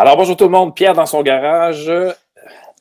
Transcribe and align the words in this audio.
Alors, 0.00 0.16
bonjour 0.16 0.34
tout 0.34 0.44
le 0.44 0.50
monde. 0.50 0.74
Pierre 0.74 0.94
dans 0.94 1.04
son 1.04 1.22
garage 1.22 1.86
euh, 1.90 2.10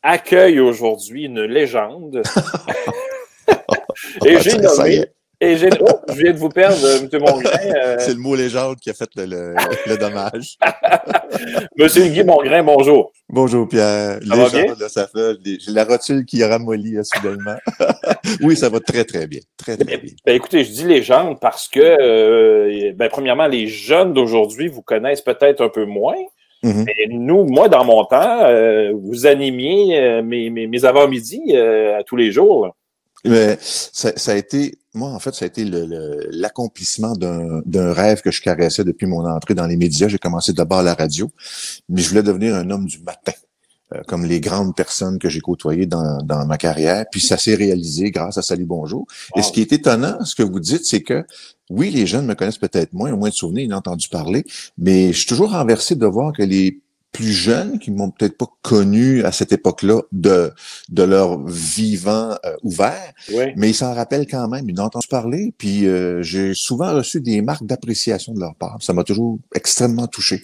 accueille 0.02 0.62
aujourd'hui 0.62 1.26
une 1.26 1.42
légende. 1.42 2.22
Et 4.26 4.40
j'ai 4.40 4.52
ça 4.52 4.88
y 4.88 5.00
nommé. 5.00 5.06
Et 5.42 5.58
j'ai. 5.58 5.70
Oh, 5.82 6.00
je 6.08 6.14
viens 6.14 6.32
de 6.32 6.38
vous 6.38 6.48
perdre, 6.48 6.78
euh, 6.82 7.00
M. 7.12 7.20
Mongrain. 7.20 7.50
euh, 7.76 7.98
C'est 8.00 8.14
le 8.14 8.20
mot 8.20 8.38
légende 8.38 8.78
qui 8.78 8.90
a 8.90 8.94
fait 8.94 9.10
le, 9.18 9.26
le- 9.26 9.56
le 9.88 9.98
dommage. 9.98 10.58
Monsieur 11.78 12.08
Guy 12.08 12.24
Mongrain, 12.24 12.64
bonjour. 12.64 13.12
Bonjour 13.28 13.68
Pierre. 13.68 14.20
Ça 14.26 14.36
va 14.38 14.44
Légende, 14.46 14.80
là, 14.80 14.88
ça 14.88 15.06
fait. 15.08 15.36
J'ai 15.44 15.60
j'ai 15.60 15.72
la 15.74 15.84
rotule 15.84 16.24
qui 16.24 16.42
ramollit 16.42 16.94
là, 16.94 17.02
soudainement. 17.04 17.58
oui, 18.44 18.56
ça 18.56 18.70
va 18.70 18.80
très, 18.80 19.04
très 19.04 19.28
bien. 19.28 19.42
Très, 19.58 19.76
très 19.76 19.98
bien. 19.98 20.12
Ben, 20.26 20.36
écoutez, 20.38 20.64
je 20.64 20.72
dis 20.72 20.86
légende 20.86 21.38
parce 21.42 21.68
que, 21.68 21.82
euh, 21.82 22.94
ben, 22.96 23.10
premièrement, 23.10 23.48
les 23.48 23.68
jeunes 23.68 24.14
d'aujourd'hui 24.14 24.70
vous 24.70 24.84
connaissent 24.84 25.22
peut-être 25.22 25.60
un 25.62 25.70
peu 25.70 25.84
moins. 25.84 26.16
Mhm. 26.64 26.86
Mais 26.86 27.08
nous, 27.10 27.46
moi, 27.46 27.70
dans 27.70 27.86
mon 27.86 28.04
temps, 28.06 28.44
euh, 28.44 28.92
vous 28.94 29.26
animiez 29.26 29.98
euh, 30.00 30.22
mes, 30.22 30.50
mes, 30.50 30.68
mes 30.68 30.86
avant-midi 30.86 31.42
euh, 31.54 31.98
à 32.00 32.04
tous 32.04 32.16
les 32.18 32.32
jours. 32.32 32.66
là. 32.68 32.72
Mais 33.26 33.58
ça, 33.62 34.14
ça 34.16 34.32
a 34.32 34.36
été, 34.36 34.78
moi, 34.94 35.10
en 35.10 35.20
fait, 35.20 35.34
ça 35.36 35.44
a 35.46 35.48
été 35.48 35.66
le- 35.66 35.86
le- 35.86 36.28
l'accomplissement 36.32 37.14
d'un 37.16 37.62
d'un 37.66 37.92
rêve 37.94 38.22
que 38.22 38.32
je 38.32 38.42
caressais 38.42 38.84
depuis 38.86 39.08
mon 39.08 39.26
entrée 39.26 39.56
dans 39.56 39.68
les 39.68 39.76
médias. 39.76 40.08
J'ai 40.08 40.18
commencé 40.18 40.54
d'abord 40.54 40.80
à 40.80 40.84
la 40.84 40.94
radio, 40.94 41.30
mais 41.90 42.02
je 42.02 42.10
voulais 42.10 42.24
devenir 42.24 42.56
un 42.56 42.70
homme 42.72 42.86
du 42.86 43.00
matin, 43.00 43.34
euh, 43.94 44.02
comme 44.08 44.26
les 44.26 44.40
grandes 44.40 44.74
personnes 44.74 45.20
que 45.20 45.28
j'ai 45.28 45.42
côtoyées 45.42 45.86
dans, 45.86 46.22
dans 46.24 46.46
ma 46.46 46.58
carrière. 46.58 47.06
Puis 47.12 47.20
ça 47.20 47.38
s'est 47.38 47.56
réalisé 47.56 48.10
grâce 48.12 48.38
à 48.38 48.42
Salut 48.42 48.66
Bonjour. 48.66 49.06
Et 49.36 49.42
ce 49.42 49.52
qui 49.52 49.60
est 49.62 49.74
étonnant, 49.74 50.24
ce 50.24 50.34
que 50.36 50.44
vous 50.44 50.60
dites, 50.62 50.86
c'est 50.86 51.02
que 51.02 51.26
oui, 51.70 51.92
les 51.92 52.06
jeunes 52.06 52.26
me 52.26 52.36
connaissent 52.36 52.58
peut-être 52.58 52.94
moins, 52.94 53.14
ont 53.14 53.18
moins 53.18 53.30
de 53.30 53.34
souvenirs, 53.34 53.66
ils 53.66 53.74
ont 53.74 53.78
entendu 53.78 54.10
parler, 54.10 54.44
mais 54.78 55.14
je 55.14 55.18
suis 55.20 55.28
toujours 55.28 55.52
renversé 55.52 55.96
de 55.96 56.06
voir 56.06 56.34
que 56.34 56.44
les 56.44 56.82
plus 57.12 57.32
jeunes 57.32 57.80
qui 57.80 57.90
m'ont 57.92 58.12
peut-être 58.12 58.38
pas 58.38 58.48
connu 58.62 59.24
à 59.24 59.32
cette 59.32 59.52
époque-là 59.52 60.02
de 60.12 60.52
de 60.90 61.04
leur 61.04 61.44
vivant 61.44 62.36
euh, 62.46 62.56
ouvert, 62.64 63.14
mais 63.56 63.70
ils 63.70 63.76
s'en 63.76 63.94
rappellent 63.94 64.28
quand 64.28 64.48
même, 64.48 64.70
ils 64.70 64.80
ont 64.80 64.86
entendu 64.86 65.08
parler, 65.08 65.54
puis 65.58 65.88
euh, 65.88 66.22
j'ai 66.22 66.54
souvent 66.54 66.94
reçu 66.94 67.20
des 67.20 67.42
marques 67.42 67.66
d'appréciation 67.66 68.34
de 68.34 68.40
leur 68.40 68.56
part. 68.56 68.78
Ça 68.82 68.94
m'a 68.94 69.04
toujours 69.04 69.40
extrêmement 69.56 70.08
touché. 70.08 70.44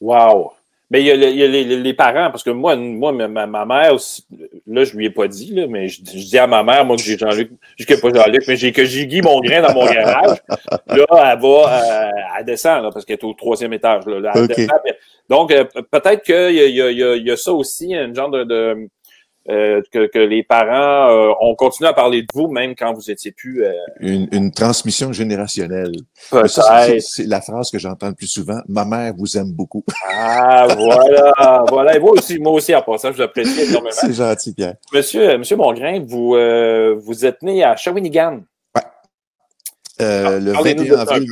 Wow. 0.00 0.52
Mais 0.90 1.00
il 1.00 1.06
y 1.06 1.10
a, 1.10 1.16
le- 1.16 1.28
il 1.30 1.36
y 1.38 1.42
a 1.42 1.46
les, 1.48 1.64
les- 1.64 1.94
parents, 1.94 2.30
parce 2.30 2.42
que 2.42 2.50
moi, 2.50 2.76
moi 2.76 3.10
ma, 3.12 3.46
ma- 3.46 3.64
mère, 3.64 3.94
aussi- 3.94 4.24
là, 4.66 4.84
je 4.84 4.94
lui 4.96 5.06
ai 5.06 5.10
pas 5.10 5.26
dit, 5.28 5.52
là, 5.54 5.66
mais 5.66 5.88
je, 5.88 6.02
je 6.04 6.24
dis 6.26 6.38
à 6.38 6.46
ma 6.46 6.62
mère, 6.62 6.84
moi, 6.84 6.96
que 6.96 7.02
j'ai 7.02 7.16
Jean-Luc, 7.16 7.50
que 7.88 7.94
pas 8.00 8.12
Jean-Luc, 8.14 8.44
mais 8.46 8.56
j'ai 8.56 8.70
que 8.70 8.84
j'ai 8.84 9.06
Guy 9.06 9.22
Mongrain 9.22 9.62
dans 9.62 9.72
mon 9.74 9.86
garage. 9.86 10.38
Là, 10.88 11.06
elle 11.10 11.40
va, 11.40 12.08
euh, 12.08 12.10
elle 12.38 12.44
descend, 12.44 12.82
là, 12.84 12.90
parce 12.92 13.04
qu'elle 13.04 13.16
est 13.16 13.24
au 13.24 13.32
troisième 13.32 13.72
étage. 13.72 14.04
Là, 14.06 14.20
Là, 14.20 14.46
descend, 14.46 14.68
donc, 15.28 15.50
euh, 15.52 15.64
peut-être 15.90 16.22
qu'il 16.22 16.54
y 16.54 16.58
y, 16.74 16.82
a, 16.82 16.90
il 16.90 16.98
y, 16.98 17.02
a, 17.02 17.16
il 17.16 17.26
y 17.26 17.30
a 17.30 17.36
ça 17.36 17.52
aussi, 17.52 17.94
une 17.94 18.14
genre 18.14 18.30
de... 18.30 18.44
de 18.44 18.88
euh, 19.50 19.82
que, 19.92 20.06
que 20.06 20.18
les 20.18 20.42
parents 20.42 21.10
euh, 21.10 21.32
ont 21.40 21.54
continué 21.54 21.88
à 21.88 21.92
parler 21.92 22.22
de 22.22 22.26
vous, 22.32 22.48
même 22.48 22.74
quand 22.74 22.92
vous 22.94 23.10
étiez 23.10 23.30
plus... 23.32 23.64
euh, 23.64 23.72
Une, 24.00 24.26
une 24.32 24.50
transmission 24.52 25.12
générationnelle. 25.12 25.92
C'est- 26.98 27.26
la 27.26 27.40
phrase 27.40 27.70
que 27.70 27.78
j'entends 27.78 28.08
le 28.08 28.14
plus 28.14 28.26
souvent. 28.26 28.60
Ma 28.68 28.84
mère 28.84 29.12
vous 29.16 29.36
aime 29.36 29.52
beaucoup. 29.52 29.84
Ah, 30.16 30.66
voilà. 30.76 31.64
voilà. 31.68 31.96
Et 31.96 32.00
moi 32.00 32.12
aussi, 32.12 32.38
moi 32.38 32.52
aussi, 32.52 32.74
en 32.74 32.82
passant, 32.82 33.10
je 33.12 33.16
vous 33.16 33.22
apprécie 33.22 33.60
énormément. 33.62 33.90
c'est 33.92 34.12
gentil, 34.12 34.54
Pierre. 34.54 34.74
Monsieur, 34.92 35.36
Monsieur 35.38 35.56
Mongrain, 35.56 36.00
vous, 36.06 36.34
euh, 36.34 36.94
vous 36.98 37.24
êtes 37.26 37.42
né 37.42 37.62
à 37.64 37.76
Shawinigan. 37.76 38.40
Euh, 40.00 40.40
le 40.40 40.52
Parlez-nous 40.52 40.82
21 40.84 40.90
de 40.92 40.96
ça 40.96 41.00
un 41.00 41.14
avril, 41.16 41.28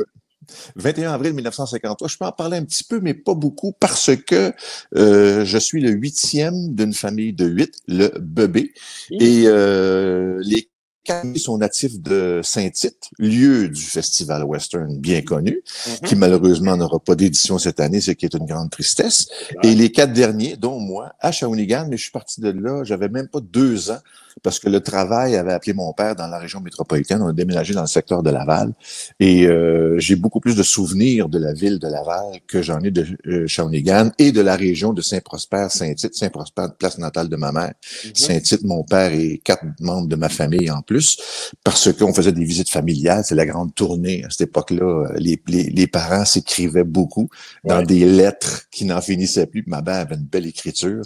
21 0.76 1.12
avril 1.12 1.34
1953. 1.34 2.08
Je 2.08 2.16
peux 2.18 2.24
en 2.24 2.32
parler 2.32 2.56
un 2.58 2.64
petit 2.64 2.84
peu, 2.84 3.00
mais 3.00 3.14
pas 3.14 3.34
beaucoup, 3.34 3.72
parce 3.78 4.10
que 4.16 4.52
euh, 4.96 5.44
je 5.44 5.58
suis 5.58 5.80
le 5.80 5.90
huitième 5.90 6.74
d'une 6.74 6.92
famille 6.94 7.32
de 7.32 7.46
huit, 7.46 7.74
le 7.88 8.08
bébé. 8.20 8.72
Et 9.10 9.44
euh, 9.46 10.40
les 10.44 10.68
quatre 11.04 11.36
sont 11.36 11.58
natifs 11.58 12.00
de 12.00 12.40
Saint-Tite, 12.44 13.10
lieu 13.18 13.68
du 13.68 13.82
festival 13.82 14.44
western 14.44 14.96
bien 14.98 15.20
connu, 15.22 15.60
Mhm. 15.88 16.08
qui 16.08 16.14
malheureusement 16.14 16.76
n'aura 16.76 17.00
pas 17.00 17.16
d'édition 17.16 17.58
cette 17.58 17.80
année, 17.80 18.00
ce 18.00 18.12
qui 18.12 18.24
est 18.24 18.34
une 18.34 18.46
grande 18.46 18.70
tristesse. 18.70 19.26
Et 19.64 19.74
les 19.74 19.90
quatre 19.90 20.12
derniers, 20.12 20.56
dont 20.56 20.78
moi, 20.78 21.12
à 21.18 21.32
Shawinigan, 21.32 21.88
mais 21.90 21.96
je 21.96 22.02
suis 22.02 22.12
parti 22.12 22.40
de 22.40 22.50
là, 22.50 22.84
j'avais 22.84 23.08
même 23.08 23.26
pas 23.26 23.40
deux 23.40 23.90
ans, 23.90 23.98
parce 24.42 24.58
que 24.58 24.68
le 24.68 24.80
travail 24.80 25.36
avait 25.36 25.52
appelé 25.52 25.72
mon 25.74 25.92
père 25.92 26.16
dans 26.16 26.26
la 26.26 26.38
région 26.38 26.60
métropolitaine. 26.60 27.22
On 27.22 27.28
a 27.28 27.32
déménagé 27.32 27.74
dans 27.74 27.82
le 27.82 27.86
secteur 27.86 28.22
de 28.22 28.30
Laval. 28.30 28.72
Et 29.20 29.46
euh, 29.46 29.98
j'ai 29.98 30.16
beaucoup 30.16 30.40
plus 30.40 30.56
de 30.56 30.62
souvenirs 30.62 31.28
de 31.28 31.38
la 31.38 31.52
ville 31.52 31.78
de 31.78 31.86
Laval 31.88 32.40
que 32.46 32.62
j'en 32.62 32.80
ai 32.80 32.90
de 32.90 33.06
euh, 33.26 33.46
Shawinigan 33.46 34.10
et 34.18 34.32
de 34.32 34.40
la 34.40 34.56
région 34.56 34.92
de 34.92 35.02
Saint-Prosper, 35.02 35.66
Saint-Tite. 35.70 36.14
Saint-Prosper, 36.14 36.66
place 36.78 36.98
natale 36.98 37.28
de 37.28 37.36
ma 37.36 37.52
mère. 37.52 37.72
Mhm. 38.04 38.10
Saint-Tite, 38.14 38.62
mon 38.64 38.84
père 38.84 39.12
et 39.12 39.40
quatre 39.44 39.64
membres 39.80 40.08
de 40.08 40.16
ma 40.16 40.28
famille 40.28 40.70
en 40.70 40.82
plus, 40.82 41.18
parce 41.64 41.92
qu'on 41.92 42.14
faisait 42.14 42.32
des 42.32 42.44
visites 42.44 42.70
familiales. 42.70 43.22
C'est 43.24 43.34
la 43.34 43.46
grande 43.46 43.74
tournée. 43.74 44.24
À 44.24 44.30
cette 44.30 44.48
époque-là, 44.48 45.08
les, 45.16 45.40
les, 45.48 45.64
les 45.64 45.86
parents 45.86 46.24
s'écrivaient 46.24 46.84
beaucoup 46.84 47.28
dans 47.64 47.78
Ouais. 47.78 47.86
des 47.86 48.04
lettres 48.04 48.62
qui 48.70 48.84
n'en 48.84 49.00
finissaient 49.00 49.46
plus. 49.46 49.64
Ma 49.66 49.80
mère 49.82 49.96
avait 50.00 50.14
une 50.16 50.22
belle 50.24 50.46
écriture. 50.46 51.02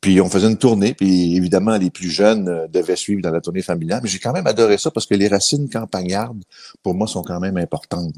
Puis 0.00 0.20
on 0.20 0.28
faisait 0.28 0.46
une 0.46 0.56
tournée, 0.56 0.94
puis 0.94 1.36
évidemment, 1.36 1.76
les 1.76 1.90
plus 1.90 2.10
jeunes 2.10 2.48
devaient 2.68 2.96
suivre 2.96 3.22
dans 3.22 3.30
la 3.30 3.40
tournée 3.40 3.62
familiale. 3.62 4.00
Mais 4.02 4.08
j'ai 4.08 4.18
quand 4.18 4.32
même 4.32 4.46
adoré 4.46 4.78
ça 4.78 4.90
parce 4.90 5.06
que 5.06 5.14
les 5.14 5.28
racines 5.28 5.68
campagnardes, 5.68 6.42
pour 6.82 6.94
moi, 6.94 7.06
sont 7.06 7.22
quand 7.22 7.40
même 7.40 7.56
importantes. 7.56 8.14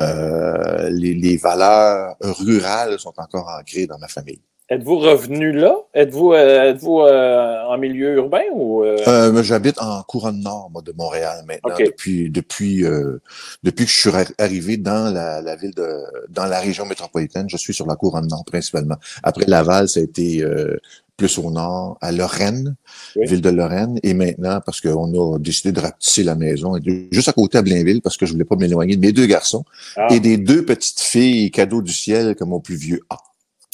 Euh, 0.00 0.88
les, 0.90 1.14
les 1.14 1.36
valeurs 1.36 2.16
rurales 2.20 2.98
sont 2.98 3.14
encore 3.16 3.48
ancrées 3.48 3.86
dans 3.86 3.98
ma 3.98 4.08
famille. 4.08 4.40
Êtes-vous 4.72 4.98
revenu 4.98 5.52
là? 5.52 5.74
Êtes-vous 5.92 6.32
euh, 6.32 6.70
êtes-vous 6.70 7.00
euh, 7.00 7.62
en 7.72 7.76
milieu 7.78 8.14
urbain 8.22 8.46
ou 8.54 8.82
euh, 8.84 8.96
Euh, 9.06 9.42
J'habite 9.42 9.78
en 9.80 10.02
couronne 10.02 10.40
nord 10.40 10.70
moi, 10.72 10.80
de 10.82 10.92
Montréal 10.96 11.44
maintenant 11.46 11.74
depuis 11.78 12.30
depuis 12.30 12.84
euh, 12.84 13.18
depuis 13.62 13.84
que 13.84 13.90
je 13.90 13.98
suis 14.02 14.10
arri- 14.10 14.34
arrivé 14.38 14.76
dans 14.78 15.12
la, 15.12 15.42
la 15.42 15.56
ville 15.56 15.74
de 15.74 15.88
dans 16.30 16.46
la 16.46 16.58
région 16.60 16.86
métropolitaine. 16.86 17.46
Je 17.50 17.58
suis 17.58 17.74
sur 17.74 17.86
la 17.86 17.96
couronne 17.96 18.28
nord 18.28 18.44
principalement. 18.46 18.96
Après 19.22 19.44
Laval, 19.46 19.88
ça 19.88 20.00
a 20.00 20.02
été 20.04 20.42
euh, 20.42 20.78
plus 21.18 21.36
au 21.38 21.50
nord, 21.50 21.98
à 22.00 22.10
Lorraine, 22.10 22.74
Oui. 23.16 23.26
ville 23.26 23.42
de 23.42 23.50
Lorraine, 23.50 23.98
et 24.02 24.14
maintenant 24.14 24.60
parce 24.64 24.80
qu'on 24.80 25.34
a 25.34 25.38
décidé 25.38 25.70
de 25.70 25.80
rapetisser 25.80 26.24
la 26.24 26.34
maison, 26.34 26.68
juste 27.12 27.28
à 27.28 27.32
côté 27.34 27.58
à 27.58 27.62
Blainville 27.62 28.00
parce 28.00 28.16
que 28.16 28.24
je 28.26 28.32
voulais 28.32 28.46
pas 28.52 28.56
m'éloigner 28.56 28.96
de 28.96 29.00
mes 29.06 29.12
deux 29.12 29.26
garçons 29.26 29.64
ah, 29.96 30.08
et 30.10 30.18
des 30.18 30.38
deux 30.38 30.64
petites 30.64 31.00
filles 31.00 31.50
cadeaux 31.50 31.82
du 31.82 31.92
ciel 31.92 32.34
comme 32.36 32.48
mon 32.48 32.60
plus 32.60 32.76
vieux 32.76 33.00
A. 33.10 33.16
ah, 33.18 33.18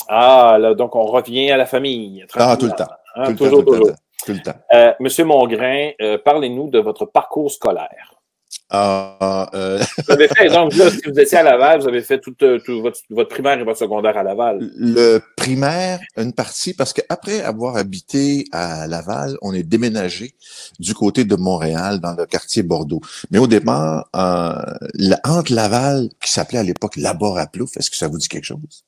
là, 0.09 0.75
donc 0.75 0.95
on 0.97 1.05
revient 1.05 1.51
à 1.51 1.57
la 1.57 1.67
famille. 1.67 2.25
Ah, 2.35 2.57
tout 2.59 2.67
le 2.67 2.73
temps. 2.73 2.87
Hein, 3.17 3.25
Tout 3.25 3.31
le 3.33 3.37
toujours, 3.37 3.59
temps, 3.65 3.65
tout 3.65 3.73
le 3.73 3.79
toujours. 3.81 3.95
temps, 3.95 4.03
tout 4.27 4.33
le 4.33 4.43
temps. 4.43 4.55
Euh, 4.75 4.93
Monsieur 5.01 5.25
Mongrain, 5.25 5.91
euh, 6.01 6.19
parlez-nous 6.25 6.71
de 6.71 6.79
votre 6.79 7.05
parcours 7.07 7.51
scolaire. 7.51 8.15
Ah, 8.71 9.49
euh, 9.55 9.79
Vous 10.07 10.13
avez 10.13 10.29
fait, 10.29 10.49
donc, 10.49 10.75
là, 10.75 10.91
si 10.91 11.01
vous 11.07 11.19
étiez 11.19 11.39
à 11.39 11.43
Laval, 11.43 11.81
vous 11.81 11.89
avez 11.89 12.03
fait 12.03 12.19
tout, 12.21 12.35
euh, 12.43 12.59
tout 12.65 12.81
votre, 12.83 12.99
votre 13.11 13.29
primaire 13.31 13.59
et 13.59 13.65
votre 13.65 13.79
secondaire 13.79 14.17
à 14.17 14.23
Laval. 14.23 14.59
Le 14.77 15.21
primaire, 15.37 16.01
une 16.17 16.33
partie, 16.35 16.75
parce 16.75 16.93
qu'après 16.93 17.41
avoir 17.43 17.77
habité 17.77 18.45
à 18.53 18.87
Laval, 18.87 19.37
on 19.43 19.53
est 19.55 19.63
déménagé 19.63 20.35
du 20.79 20.95
côté 20.95 21.25
de 21.25 21.35
Montréal, 21.37 22.01
dans 22.01 22.15
le 22.15 22.27
quartier 22.27 22.63
Bordeaux. 22.63 23.01
Mais 23.31 23.39
au 23.39 23.47
départ, 23.47 24.09
euh, 24.17 24.53
la- 24.95 25.21
entre 25.25 25.53
Laval, 25.53 26.09
qui 26.23 26.31
s'appelait 26.31 26.59
à 26.59 26.63
l'époque 26.63 26.97
Labor 26.97 27.39
à 27.39 27.47
Plouf, 27.47 27.77
est-ce 27.79 27.91
que 27.91 27.97
ça 27.97 28.09
vous 28.09 28.19
dit 28.19 28.29
quelque 28.29 28.45
chose? 28.45 28.85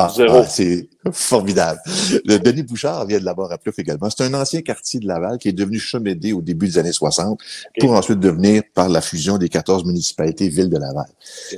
Ah, 0.00 0.12
ah, 0.16 0.44
c'est 0.46 0.88
formidable. 1.10 1.80
Le 2.24 2.38
Denis 2.38 2.62
Bouchard 2.62 3.04
vient 3.06 3.18
de 3.18 3.24
Labor 3.24 3.50
à 3.50 3.58
Plouf 3.58 3.80
également. 3.80 4.08
C'est 4.10 4.22
un 4.22 4.32
ancien 4.34 4.62
quartier 4.62 5.00
de 5.00 5.08
Laval 5.08 5.38
qui 5.38 5.48
est 5.48 5.52
devenu 5.52 5.80
Chemédé 5.80 6.32
au 6.32 6.40
début 6.40 6.68
des 6.68 6.78
années 6.78 6.92
60 6.92 7.40
pour 7.80 7.92
ensuite 7.92 8.20
devenir, 8.20 8.62
par 8.74 8.88
la 8.88 9.00
fusion 9.00 9.38
des 9.38 9.48
14 9.48 9.84
municipalités, 9.84 10.48
ville 10.48 10.70
de 10.70 10.78
Laval. 10.78 11.08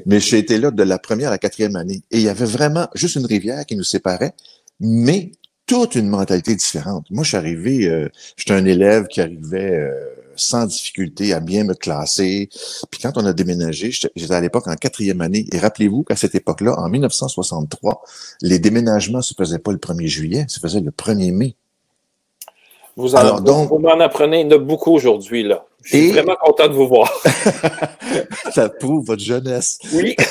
Mais 0.06 0.20
j'ai 0.20 0.38
été 0.38 0.56
là 0.56 0.70
de 0.70 0.82
la 0.82 0.98
première 0.98 1.28
à 1.28 1.32
la 1.32 1.38
quatrième 1.38 1.76
année. 1.76 2.02
Et 2.10 2.16
il 2.16 2.22
y 2.22 2.30
avait 2.30 2.46
vraiment 2.46 2.88
juste 2.94 3.16
une 3.16 3.26
rivière 3.26 3.66
qui 3.66 3.76
nous 3.76 3.84
séparait, 3.84 4.32
mais 4.80 5.32
toute 5.66 5.94
une 5.94 6.08
mentalité 6.08 6.54
différente. 6.56 7.06
Moi, 7.10 7.24
je 7.24 7.28
suis 7.28 7.36
arrivé, 7.36 7.88
euh, 7.88 8.08
j'étais 8.36 8.54
un 8.54 8.64
élève 8.64 9.06
qui 9.06 9.20
arrivait 9.20 9.74
euh, 9.74 9.92
sans 10.40 10.66
difficulté 10.66 11.32
à 11.32 11.40
bien 11.40 11.64
me 11.64 11.74
classer. 11.74 12.48
Puis 12.90 13.00
quand 13.02 13.12
on 13.16 13.24
a 13.26 13.32
déménagé, 13.32 13.90
j'étais 13.90 14.34
à 14.34 14.40
l'époque 14.40 14.66
en 14.66 14.74
quatrième 14.74 15.20
année. 15.20 15.46
Et 15.52 15.58
rappelez-vous 15.58 16.02
qu'à 16.04 16.16
cette 16.16 16.34
époque-là, 16.34 16.74
en 16.78 16.88
1963, 16.88 18.02
les 18.42 18.58
déménagements 18.58 19.22
se 19.22 19.34
faisaient 19.36 19.58
pas 19.58 19.72
le 19.72 19.78
1er 19.78 20.06
juillet, 20.06 20.44
se 20.48 20.58
faisaient 20.60 20.80
le 20.80 20.90
1er 20.90 21.32
mai. 21.32 21.56
Vous, 22.96 23.14
en, 23.14 23.18
Alors, 23.18 23.40
donc- 23.40 23.68
vous 23.68 23.78
m'en 23.78 23.98
apprenez 24.00 24.44
beaucoup 24.58 24.90
aujourd'hui, 24.92 25.42
là. 25.44 25.64
Je 25.84 25.90
suis 25.96 26.08
Et- 26.08 26.12
vraiment 26.12 26.36
content 26.40 26.68
de 26.68 26.74
vous 26.74 26.88
voir. 26.88 27.10
Ça 28.52 28.68
prouve 28.68 29.06
votre 29.06 29.22
jeunesse. 29.22 29.78
Oui. 29.94 30.16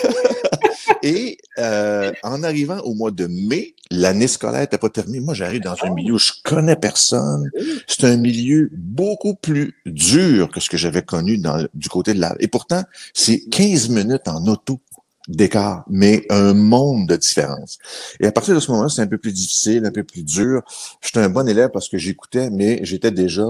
Et 1.03 1.37
euh, 1.57 2.11
en 2.23 2.43
arrivant 2.43 2.79
au 2.79 2.93
mois 2.93 3.11
de 3.11 3.27
mai, 3.27 3.75
l'année 3.91 4.27
scolaire 4.27 4.61
n'était 4.61 4.77
pas 4.77 4.89
terminée. 4.89 5.19
Moi, 5.19 5.33
j'arrive 5.33 5.61
dans 5.61 5.75
un 5.83 5.93
milieu 5.93 6.13
où 6.13 6.19
je 6.19 6.33
connais 6.43 6.75
personne. 6.75 7.49
C'est 7.87 8.03
un 8.05 8.17
milieu 8.17 8.69
beaucoup 8.73 9.35
plus 9.35 9.75
dur 9.85 10.49
que 10.51 10.59
ce 10.59 10.69
que 10.69 10.77
j'avais 10.77 11.01
connu 11.01 11.37
dans, 11.37 11.65
du 11.73 11.89
côté 11.89 12.13
de 12.13 12.19
la... 12.19 12.35
Et 12.39 12.47
pourtant, 12.47 12.83
c'est 13.13 13.39
15 13.49 13.89
minutes 13.89 14.27
en 14.27 14.45
auto 14.47 14.79
d'écart, 15.27 15.85
mais 15.89 16.25
un 16.29 16.53
monde 16.53 17.07
de 17.07 17.15
différence. 17.15 17.77
Et 18.19 18.25
à 18.25 18.31
partir 18.31 18.55
de 18.55 18.59
ce 18.59 18.71
moment-là, 18.71 18.89
c'est 18.89 19.01
un 19.01 19.07
peu 19.07 19.17
plus 19.17 19.31
difficile, 19.31 19.85
un 19.85 19.91
peu 19.91 20.03
plus 20.03 20.23
dur. 20.23 20.63
J'étais 21.01 21.19
un 21.19 21.29
bon 21.29 21.47
élève 21.47 21.69
parce 21.71 21.87
que 21.87 21.97
j'écoutais, 21.97 22.49
mais 22.49 22.79
j'étais 22.83 23.11
déjà 23.11 23.45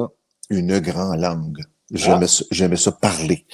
une 0.49 0.79
grande 0.79 1.19
langue. 1.19 1.63
J'aimais 1.91 2.27
ça, 2.27 2.43
j'aimais 2.51 2.77
ça 2.77 2.91
parler. 2.91 3.45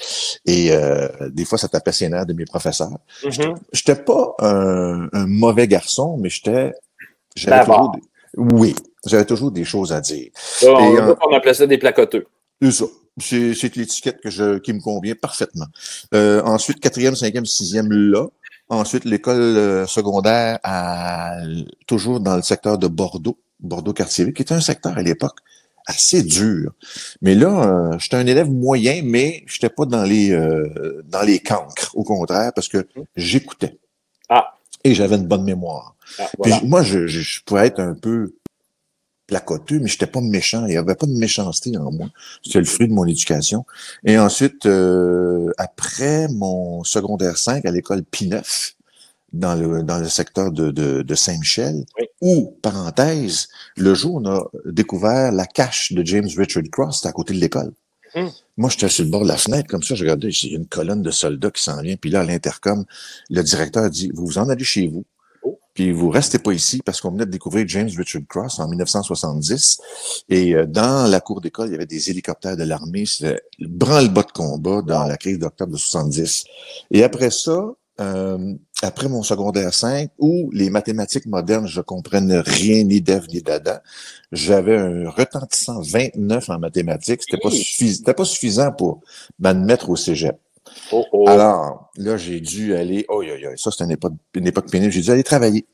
Et 0.45 0.71
euh, 0.71 1.07
des 1.29 1.45
fois, 1.45 1.57
ça 1.57 1.67
tapait 1.69 1.91
ses 1.93 2.09
nerfs 2.09 2.25
de 2.25 2.33
mes 2.33 2.45
professeurs. 2.45 2.89
Mhm. 3.23 3.55
J'étais 3.71 3.95
pas 3.95 4.35
un, 4.39 5.07
un 5.13 5.27
mauvais 5.27 5.67
garçon, 5.67 6.17
mais 6.17 6.29
j'étais... 6.29 6.73
j'avais 7.35 7.63
toujours 7.65 7.91
des- 7.91 8.01
Oui, 8.37 8.75
j'avais 9.05 9.25
toujours 9.25 9.51
des 9.51 9.63
choses 9.63 9.93
à 9.93 10.01
dire. 10.01 10.31
Là, 10.63 10.69
on, 10.73 10.95
Et, 10.95 10.99
euh, 10.99 11.15
on 11.25 11.33
appelait 11.35 11.53
ça 11.53 11.65
des 11.65 11.77
placoteux. 11.77 12.27
C'est 12.61 12.71
ça. 12.71 12.85
C'est 13.17 13.53
c'est 13.53 13.73
l'étiquette 13.77 14.19
que 14.21 14.29
je, 14.29 14.57
qui 14.57 14.73
me 14.73 14.81
convient 14.81 15.15
parfaitement. 15.15 15.67
Euh, 16.13 16.41
ensuite, 16.43 16.81
quatrième, 16.81 17.15
cinquième, 17.15 17.45
sixième, 17.45 17.89
là. 17.89 18.25
Ensuite, 18.67 19.05
l'école 19.05 19.39
euh, 19.39 19.85
secondaire 19.87 20.59
à, 20.63 21.35
toujours 21.87 22.19
dans 22.19 22.35
le 22.35 22.41
secteur 22.41 22.77
de 22.77 22.87
Bordeaux, 22.87 23.37
Bordeaux-Cartier, 23.61 24.33
qui 24.33 24.41
était 24.41 24.53
un 24.55 24.59
secteur 24.59 24.97
à 24.97 25.01
l'époque 25.01 25.37
assez 25.85 26.23
dur. 26.23 26.73
Mais 27.21 27.35
là, 27.35 27.91
euh, 27.93 27.99
j'étais 27.99 28.15
un 28.15 28.25
élève 28.25 28.49
moyen, 28.49 29.01
mais 29.03 29.43
j'étais 29.47 29.69
pas 29.69 29.85
dans 29.85 30.03
les 30.03 30.31
euh, 30.31 31.01
dans 31.07 31.21
les 31.21 31.39
cancres, 31.39 31.91
au 31.93 32.03
contraire, 32.03 32.51
parce 32.53 32.67
que 32.67 32.87
j'écoutais. 33.15 33.77
Ah. 34.29 34.57
Et 34.83 34.93
j'avais 34.93 35.15
une 35.15 35.27
bonne 35.27 35.43
mémoire. 35.43 35.95
Ah, 36.19 36.29
Puis 36.41 36.53
moi, 36.63 36.83
je, 36.83 37.07
je, 37.07 37.21
je 37.21 37.41
pouvais 37.43 37.67
être 37.67 37.79
un 37.79 37.95
peu 37.95 38.35
placoteux, 39.27 39.79
mais 39.79 39.87
j'étais 39.87 40.07
pas 40.07 40.21
méchant. 40.21 40.65
Il 40.67 40.73
y 40.73 40.77
avait 40.77 40.95
pas 40.95 41.07
de 41.07 41.13
méchanceté 41.17 41.75
en 41.77 41.91
moi. 41.91 42.07
C'était 42.43 42.59
le 42.59 42.65
fruit 42.65 42.87
de 42.87 42.93
mon 42.93 43.05
éducation. 43.05 43.65
Et 44.03 44.17
ensuite, 44.17 44.65
euh, 44.65 45.51
après 45.57 46.27
mon 46.29 46.83
secondaire 46.83 47.37
5 47.37 47.65
à 47.65 47.71
l'école 47.71 48.01
P9, 48.11 48.74
dans 49.33 49.55
le, 49.55 49.83
dans 49.83 49.97
le 49.99 50.07
secteur 50.09 50.51
de, 50.51 50.71
de, 50.71 51.01
de 51.01 51.15
Saint-Michel, 51.15 51.85
Oui. 51.99 52.05
où, 52.21 52.57
parenthèse, 52.61 53.47
le 53.77 53.93
jour 53.93 54.15
on 54.15 54.25
a 54.25 54.45
découvert 54.65 55.31
la 55.31 55.45
cache 55.45 55.91
de 55.93 56.05
James 56.05 56.29
Richard 56.37 56.63
Cross, 56.71 56.97
c'était 56.97 57.09
à 57.09 57.11
côté 57.11 57.33
de 57.33 57.39
l'école. 57.39 57.73
Mhm. 58.15 58.31
Moi, 58.57 58.69
j'étais 58.69 58.87
sur 58.87 59.03
le 59.03 59.09
bord 59.09 59.23
de 59.23 59.27
la 59.27 59.35
fenêtre, 59.37 59.67
comme 59.67 59.83
ça, 59.83 59.93
je 59.95 60.03
regardais, 60.03 60.29
il 60.29 60.51
y 60.51 60.55
a 60.55 60.57
une 60.57 60.67
colonne 60.67 61.01
de 61.01 61.11
soldats 61.11 61.51
qui 61.51 61.61
s'en 61.61 61.81
vient, 61.81 61.97
puis 61.97 62.09
là, 62.09 62.21
à 62.21 62.23
l'intercom, 62.23 62.85
le 63.29 63.43
directeur 63.43 63.89
dit, 63.89 64.09
vous 64.13 64.25
vous 64.25 64.37
en 64.37 64.47
allez 64.49 64.63
chez 64.63 64.87
vous, 64.87 65.03
Oh. 65.47 65.59
puis 65.75 65.91
vous 65.91 66.09
restez 66.09 66.39
pas 66.39 66.53
ici 66.53 66.81
parce 66.83 66.99
qu'on 67.01 67.11
venait 67.11 67.27
de 67.27 67.29
découvrir 67.29 67.67
James 67.67 67.89
Richard 67.95 68.23
Cross 68.27 68.57
en 68.59 68.67
1970. 68.67 69.77
Et 70.29 70.55
euh, 70.55 70.65
dans 70.65 71.07
la 71.07 71.19
cour 71.19 71.39
d'école, 71.39 71.67
il 71.67 71.73
y 71.73 71.75
avait 71.75 71.85
des 71.85 72.09
hélicoptères 72.09 72.57
de 72.57 72.63
l'armée. 72.63 73.05
C'était 73.05 73.39
le 73.59 73.67
branle-bas 73.67 74.23
de 74.23 74.31
combat 74.31 74.81
dans 74.81 75.03
la 75.03 75.17
crise 75.17 75.37
d'octobre 75.37 75.73
de 75.73 75.77
70. 75.77 76.45
Et 76.89 77.03
après 77.03 77.29
ça, 77.29 77.63
euh, 78.01 78.53
après 78.81 79.07
mon 79.07 79.23
secondaire 79.23 79.73
5, 79.73 80.09
où 80.19 80.49
les 80.51 80.69
mathématiques 80.69 81.25
modernes, 81.25 81.67
je 81.67 81.81
comprenais 81.81 82.39
rien, 82.39 82.83
ni 82.83 83.01
d'Ève, 83.01 83.27
ni 83.29 83.41
d'Adam, 83.41 83.77
j'avais 84.31 84.77
un 84.77 85.09
retentissant 85.09 85.81
29 85.81 86.49
en 86.49 86.59
mathématiques. 86.59 87.21
C'était 87.23 87.41
pas, 87.41 87.49
suffi- 87.49 87.93
c'était 87.95 88.13
pas 88.13 88.25
suffisant 88.25 88.71
pour 88.71 89.01
m'admettre 89.39 89.89
au 89.89 89.95
cégep. 89.95 90.37
Oh, 90.91 91.05
oh. 91.11 91.29
Alors, 91.29 91.91
là, 91.95 92.17
j'ai 92.17 92.41
dû 92.41 92.75
aller, 92.75 93.05
oh, 93.09 93.23
oh, 93.23 93.57
ça, 93.57 93.71
c'est 93.71 93.83
une 93.83 93.91
époque, 93.91 94.13
une 94.33 94.47
époque 94.47 94.69
pénible, 94.69 94.91
j'ai 94.91 95.01
dû 95.01 95.11
aller 95.11 95.23
travailler. 95.23 95.65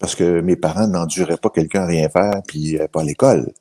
Parce 0.00 0.16
que 0.16 0.40
mes 0.40 0.56
parents 0.56 0.88
n'enduraient 0.88 1.36
pas 1.36 1.50
quelqu'un 1.50 1.82
à 1.82 1.86
rien 1.86 2.08
faire, 2.08 2.42
puis 2.46 2.78
euh, 2.78 2.88
pas 2.88 3.00
à 3.00 3.04
l'école. 3.04 3.52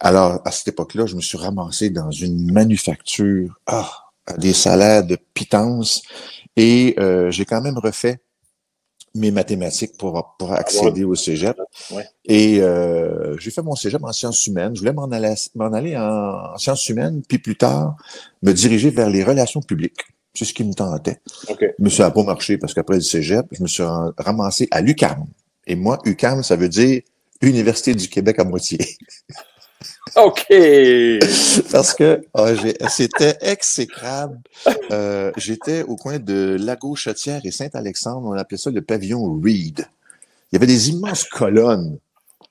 Alors, 0.00 0.40
à 0.44 0.50
cette 0.52 0.68
époque-là, 0.68 1.06
je 1.06 1.16
me 1.16 1.20
suis 1.20 1.36
ramassé 1.36 1.90
dans 1.90 2.10
une 2.10 2.50
manufacture, 2.52 3.58
ah, 3.66 3.90
à 4.26 4.36
des 4.36 4.52
salaires 4.52 5.04
de 5.04 5.18
pitance, 5.34 6.02
et 6.58 6.96
euh, 6.98 7.30
j'ai 7.30 7.44
quand 7.44 7.60
même 7.60 7.78
refait 7.78 8.20
mes 9.14 9.30
mathématiques 9.30 9.96
pour, 9.96 10.34
pour 10.38 10.52
accéder 10.52 11.04
au 11.04 11.14
cégep. 11.14 11.56
Ouais. 11.92 12.06
Et 12.24 12.60
euh, 12.60 13.38
j'ai 13.38 13.50
fait 13.50 13.62
mon 13.62 13.74
cégep 13.74 14.02
en 14.02 14.12
sciences 14.12 14.44
humaines. 14.46 14.74
Je 14.74 14.80
voulais 14.80 14.92
m'en 14.92 15.06
aller, 15.06 15.34
m'en 15.54 15.72
aller 15.72 15.96
en, 15.96 16.52
en 16.52 16.58
sciences 16.58 16.88
humaines, 16.88 17.22
puis 17.26 17.38
plus 17.38 17.56
tard, 17.56 17.96
me 18.42 18.52
diriger 18.52 18.90
vers 18.90 19.08
les 19.08 19.22
relations 19.22 19.62
publiques. 19.62 20.00
C'est 20.34 20.44
ce 20.44 20.52
qui 20.52 20.64
me 20.64 20.74
tentait. 20.74 21.20
OK. 21.48 21.64
Mais 21.78 21.90
ça 21.90 22.04
n'a 22.04 22.10
pas 22.10 22.22
marché 22.24 22.58
parce 22.58 22.74
qu'après 22.74 22.96
le 22.96 23.00
cégep, 23.00 23.46
je 23.52 23.62
me 23.62 23.68
suis 23.68 23.84
ramassé 24.18 24.68
à 24.70 24.80
l'UCAM. 24.80 25.26
Et 25.66 25.76
moi, 25.76 25.98
UCAM, 26.04 26.42
ça 26.42 26.56
veut 26.56 26.68
dire 26.68 27.02
Université 27.40 27.94
du 27.94 28.08
Québec 28.08 28.38
à 28.40 28.44
moitié. 28.44 28.78
OK. 30.16 30.46
Parce 31.70 31.94
que 31.94 32.22
ah, 32.34 32.52
c'était 32.88 33.36
exécrable. 33.40 34.38
Euh, 34.90 35.32
J'étais 35.36 35.82
au 35.82 35.96
coin 35.96 36.18
de 36.18 36.56
Lago-Chatière 36.58 37.40
et 37.44 37.50
Saint-Alexandre. 37.50 38.28
On 38.28 38.32
appelait 38.32 38.58
ça 38.58 38.70
le 38.70 38.82
pavillon 38.82 39.40
Reed. 39.42 39.86
Il 40.50 40.54
y 40.54 40.56
avait 40.56 40.66
des 40.66 40.90
immenses 40.90 41.24
colonnes 41.24 41.98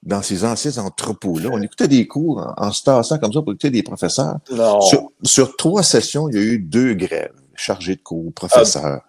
dans 0.03 0.21
ces 0.21 0.45
anciens 0.45 0.77
entrepôts-là. 0.77 1.49
On 1.51 1.61
écoutait 1.61 1.87
des 1.87 2.07
cours 2.07 2.39
en, 2.39 2.67
en 2.67 2.71
se 2.71 2.83
tassant 2.83 3.17
comme 3.17 3.33
ça 3.33 3.41
pour 3.41 3.51
écouter 3.51 3.71
des 3.71 3.83
professeurs. 3.83 4.37
Non. 4.51 4.81
Sur, 4.81 5.11
sur 5.23 5.55
trois 5.57 5.83
sessions, 5.83 6.29
il 6.29 6.35
y 6.35 6.39
a 6.39 6.41
eu 6.41 6.59
deux 6.59 6.93
grèves 6.93 7.33
chargées 7.57 7.95
de 7.95 8.01
cours, 8.01 8.31
professeurs. 8.33 9.01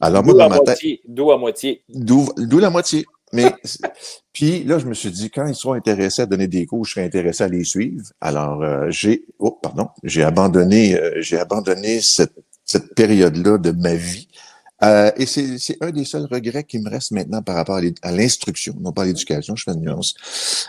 Alors 0.00 0.22
moi, 0.22 0.34
dans 0.34 0.48
ma 0.48 0.58
tête, 0.58 0.66
moitié. 0.66 1.00
D'où 1.08 1.32
à 1.32 1.38
moitié? 1.38 1.82
D'où 1.88 2.58
la 2.58 2.70
moitié. 2.70 3.06
Mais 3.34 3.52
puis 4.32 4.64
là, 4.64 4.78
je 4.78 4.86
me 4.86 4.94
suis 4.94 5.10
dit, 5.10 5.30
quand 5.30 5.46
ils 5.46 5.54
seront 5.54 5.74
intéressés 5.74 6.22
à 6.22 6.26
donner 6.26 6.46
des 6.46 6.66
cours, 6.66 6.84
je 6.84 6.92
serai 6.92 7.04
intéressé 7.04 7.44
à 7.44 7.48
les 7.48 7.64
suivre. 7.64 8.02
Alors, 8.20 8.62
euh, 8.62 8.90
j'ai 8.90 9.24
oh, 9.38 9.58
pardon, 9.62 9.88
j'ai 10.02 10.22
abandonné, 10.22 10.98
euh, 10.98 11.20
j'ai 11.20 11.38
abandonné 11.38 12.00
cette, 12.00 12.34
cette 12.64 12.94
période-là 12.94 13.58
de 13.58 13.72
ma 13.72 13.94
vie. 13.94 14.28
Euh, 14.84 15.10
et 15.16 15.26
c'est 15.26 15.58
c'est 15.58 15.78
un 15.80 15.90
des 15.90 16.04
seuls 16.04 16.26
regrets 16.30 16.64
qui 16.64 16.78
me 16.78 16.90
reste 16.90 17.12
maintenant 17.12 17.42
par 17.42 17.56
rapport 17.56 17.80
à 18.02 18.12
l'instruction, 18.12 18.74
non 18.80 18.92
pas 18.92 19.02
à 19.02 19.06
l'éducation, 19.06 19.56
je 19.56 19.64
fais 19.64 19.72
une 19.72 19.80
nuance, 19.80 20.14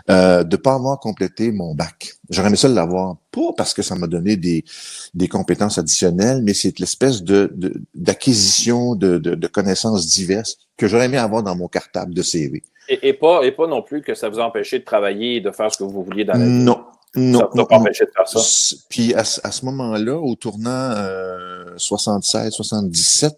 euh, 0.09 0.43
de 0.43 0.55
pas 0.57 0.73
avoir 0.75 0.99
complété 0.99 1.51
mon 1.51 1.75
bac. 1.75 2.13
J'aurais 2.29 2.47
aimé 2.47 2.57
ça 2.57 2.67
l'avoir, 2.67 3.17
pas 3.31 3.51
parce 3.57 3.73
que 3.73 3.81
ça 3.81 3.95
m'a 3.95 4.07
donné 4.07 4.37
des, 4.37 4.63
des 5.13 5.27
compétences 5.27 5.77
additionnelles, 5.77 6.41
mais 6.43 6.53
c'est 6.53 6.77
l'espèce 6.79 7.23
de 7.23 7.51
de- 7.55 7.81
d'acquisition 7.93 8.95
de, 8.95 9.17
de, 9.17 9.35
de 9.35 9.47
connaissances 9.47 10.07
diverses 10.07 10.57
que 10.77 10.87
j'aurais 10.87 11.05
aimé 11.05 11.17
avoir 11.17 11.43
dans 11.43 11.55
mon 11.55 11.67
cartable 11.67 12.13
de 12.13 12.21
CV. 12.21 12.63
Et, 12.87 13.09
et 13.09 13.13
pas, 13.13 13.43
et 13.43 13.51
pas 13.51 13.67
non 13.67 13.81
plus 13.81 14.01
que 14.01 14.13
ça 14.13 14.29
vous 14.29 14.39
empêchait 14.39 14.79
de 14.79 14.85
travailler 14.85 15.37
et 15.37 15.41
de 15.41 15.51
faire 15.51 15.71
ce 15.73 15.77
que 15.79 15.83
vous 15.83 16.03
vouliez 16.03 16.23
dans 16.25 16.33
la 16.33 16.45
vie? 16.45 16.51
Non, 16.51 16.85
non, 17.15 17.39
Ça 17.39 17.65
pas 17.65 17.77
empêché 17.77 18.05
de 18.05 18.11
faire 18.15 18.27
ça? 18.27 18.39
Puis 18.89 19.13
à, 19.13 19.23
ce- 19.23 19.39
à 19.43 19.51
ce 19.51 19.65
moment-là, 19.65 20.17
au 20.17 20.35
tournant 20.35 20.69
euh, 20.69 21.75
76-77, 21.77 23.31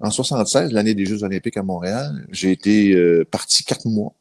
en 0.00 0.10
76, 0.10 0.72
l'année 0.72 0.94
des 0.94 1.06
Jeux 1.06 1.22
olympiques 1.22 1.56
à 1.56 1.62
Montréal, 1.62 2.26
j'ai 2.30 2.50
été 2.52 2.94
euh, 2.94 3.24
parti 3.30 3.64
quatre 3.64 3.86
mois 3.86 4.12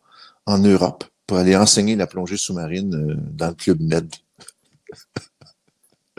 en 0.46 0.58
Europe 0.60 1.04
pour 1.28 1.38
aller 1.38 1.56
enseigner 1.56 1.96
la 1.96 2.08
plongée 2.08 2.38
sous-marine 2.38 2.96
euh, 2.96 3.16
dans 3.32 3.48
le 3.50 3.54
club 3.56 3.80
Med. 3.82 4.08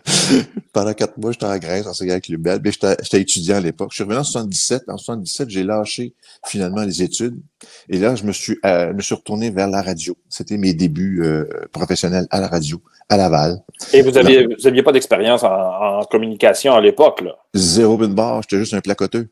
Pendant 0.73 0.93
quatre 0.93 1.17
mois, 1.19 1.33
j'étais 1.33 1.47
en 1.47 1.57
Grèce, 1.57 1.87
enseignant 1.87 2.13
avec 2.13 2.29
Med, 2.29 2.61
mais 2.65 2.71
j'étais 2.73 3.21
étudiant 3.21 3.57
à 3.57 3.61
l'époque. 3.61 3.89
Je 3.93 3.97
suis 3.97 4.05
revenu 4.05 4.19
en 4.19 4.25
77. 4.25 4.83
En 4.89 4.97
77, 4.99 5.49
j'ai 5.51 5.63
lâché 5.63 6.15
finalement 6.47 6.83
les 6.83 7.03
études. 7.03 7.41
Et 7.89 7.99
là, 7.99 8.15
je 8.15 8.25
me 8.25 8.33
suis, 8.33 8.59
euh, 8.67 8.93
me 8.93 9.01
suis 9.01 9.15
retourné 9.15 9.51
vers 9.51 9.69
la 9.69 9.81
radio. 9.83 10.17
C'était 10.29 10.57
mes 10.59 10.75
débuts 10.75 11.23
euh, 11.23 11.45
professionnels 11.73 12.27
à 12.31 12.41
la 12.41 12.49
radio, 12.49 12.83
à 13.09 13.17
Laval. 13.17 13.63
Et 13.93 14.03
vous 14.03 14.17
aviez, 14.19 14.47
vous 14.47 14.67
aviez 14.67 14.83
pas 14.83 14.93
d'expérience 14.93 15.43
en, 15.43 15.49
en 16.01 16.05
communication 16.05 16.75
à 16.75 16.81
l'époque, 16.81 17.23
là? 17.23 17.37
Zéro 17.55 17.97
bin 17.97 18.09
barre, 18.09 18.43
j'étais 18.43 18.59
juste 18.59 18.75
un 18.75 18.81
placoteux. 18.81 19.29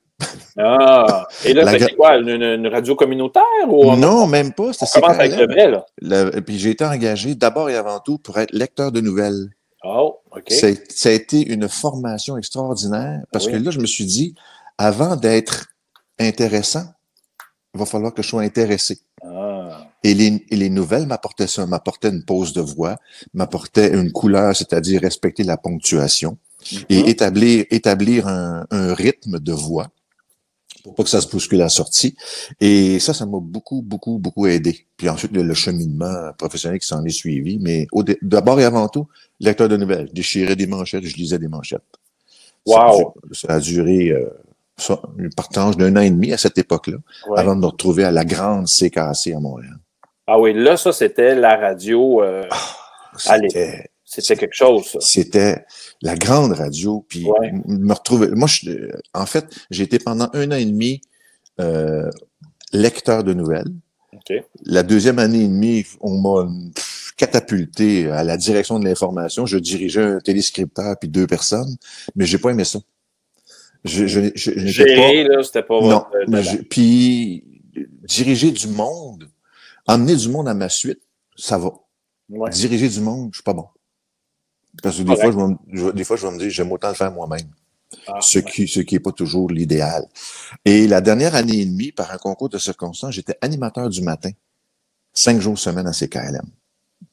Ah. 0.57 1.27
Et 1.45 1.53
là, 1.53 1.67
c'était 1.71 1.95
quoi? 1.95 2.17
Une, 2.19 2.29
une 2.31 2.67
radio 2.69 2.95
communautaire 2.95 3.43
ou 3.69 3.91
on, 3.91 3.97
Non, 3.97 4.27
même 4.27 4.53
pas. 4.53 4.71
on 4.81 5.01
commence 5.01 5.19
avec 5.19 5.37
le 5.37 5.47
vrai, 5.47 5.71
là? 5.71 5.85
Le- 6.01 6.41
Puis 6.41 6.59
j'ai 6.59 6.71
été 6.71 6.85
engagé 6.85 7.35
d'abord 7.35 7.69
et 7.69 7.77
avant 7.77 7.99
tout 8.01 8.19
pour 8.19 8.39
être 8.39 8.53
lecteur 8.53 8.93
de 8.93 9.01
nouvelles. 9.01 9.49
Oh, 9.85 10.21
OK. 10.31 10.51
Ça, 10.51 10.69
a- 10.69 10.71
ça 10.91 11.09
a 11.09 11.13
été 11.13 11.41
une 11.53 11.69
formation 11.69 12.37
extraordinaire 12.37 13.23
parce 13.33 13.47
Oui. 13.47 13.53
que 13.53 13.57
là, 13.59 13.71
je 13.71 13.81
me 13.81 13.87
suis 13.87 14.05
dit, 14.07 14.35
avant 14.79 15.17
d'être 15.17 15.67
intéressant, 16.19 16.85
il 17.75 17.79
va 17.81 17.87
falloir 17.87 18.13
que 18.15 18.23
je 18.23 18.29
sois 18.29 18.43
intéressé. 18.43 19.01
Ah. 19.25 19.89
Et 20.05 20.15
les, 20.15 20.45
et 20.51 20.57
les 20.57 20.69
nouvelles 20.71 21.07
m'apportaient 21.07 21.47
ça, 21.47 21.67
m'apportaient 21.67 22.11
une 22.11 22.25
pause 22.25 22.53
de 22.53 22.61
voix, 22.61 22.97
m'apportaient 23.35 23.93
une 23.95 24.13
couleur, 24.13 24.55
c'est-à-dire 24.55 25.01
respecter 25.01 25.43
la 25.43 25.57
ponctuation 25.57 26.37
et 26.89 27.03
Mhm. 27.03 27.09
établir, 27.09 27.65
établir 27.71 28.29
un, 28.29 28.67
un 28.71 28.95
rythme 28.95 29.39
de 29.41 29.53
voix 29.53 29.89
pour 30.83 30.95
pas 30.95 31.03
que 31.05 31.09
ça 31.09 31.21
se 31.21 31.29
bouscule 31.29 31.61
à 31.61 31.65
la 31.65 31.69
sortie. 31.69 32.17
Et 32.61 32.99
ça, 32.99 33.15
ça 33.15 33.25
m'a 33.27 33.39
beaucoup, 33.41 33.83
beaucoup, 33.83 34.19
beaucoup 34.19 34.47
aidé. 34.47 34.87
Puis 34.97 35.09
ensuite, 35.09 35.33
le, 35.33 35.43
le 35.43 35.55
cheminement 35.55 36.33
professionnel 36.39 36.79
qui 36.79 36.87
s'en 36.87 37.05
est 37.05 37.11
suivi. 37.11 37.59
Mais 37.61 37.87
d'abord 38.23 38.59
et 38.61 38.65
avant 38.65 38.89
tout, 38.89 39.07
lecteur 39.41 39.69
de 39.69 39.77
nouvelles. 39.77 40.09
Je 40.09 40.13
déchirais 40.15 40.57
des 40.57 40.67
manchettes, 40.67 41.05
je 41.05 41.17
lisais 41.17 41.39
des 41.39 41.49
manchettes. 41.49 41.83
Ça 42.67 42.81
a 42.81 42.93
Wow. 42.97 43.15
Ça 43.33 43.55
a 43.55 43.61
duré 43.61 44.11
euh, 44.11 44.29
ça, 44.77 45.01
une 45.19 45.33
partage 45.35 45.77
d'un 45.77 45.97
an 45.97 46.01
et 46.01 46.11
demi 46.11 46.33
à 46.33 46.37
cette 46.39 46.59
époque-là, 46.59 46.97
Ouais. 47.29 47.39
avant 47.41 47.55
de 47.57 47.61
me 47.61 47.67
retrouver 47.67 48.05
à 48.05 48.11
la 48.11 48.25
grande 48.25 48.67
CKC 48.67 49.33
à 49.35 49.41
Montréal. 49.41 49.77
Ah 50.27 50.39
oui, 50.39 50.53
là, 50.55 50.77
ça, 50.77 50.93
c'était 50.93 51.35
la 51.35 51.57
radio. 51.57 52.23
euh, 52.23 52.45
Allez. 53.27 53.49
C'était 53.51 53.91
c'était 54.21 54.37
quelque 54.41 54.55
chose, 54.55 54.87
ça. 54.87 54.99
c'était 55.01 55.65
la 56.03 56.15
grande 56.17 56.53
radio. 56.53 57.05
Puis 57.09 57.25
Ouais. 57.25 57.53
me 57.67 57.93
retrouver. 57.95 58.29
Moi, 58.33 58.49
je, 58.49 58.91
en 59.15 59.27
fait, 59.27 59.47
j'ai 59.71 59.85
été 59.85 59.99
pendant 59.99 60.29
un 60.35 60.51
an 60.51 60.57
et 60.57 60.65
demi 60.65 61.01
euh, 61.61 62.11
lecteur 62.73 63.25
de 63.25 63.33
nouvelles. 63.35 63.73
La 64.65 64.83
deuxième 64.83 65.19
année 65.19 65.41
et 65.43 65.49
demie, 65.49 65.85
on 66.01 66.19
m'a 66.21 66.49
catapulté 67.17 68.09
à 68.11 68.23
la 68.25 68.37
direction 68.37 68.79
de 68.79 68.85
l'information. 68.85 69.47
Je 69.47 69.59
dirigeais 69.59 70.03
un 70.03 70.21
téléscripteur 70.21 70.97
puis 70.99 71.09
deux 71.09 71.27
personnes, 71.27 71.77
mais 72.15 72.25
j'ai 72.27 72.39
pas 72.39 72.51
aimé 72.51 72.65
ça. 72.65 72.79
Je, 73.85 74.07
je, 74.07 74.83
pas- 74.85 75.29
là, 75.37 75.43
c'était 75.43 75.63
pas 75.65 75.81
non. 75.81 76.05
Puis 76.71 77.45
diriger 78.05 78.53
du 78.53 78.69
monde, 78.69 79.29
emmener 79.87 80.15
du 80.15 80.29
monde 80.29 80.49
à 80.49 80.55
ma 80.55 80.69
suite, 80.69 81.01
ça 81.37 81.59
va. 81.59 81.73
Ouais. 82.29 82.51
Diriger 82.51 82.89
du 82.89 83.01
monde, 83.01 83.31
je 83.33 83.39
suis 83.39 83.43
pas 83.45 83.55
bon. 83.55 83.67
Parce 84.83 84.97
que 84.99 85.03
des 85.03 85.15
Correct. 85.15 85.33
fois, 85.33 85.57
je 85.73 85.83
vais, 85.83 85.85
me- 85.89 85.93
des 85.93 86.05
fois, 86.05 86.17
je 86.17 86.27
vais 86.27 86.33
me 86.33 86.39
dire, 86.39 86.51
j'aime 86.51 86.71
autant 86.73 86.89
le 86.89 86.95
faire 86.95 87.13
moi-même. 87.13 87.49
Ah, 88.07 88.19
Ce 88.23 88.39
qui, 88.39 88.67
ce 88.69 88.81
qui 88.81 88.95
est 88.95 89.01
pas 89.01 89.13
toujours 89.13 89.51
l'idéal. 89.51 90.07
Et 90.65 90.87
la 90.87 91.01
dernière 91.03 91.35
année 91.35 91.61
et 91.61 91.67
demie, 91.67 91.93
par 91.93 92.11
un 92.11 92.17
concours 92.17 92.49
de 92.49 92.57
circonstances, 92.59 93.13
j'étais 93.15 93.37
animateur 93.43 93.89
du 93.91 94.01
matin. 94.01 94.31
Cinq 95.13 95.41
jours 95.41 95.59
semaine 95.59 95.87
à 95.87 95.93
CKLM. 95.93 96.47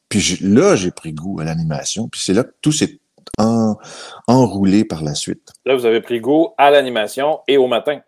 Puis 0.08 0.38
là, 0.42 0.76
j'ai 0.78 0.92
pris 0.92 1.12
goût 1.14 1.40
à 1.42 1.44
l'animation. 1.44 2.08
Puis 2.08 2.22
c'est 2.24 2.34
là 2.34 2.44
que 2.46 2.54
tout 2.62 2.72
s'est 2.72 2.98
en- 3.38 3.76
enroulé 4.28 4.86
par 4.86 5.04
la 5.04 5.16
suite. 5.16 5.52
Là, 5.66 5.76
vous 5.76 5.86
avez 5.86 6.00
pris 6.02 6.22
goût 6.22 6.50
à 6.58 6.72
l'animation 6.72 7.42
et 7.48 7.58
au 7.58 7.68
matin. 7.68 8.00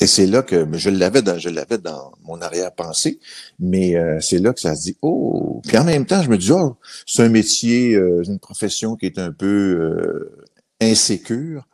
Et 0.00 0.06
c'est 0.08 0.26
là 0.26 0.42
que 0.42 0.66
je 0.72 0.90
l'avais 0.90 1.22
dans, 1.22 1.38
je 1.38 1.48
l'avais 1.48 1.78
dans 1.78 2.12
mon 2.24 2.40
arrière-pensée, 2.42 3.20
mais 3.60 3.94
euh, 3.96 4.18
c'est 4.20 4.38
là 4.38 4.52
que 4.52 4.60
ça 4.60 4.74
se 4.74 4.82
dit 4.82 4.96
oh. 5.02 5.62
Puis 5.66 5.78
en 5.78 5.84
même 5.84 6.04
temps, 6.04 6.20
je 6.22 6.28
me 6.28 6.36
dis 6.36 6.50
oh, 6.50 6.76
c'est 7.06 7.22
un 7.22 7.28
métier, 7.28 7.94
euh, 7.94 8.22
une 8.24 8.40
profession 8.40 8.96
qui 8.96 9.06
est 9.06 9.18
un 9.18 9.30
peu 9.32 9.46
euh, 9.46 10.44
insécure. 10.80 11.66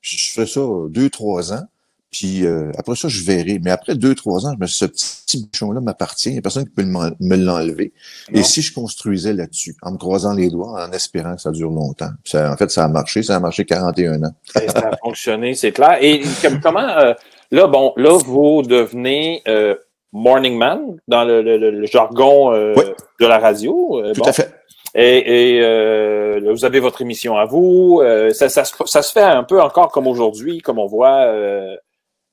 Je 0.00 0.16
je 0.16 0.30
fais 0.32 0.46
ça 0.46 0.60
deux 0.88 1.10
trois 1.10 1.52
ans, 1.52 1.64
puis 2.12 2.46
euh, 2.46 2.70
après 2.78 2.94
ça 2.94 3.08
je 3.08 3.22
verrai. 3.24 3.58
Mais 3.62 3.70
après 3.72 3.96
deux 3.96 4.14
trois 4.14 4.46
ans, 4.46 4.52
je 4.54 4.58
me 4.62 4.66
suis 4.66 4.86
dit, 4.86 4.92
ce 4.96 5.02
petit 5.26 5.44
bouchon-là 5.52 5.80
m'appartient. 5.80 6.28
Il 6.30 6.32
n'y 6.34 6.38
a 6.38 6.42
personne 6.42 6.64
qui 6.64 6.70
peut 6.70 6.84
me 6.84 7.36
l'enlever. 7.36 7.92
Et 8.32 8.42
si 8.44 8.62
je 8.62 8.72
construisais 8.72 9.32
là-dessus, 9.32 9.76
en 9.82 9.90
me 9.92 9.98
croisant 9.98 10.32
les 10.34 10.50
doigts, 10.50 10.86
en 10.86 10.92
espérant 10.92 11.34
que 11.34 11.42
ça 11.42 11.50
dure 11.50 11.70
longtemps. 11.70 12.10
Ça, 12.24 12.50
en 12.52 12.56
fait, 12.56 12.70
ça 12.70 12.84
a 12.84 12.88
marché. 12.88 13.22
Ça 13.24 13.36
a 13.36 13.40
marché 13.40 13.64
41 13.64 14.22
ans. 14.22 14.34
Et 14.62 14.68
ça 14.68 14.88
a 14.92 14.96
fonctionné, 14.96 15.54
c'est 15.54 15.72
clair. 15.72 15.98
Et 16.00 16.22
comme- 16.40 16.60
comment, 16.60 16.88
euh, 16.88 17.12
là, 17.50 17.66
bon, 17.66 17.92
là, 17.96 18.18
vous 18.24 18.62
devenez 18.62 19.42
euh, 19.48 19.74
morning 20.12 20.56
man 20.56 20.96
dans 21.08 21.24
le, 21.24 21.42
le- 21.42 21.56
le- 21.70 21.86
jargon 21.86 22.52
euh, 22.52 22.74
Oui. 22.76 22.84
de 23.20 23.26
la 23.26 23.38
radio. 23.38 24.00
euh, 24.04 24.12
Tout 24.12 24.22
bon. 24.22 24.28
à 24.28 24.32
fait. 24.32 24.50
Et, 24.94 25.54
et, 25.56 25.60
euh, 25.62 26.40
là, 26.40 26.50
vous 26.52 26.64
avez 26.64 26.80
votre 26.80 27.00
émission 27.02 27.36
à 27.36 27.44
vous. 27.44 28.00
euh, 28.02 28.30
ça, 28.30 28.48
ça, 28.48 28.64
ça 28.64 29.02
se 29.02 29.12
fait 29.12 29.20
un 29.22 29.44
peu 29.44 29.60
encore 29.62 29.92
comme 29.92 30.08
aujourd'hui, 30.08 30.58
comme 30.58 30.78
on 30.80 30.86
voit 30.86 31.26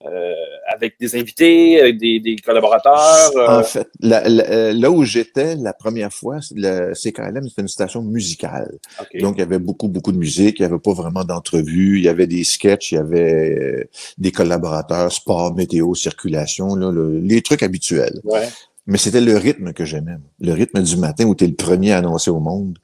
euh, 0.05 0.07
euh, 0.09 0.33
avec 0.73 0.95
des 0.99 1.15
invités, 1.15 1.81
avec 1.81 1.97
des, 1.97 2.19
des 2.19 2.35
collaborateurs. 2.35 3.31
euh, 3.35 3.59
En 3.59 3.63
fait, 3.63 3.87
la- 3.99 4.27
la- 4.27 4.49
euh, 4.49 4.73
là 4.73 4.91
où 4.91 5.03
j'étais 5.03 5.55
la 5.55 5.73
première 5.73 6.13
fois, 6.13 6.39
c'est- 6.41 6.55
le 6.57 6.93
CKLM, 6.93 7.47
c'était 7.49 7.61
une 7.63 7.67
station 7.67 8.01
musicale. 8.03 8.77
OK. 9.01 9.19
Donc, 9.21 9.35
il 9.37 9.39
y 9.39 9.43
avait 9.43 9.59
beaucoup, 9.59 9.87
beaucoup 9.87 10.11
de 10.11 10.17
musique. 10.17 10.59
Il 10.59 10.61
n'y 10.63 10.65
avait 10.67 10.79
pas 10.79 10.93
vraiment 10.93 11.23
d'entrevues. 11.23 11.97
Il 11.97 12.03
y 12.05 12.09
avait 12.09 12.27
des 12.27 12.43
sketchs, 12.43 12.91
il 12.91 12.95
y 12.95 12.97
avait 12.99 13.57
euh, 13.59 13.83
des 14.17 14.31
collaborateurs, 14.31 15.11
sport, 15.11 15.55
météo, 15.55 15.95
circulation, 15.95 16.75
là, 16.75 16.91
le- 16.91 17.19
les 17.19 17.41
trucs 17.41 17.63
habituels. 17.63 18.19
ouais. 18.23 18.47
Mais 18.89 18.97
c'était 18.97 19.19
le 19.19 19.35
rythme 19.35 19.73
que 19.73 19.83
j'aimais. 19.83 20.15
Le 20.39 20.53
rythme 20.53 20.81
du 20.81 20.95
matin 20.95 21.25
où 21.25 21.35
tu 21.35 21.43
es 21.43 21.47
le 21.47 21.55
premier 21.55 21.91
à 21.91 21.97
annoncer 21.97 22.29
au 22.31 22.39
monde 22.39 22.77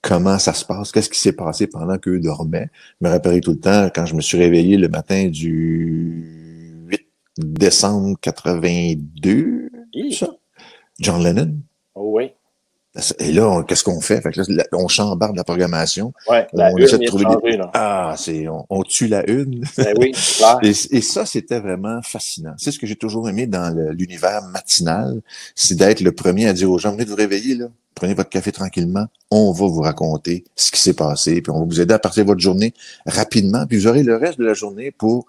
comment 0.00 0.38
ça 0.38 0.54
se 0.54 0.64
passe, 0.64 0.90
qu'est-ce 0.90 1.10
qui 1.10 1.18
s'est 1.18 1.34
passé 1.34 1.66
pendant 1.66 1.98
qu'eux 1.98 2.18
dormaient. 2.18 2.68
Je 2.98 3.06
me 3.06 3.12
rappellerai 3.12 3.42
tout 3.42 3.50
le 3.50 3.58
temps 3.60 3.90
quand 3.94 4.06
je 4.06 4.14
me 4.14 4.22
suis 4.22 4.38
réveillé 4.38 4.78
le 4.78 4.88
matin 4.88 5.28
du 5.28 6.24
8 6.24 6.39
décembre 7.44 8.16
82, 8.20 9.70
Hi. 9.94 10.12
ça? 10.14 10.28
John 10.98 11.22
Lennon. 11.22 11.54
Oh, 11.94 12.12
oui. 12.16 12.32
Et 13.20 13.30
là, 13.30 13.62
qu'est-ce 13.68 13.84
qu'on 13.84 14.00
fait? 14.00 14.20
Fait 14.20 14.32
que 14.32 14.40
là, 14.40 14.46
la- 14.48 14.66
on 14.78 14.88
chambarde 14.88 15.36
la 15.36 15.44
programmation. 15.44 16.12
Ouais. 16.28 16.48
La 16.52 16.72
On 16.72 16.76
une 16.76 16.82
essaie 16.82 16.98
de 16.98 17.04
trouver 17.06 17.24
des-. 17.24 17.60
Ah, 17.72 18.14
c'est, 18.18 18.48
on, 18.48 18.66
on 18.68 18.82
tue 18.82 19.06
la 19.06 19.28
une. 19.30 19.64
Ben 19.78 19.94
oui, 19.96 20.10
clair. 20.10 20.58
Et, 20.62 20.70
et 20.70 21.00
ça, 21.00 21.24
c'était 21.24 21.60
vraiment 21.60 22.00
fascinant. 22.02 22.52
C'est 22.58 22.72
ce 22.72 22.80
que 22.80 22.88
j'ai 22.88 22.96
toujours 22.96 23.28
aimé 23.28 23.46
dans 23.46 23.72
l'univers 23.92 24.42
matinal, 24.42 25.20
c'est 25.54 25.76
d'être 25.76 26.00
le 26.00 26.10
premier 26.10 26.48
à 26.48 26.52
dire 26.52 26.68
aux 26.68 26.78
gens, 26.78 26.90
venez 26.92 27.04
de 27.04 27.10
vous 27.10 27.16
réveiller, 27.16 27.54
là. 27.54 27.66
Prenez 27.94 28.14
votre 28.14 28.30
café 28.30 28.50
tranquillement. 28.50 29.06
On 29.30 29.52
va 29.52 29.66
vous 29.66 29.80
raconter 29.82 30.44
ce 30.56 30.70
qui 30.72 30.80
s'est 30.80 30.94
passé, 30.94 31.42
puis 31.42 31.50
on 31.52 31.60
va 31.60 31.64
vous 31.66 31.80
aider 31.80 31.94
à 31.94 31.98
partir 31.98 32.24
de 32.24 32.28
votre 32.28 32.40
journée 32.40 32.72
rapidement, 33.06 33.66
puis 33.66 33.78
vous 33.78 33.86
aurez 33.86 34.02
le 34.02 34.16
reste 34.16 34.38
de 34.38 34.44
la 34.44 34.54
journée 34.54 34.90
pour 34.90 35.26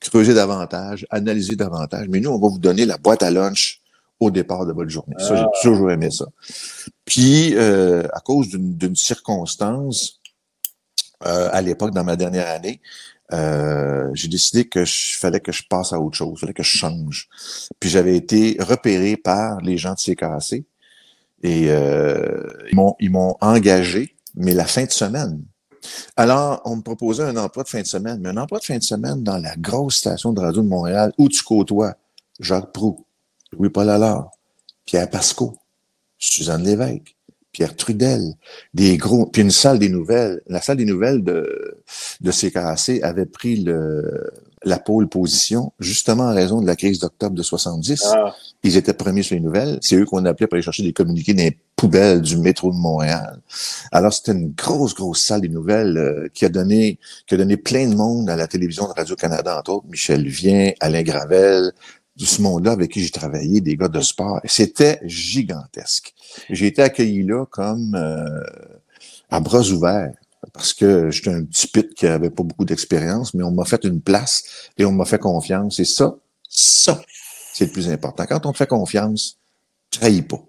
creuser 0.00 0.34
davantage, 0.34 1.06
analyser 1.10 1.56
davantage. 1.56 2.08
Mais 2.08 2.20
nous, 2.20 2.30
on 2.30 2.38
va 2.38 2.48
vous 2.48 2.58
donner 2.58 2.84
la 2.84 2.98
boîte 2.98 3.22
à 3.22 3.30
lunch 3.30 3.82
au 4.20 4.30
départ 4.30 4.66
de 4.66 4.72
votre 4.72 4.90
journée. 4.90 5.14
Ça, 5.18 5.36
j'ai 5.36 5.44
toujours 5.62 5.90
aimé 5.90 6.10
ça. 6.10 6.26
Puis, 7.04 7.54
euh, 7.54 8.06
à 8.12 8.20
cause 8.20 8.48
d'une 8.48 8.96
circonstance, 8.96 10.20
euh, 11.26 11.48
à 11.52 11.62
l'époque, 11.62 11.92
dans 11.92 12.04
ma 12.04 12.16
dernière 12.16 12.48
année, 12.48 12.80
euh, 13.32 14.08
j'ai 14.14 14.28
décidé 14.28 14.66
que 14.66 14.84
je 14.84 15.18
fallait 15.18 15.40
que 15.40 15.52
je 15.52 15.62
passe 15.68 15.92
à 15.92 16.00
autre 16.00 16.16
chose, 16.16 16.40
fallait 16.40 16.54
que 16.54 16.62
je 16.62 16.76
change. 16.76 17.28
Puis 17.78 17.90
j'avais 17.90 18.16
été 18.16 18.56
repéré 18.58 19.16
par 19.16 19.60
les 19.60 19.76
gens 19.76 19.94
de 19.94 19.98
CKC 19.98 20.64
et 21.42 21.66
ils 21.66 23.10
m'ont 23.10 23.36
engagé, 23.40 24.16
mais 24.34 24.54
la 24.54 24.64
fin 24.64 24.84
de 24.84 24.90
semaine. 24.90 25.42
Alors, 26.16 26.62
on 26.64 26.76
me 26.76 26.82
proposait 26.82 27.24
un 27.24 27.36
emploi 27.36 27.62
de 27.62 27.68
fin 27.68 27.80
de 27.80 27.86
semaine, 27.86 28.20
mais 28.20 28.30
un 28.30 28.36
emploi 28.36 28.58
de 28.58 28.64
fin 28.64 28.78
de 28.78 28.82
semaine 28.82 29.22
dans 29.22 29.38
la 29.38 29.54
grosse 29.56 29.96
station 29.96 30.32
de 30.32 30.40
radio 30.40 30.62
de 30.62 30.68
Montréal 30.68 31.12
où 31.18 31.28
tu 31.28 31.42
côtoies 31.42 31.94
Jacques 32.40 32.72
Proux, 32.72 33.04
Louis-Paul 33.52 33.88
Allard, 33.88 34.30
Pierre 34.84 35.10
Pasco, 35.10 35.56
Suzanne 36.18 36.64
Lévesque, 36.64 37.16
Pierre 37.52 37.76
Trudel, 37.76 38.34
des 38.74 38.96
gros, 38.96 39.26
puis 39.26 39.42
une 39.42 39.50
salle 39.50 39.78
des 39.78 39.88
nouvelles. 39.88 40.42
La 40.46 40.60
salle 40.60 40.76
des 40.76 40.84
nouvelles 40.84 41.24
de, 41.24 41.82
de 42.20 42.30
CKAC 42.30 43.02
avait 43.02 43.26
pris 43.26 43.56
le, 43.56 44.30
la 44.64 44.78
pôle 44.78 45.08
position, 45.08 45.72
justement 45.78 46.24
en 46.24 46.34
raison 46.34 46.60
de 46.60 46.66
la 46.66 46.76
crise 46.76 46.98
d'octobre 46.98 47.34
de 47.34 47.42
70. 47.42 48.04
Ah, 48.12 48.34
Ils 48.62 48.76
étaient 48.76 48.92
premiers 48.92 49.22
sur 49.22 49.34
les 49.34 49.40
nouvelles. 49.40 49.78
C'est 49.82 49.96
eux 49.96 50.04
qu'on 50.04 50.24
appelait 50.24 50.46
pour 50.46 50.54
aller 50.54 50.62
chercher 50.62 50.82
des 50.82 50.92
communiqués 50.92 51.34
dans 51.34 51.42
les 51.42 51.58
poubelles 51.76 52.20
du 52.20 52.36
métro 52.36 52.72
de 52.72 52.76
Montréal. 52.76 53.40
Alors, 53.92 54.12
c'était 54.12 54.32
une 54.32 54.52
grosse, 54.52 54.94
grosse 54.94 55.20
salle 55.22 55.42
des 55.42 55.48
nouvelles 55.48 55.96
euh, 55.96 56.28
qui 56.34 56.44
a 56.44 56.48
donné 56.48 56.98
qui 57.26 57.34
a 57.34 57.38
donné 57.38 57.56
plein 57.56 57.88
de 57.88 57.94
monde 57.94 58.28
à 58.28 58.36
la 58.36 58.46
télévision 58.46 58.86
de 58.88 58.92
Radio-Canada, 58.92 59.58
entre 59.58 59.72
autres, 59.72 59.86
Michel 59.88 60.26
Vien, 60.26 60.72
Alain 60.80 61.02
Gravel, 61.02 61.72
tout 62.18 62.24
ce 62.24 62.42
monde-là 62.42 62.72
avec 62.72 62.90
qui 62.90 63.00
j'ai 63.00 63.10
travaillé, 63.10 63.60
des 63.60 63.76
gars 63.76 63.88
de 63.88 64.00
sport. 64.00 64.40
C'était 64.44 64.98
gigantesque. 65.04 66.14
J'ai 66.50 66.66
été 66.66 66.82
accueilli 66.82 67.22
là 67.22 67.46
comme 67.46 67.94
euh, 67.94 68.42
à 69.30 69.40
bras 69.40 69.62
ouverts 69.62 70.14
parce 70.52 70.72
que 70.72 71.10
j'étais 71.10 71.30
un 71.30 71.44
petit 71.44 71.68
pit 71.68 71.94
qui 71.94 72.06
avait 72.06 72.30
pas 72.30 72.42
beaucoup 72.42 72.64
d'expérience, 72.64 73.34
mais 73.34 73.42
on 73.42 73.50
m'a 73.50 73.64
fait 73.64 73.84
une 73.84 74.00
place 74.00 74.70
et 74.76 74.84
on 74.84 74.92
m'a 74.92 75.04
fait 75.04 75.18
confiance. 75.18 75.78
Et 75.80 75.84
ça, 75.84 76.16
ça, 76.48 77.00
c'est 77.52 77.66
le 77.66 77.72
plus 77.72 77.88
important. 77.88 78.24
Quand 78.26 78.46
on 78.46 78.52
te 78.52 78.58
fait 78.58 78.66
confiance, 78.66 79.38
trahis 79.90 80.22
pas, 80.22 80.42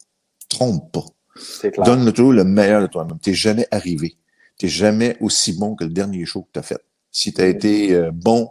trompe 0.48 0.91
pas. 0.91 1.06
clair. 1.62 1.86
Donne 1.86 2.12
toujours 2.12 2.34
le 2.34 2.44
meilleur 2.44 2.82
de 2.82 2.88
toi-même. 2.88 3.20
T'es 3.20 3.34
jamais 3.34 3.68
arrivé. 3.72 4.18
T'es 4.58 4.68
jamais 4.68 5.18
aussi 5.22 5.53
bon 5.53 5.75
que 5.75 5.84
le 5.84 5.91
dernier 5.91 6.25
show 6.25 6.41
que 6.41 6.50
t'as 6.53 6.62
fait. 6.62 6.84
Si 7.12 7.34
t'as 7.34 7.48
été 7.48 7.94
euh, 7.94 8.12
bon 8.13 8.50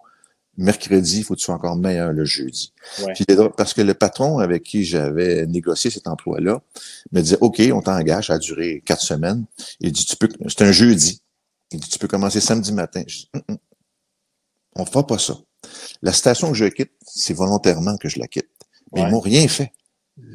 mercredi, 0.56 1.18
il 1.18 1.24
faut 1.24 1.34
que 1.34 1.38
tu 1.38 1.44
sois 1.44 1.54
encore 1.54 1.76
meilleur 1.76 2.12
le 2.12 2.24
jeudi. 2.24 2.72
Ouais. 3.00 3.12
Puis 3.14 3.24
parce 3.56 3.72
que 3.72 3.80
le 3.80 3.94
patron 3.94 4.38
avec 4.38 4.64
qui 4.64 4.84
j'avais 4.84 5.46
négocié 5.46 5.90
cet 5.90 6.08
emploi-là 6.08 6.60
me 7.12 7.20
disait, 7.20 7.38
OK, 7.40 7.62
on 7.72 7.80
t'engage, 7.80 8.26
ça 8.26 8.34
a 8.34 8.38
duré 8.38 8.82
quatre 8.84 9.02
semaines. 9.02 9.44
Il 9.80 9.92
dit, 9.92 10.04
tu 10.04 10.16
peux, 10.16 10.28
c'est 10.48 10.62
un 10.62 10.72
jeudi. 10.72 11.22
Il 11.70 11.80
dit, 11.80 11.88
tu 11.88 11.98
peux 11.98 12.08
commencer 12.08 12.40
samedi 12.40 12.72
matin. 12.72 13.02
Je 13.06 13.16
dis, 13.18 13.30
Hum, 13.34 13.42
hum. 13.50 13.58
on 14.76 14.84
fera 14.86 15.06
pas 15.06 15.18
ça. 15.18 15.34
La 16.02 16.12
station 16.12 16.48
que 16.50 16.56
je 16.56 16.64
quitte, 16.66 16.92
c'est 17.04 17.34
volontairement 17.34 17.96
que 17.96 18.08
je 18.08 18.18
la 18.18 18.26
quitte. 18.28 18.48
Mais 18.94 19.02
Ouais. 19.02 19.08
ils 19.08 19.10
m'ont 19.12 19.20
rien 19.20 19.46
fait. 19.48 19.72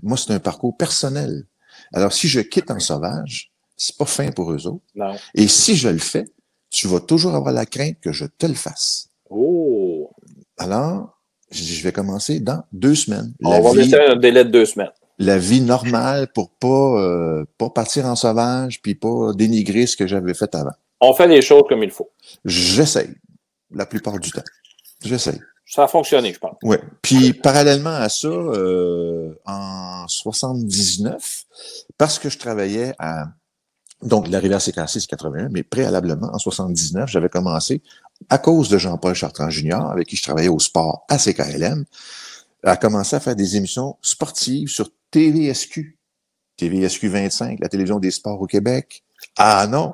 Moi, 0.02 0.18
c'est 0.18 0.32
un 0.32 0.40
parcours 0.40 0.78
personnel. 0.78 1.46
Alors, 1.94 2.14
si 2.14 2.28
je 2.28 2.40
quitte 2.40 2.70
en 2.72 2.80
sauvage, 2.80 3.52
c'est 3.76 3.98
pas 3.98 4.06
fin 4.06 4.32
pour 4.32 4.52
eux 4.52 4.68
autres. 4.68 4.84
Non. 4.96 5.16
Et 5.34 5.48
si 5.48 5.76
je 5.76 5.90
le 5.90 5.98
fais, 5.98 6.26
tu 6.70 6.88
vas 6.88 7.00
toujours 7.00 7.36
avoir 7.36 7.54
la 7.54 7.66
crainte 7.66 8.00
que 8.00 8.12
je 8.12 8.26
te 8.26 8.46
le 8.46 8.54
fasse. 8.54 9.10
Oh. 9.30 10.12
Alors, 10.58 11.20
je 11.52 11.62
dis, 11.64 11.74
je 11.76 11.84
vais 11.84 11.92
commencer 11.92 12.40
dans 12.40 12.64
deux 12.72 12.96
semaines. 12.96 13.34
On 13.44 13.52
La 13.52 13.60
va 13.62 13.72
vie, 13.74 13.94
un 13.96 14.16
délai 14.16 14.46
de 14.46 14.50
deux 14.52 14.66
semaines. 14.66 14.92
la 15.20 15.38
vie 15.38 15.62
normale 15.62 16.32
pour 16.32 16.52
pas, 16.52 17.02
euh, 17.02 17.46
pas 17.58 17.70
partir 17.70 18.06
en 18.06 18.16
sauvage 18.16 18.82
puis 18.82 18.96
pas 18.96 19.34
dénigrer 19.34 19.86
ce 19.88 19.98
que 19.98 20.08
j'avais 20.08 20.34
fait 20.34 20.54
avant. 20.56 20.72
On 21.06 21.14
fait 21.14 21.28
les 21.28 21.42
choses 21.42 21.64
comme 21.68 21.84
il 21.84 21.92
faut. 21.92 22.10
J'essaye. 22.46 23.14
La 23.72 23.86
plupart 23.86 24.18
du 24.20 24.32
temps. 24.32 24.44
J'essaye. 25.04 25.40
Ça 25.66 25.84
a 25.84 25.88
fonctionné, 25.88 26.32
je 26.32 26.40
pense. 26.40 26.56
Ouais. 26.64 26.80
Puis 27.02 27.34
parallèlement 27.34 27.90
à 27.90 28.08
ça, 28.08 28.30
euh, 28.30 29.34
en 29.46 30.08
79, 30.08 31.44
parce 31.98 32.20
que 32.20 32.30
je 32.30 32.38
travaillais 32.38 32.94
à 33.00 33.26
donc 34.02 34.30
la 34.30 34.40
rivière 34.40 34.62
CKC, 34.62 35.00
c'est 35.00 35.08
81, 35.08 35.50
mais 35.50 35.64
préalablement 35.64 36.30
en 36.34 36.38
79, 36.38 37.10
j'avais 37.10 37.30
commencé 37.30 37.82
à 38.30 38.38
cause 38.38 38.70
de 38.70 38.78
Jean-Paul 38.78 39.14
Chartrand 39.14 39.50
Junior, 39.50 39.92
avec 39.92 40.08
qui 40.08 40.16
je 40.16 40.24
travaillais 40.24 40.50
au 40.50 40.60
sport 40.60 41.06
à 41.10 41.18
CKLM, 41.18 41.86
a 42.64 42.78
commencé 42.78 43.16
à 43.16 43.20
faire 43.20 43.36
des 43.36 43.58
émissions 43.58 43.98
sportives 44.02 44.70
sur 44.70 44.90
TVSQ. 45.12 45.98
TVSQ 46.56 47.08
25, 47.10 47.60
la 47.60 47.68
télévision 47.68 48.00
des 48.00 48.12
sports 48.12 48.42
au 48.42 48.48
Québec. 48.48 49.04
Ah 49.38 49.68
non, 49.68 49.94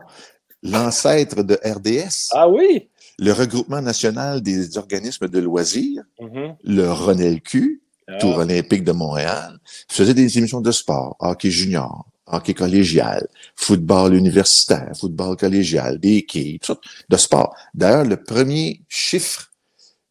l'ancêtre 0.64 1.44
de 1.44 1.60
RDS. 1.64 2.30
Ah 2.32 2.48
oui? 2.50 2.90
Le 3.18 3.32
regroupement 3.34 3.82
national 3.82 4.42
des 4.42 4.78
organismes 4.78 5.28
de 5.28 5.40
loisirs, 5.40 6.04
Mhm. 6.20 6.56
le 6.64 6.92
RONELQ, 6.92 7.82
Ah. 8.12 8.18
Tour 8.18 8.38
olympique 8.38 8.84
de 8.84 8.92
Montréal, 8.92 9.60
faisait 9.88 10.16
des 10.16 10.36
émissions 10.40 10.62
de 10.62 10.72
sport, 10.72 11.16
hockey 11.20 11.52
junior, 11.52 12.08
hockey 12.26 12.56
collégial, 12.56 13.28
football 13.56 14.16
universitaire, 14.16 14.90
football 15.00 15.36
collégial, 15.38 16.00
des 16.00 16.26
quilles, 16.26 16.58
sortes 16.64 16.84
de 17.08 17.18
sport. 17.18 17.56
D'ailleurs, 17.76 18.06
le 18.06 18.18
premier 18.18 18.82
chiffre 18.90 19.52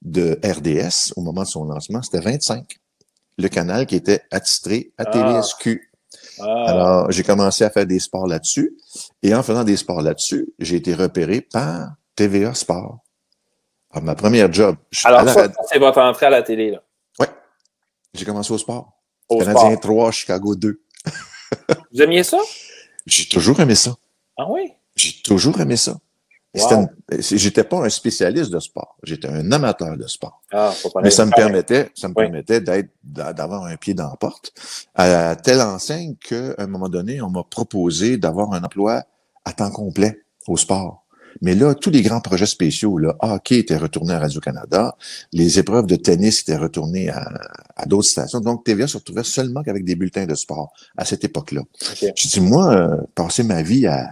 de 0.03 0.39
RDS 0.45 1.13
au 1.17 1.23
moment 1.23 1.43
de 1.43 1.49
son 1.49 1.65
lancement, 1.65 2.01
c'était 2.03 2.21
25. 2.21 2.77
Le 3.37 3.49
canal 3.49 3.85
qui 3.85 3.97
était 3.97 4.21
attitré 4.31 4.93
à 4.97 5.03
Ah. 5.05 5.11
TVSQ. 5.11 5.91
Ah. 6.41 6.65
Alors, 6.69 7.11
j'ai 7.11 7.23
commencé 7.23 7.65
à 7.65 7.71
faire 7.71 7.87
des 7.87 7.99
sports 7.99 8.27
là-dessus. 8.27 8.77
Et 9.23 9.35
en 9.35 9.43
faisant 9.43 9.65
des 9.65 9.77
sports 9.77 10.03
là-dessus, 10.03 10.49
j'ai 10.59 10.77
été 10.77 10.95
repéré 10.95 11.41
par 11.41 11.95
TVA 12.15 12.55
Sport. 12.55 12.99
Alors, 13.91 14.05
ma 14.05 14.15
première 14.15 14.53
job, 14.53 14.77
Alors, 15.05 15.29
ça, 15.29 15.49
c'est 15.71 15.79
votre 15.79 16.01
entrée 16.01 16.27
à 16.27 16.31
la 16.31 16.43
télé, 16.43 16.71
là. 16.71 16.83
j'ai 18.15 18.25
commencé 18.25 18.53
au 18.53 18.59
sport. 18.59 18.93
Au 19.29 19.39
Canadien 19.39 19.71
sport. 19.73 19.81
3, 19.81 20.11
Chicago 20.13 20.55
2. 20.55 20.81
Vous 21.93 22.03
aimiez 22.03 22.23
ça? 22.23 22.39
J'ai 23.07 23.27
toujours 23.27 23.59
aimé 23.61 23.75
ça. 23.75 23.95
Ah 24.37 24.47
oui? 24.51 24.73
J'ai 24.97 25.23
toujours 25.23 25.61
aimé 25.61 25.77
ça. 25.77 25.99
Wow. 26.55 26.87
J'étais 27.19 27.63
pas 27.65 27.85
un 27.85 27.89
spécialiste 27.91 28.51
de 28.51 28.59
sport. 28.59 28.97
J'étais 29.03 29.29
un 29.29 29.53
amateur 29.53 29.97
de 29.97 30.07
sport. 30.07 30.43
Ah, 30.51 30.73
Mais 31.03 31.11
ça 31.11 31.27
me 31.27 31.31
permettait, 31.31 31.91
ça 31.95 32.09
me 32.09 32.15
Oui. 32.17 32.25
permettait 32.25 32.61
d'être, 32.61 32.89
d'a- 33.05 33.33
d'avoir 33.35 33.65
un 33.65 33.77
pied 33.77 33.93
dans 33.95 34.09
la 34.09 34.17
porte. 34.17 34.53
À 34.95 35.37
telle 35.37 35.61
enseigne 35.61 36.15
qu'à 36.17 36.55
un 36.59 36.67
moment 36.67 36.89
donné, 36.89 37.21
on 37.21 37.29
m'a 37.29 37.43
proposé 37.45 38.17
d'avoir 38.17 38.53
un 38.55 38.63
emploi 38.65 39.05
à 39.45 39.53
temps 39.53 39.71
complet 39.71 40.23
au 40.47 40.57
sport. 40.57 41.05
Mais 41.43 41.55
là, 41.55 41.75
tous 41.75 41.91
les 41.91 42.03
grands 42.03 42.23
projets 42.23 42.47
spéciaux, 42.47 42.97
le 42.99 43.13
hockey 43.21 43.59
était 43.59 43.77
retourné 43.77 44.15
à 44.15 44.19
Radio-Canada, 44.19 44.97
les 45.33 45.59
épreuves 45.59 45.87
de 45.87 45.95
tennis 45.97 46.41
étaient 46.41 46.57
retournées 46.57 47.11
à, 47.11 47.29
à 47.77 47.85
d'autres 47.87 48.09
stations. 48.09 48.41
Donc, 48.41 48.65
TVA 48.65 48.87
se 48.89 48.97
retrouvait 48.97 49.23
seulement 49.23 49.63
qu'avec 49.63 49.85
des 49.85 49.95
bulletins 49.95 50.25
de 50.27 50.35
sport 50.35 50.73
à 50.97 51.05
cette 51.05 51.25
époque-là. 51.25 51.61
Je 52.01 52.29
dis, 52.29 52.41
moi, 52.41 52.75
euh, 52.75 52.97
passer 53.15 53.43
ma 53.45 53.63
vie 53.63 53.87
à, 53.87 54.11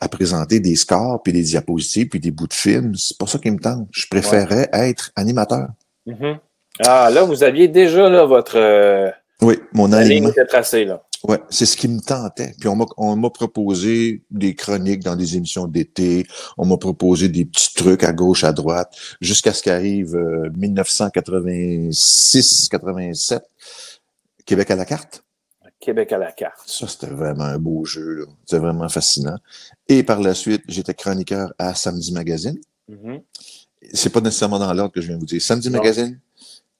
à 0.00 0.08
présenter 0.08 0.60
des 0.60 0.76
scores, 0.76 1.22
puis 1.22 1.32
des 1.32 1.42
diapositives, 1.42 2.08
puis 2.08 2.20
des 2.20 2.30
bouts 2.30 2.46
de 2.46 2.54
films, 2.54 2.94
c'est 2.94 3.18
pas 3.18 3.26
ça 3.26 3.38
qui 3.38 3.50
me 3.50 3.58
tente. 3.58 3.86
Je 3.92 4.06
préférais 4.10 4.68
être 4.72 5.12
animateur. 5.14 5.68
Mhm. 6.06 6.38
Ah, 6.86 7.10
là, 7.10 7.24
vous 7.24 7.42
aviez 7.42 7.68
déjà 7.68 8.08
là, 8.08 8.24
votre 8.24 8.56
euh, 8.56 9.10
Oui, 9.42 9.58
mon 9.74 9.92
alignement. 9.92 10.30
était 10.30 10.46
tracée, 10.46 10.86
là. 10.86 11.02
Ouais, 11.28 11.38
c'est 11.50 11.66
ce 11.66 11.76
qui 11.76 11.86
me 11.86 12.00
tentait. 12.00 12.54
Puis 12.58 12.66
on 12.68 12.76
m'a 12.76 12.86
on 12.96 13.14
m'a 13.14 13.28
proposé 13.28 14.22
des 14.30 14.54
chroniques 14.54 15.02
dans 15.02 15.16
des 15.16 15.36
émissions 15.36 15.66
d'été, 15.66 16.26
on 16.56 16.64
m'a 16.64 16.78
proposé 16.78 17.28
des 17.28 17.44
petits 17.44 17.74
trucs 17.74 18.04
à 18.04 18.14
gauche, 18.14 18.42
à 18.42 18.54
droite, 18.54 18.96
jusqu'à 19.20 19.52
ce 19.52 19.62
qu'arrive 19.62 20.16
euh, 20.16 20.48
1986-87, 20.56 23.40
Québec 24.46 24.70
à 24.70 24.76
la 24.76 24.86
carte. 24.86 25.22
Québec 25.80 26.12
à 26.12 26.18
la 26.18 26.30
carte. 26.32 26.60
Ça, 26.66 26.86
c'était 26.86 27.06
vraiment 27.06 27.44
un 27.44 27.58
beau 27.58 27.84
jeu. 27.84 28.14
là. 28.14 28.24
C'était 28.44 28.60
vraiment 28.60 28.88
fascinant. 28.88 29.38
Et 29.88 30.02
par 30.02 30.20
la 30.20 30.34
suite, 30.34 30.62
j'étais 30.68 30.94
chroniqueur 30.94 31.52
à 31.58 31.74
Samedi 31.74 32.12
Magazine. 32.12 32.58
Mhm. 32.88 33.20
C'est 33.92 34.10
pas 34.12 34.20
nécessairement 34.20 34.58
dans 34.58 34.72
l'ordre 34.74 34.92
que 34.92 35.00
je 35.00 35.06
viens 35.06 35.16
de 35.16 35.20
vous 35.20 35.26
dire. 35.26 35.40
Samedi 35.40 35.70
Non. 35.70 35.78
Magazine, 35.78 36.18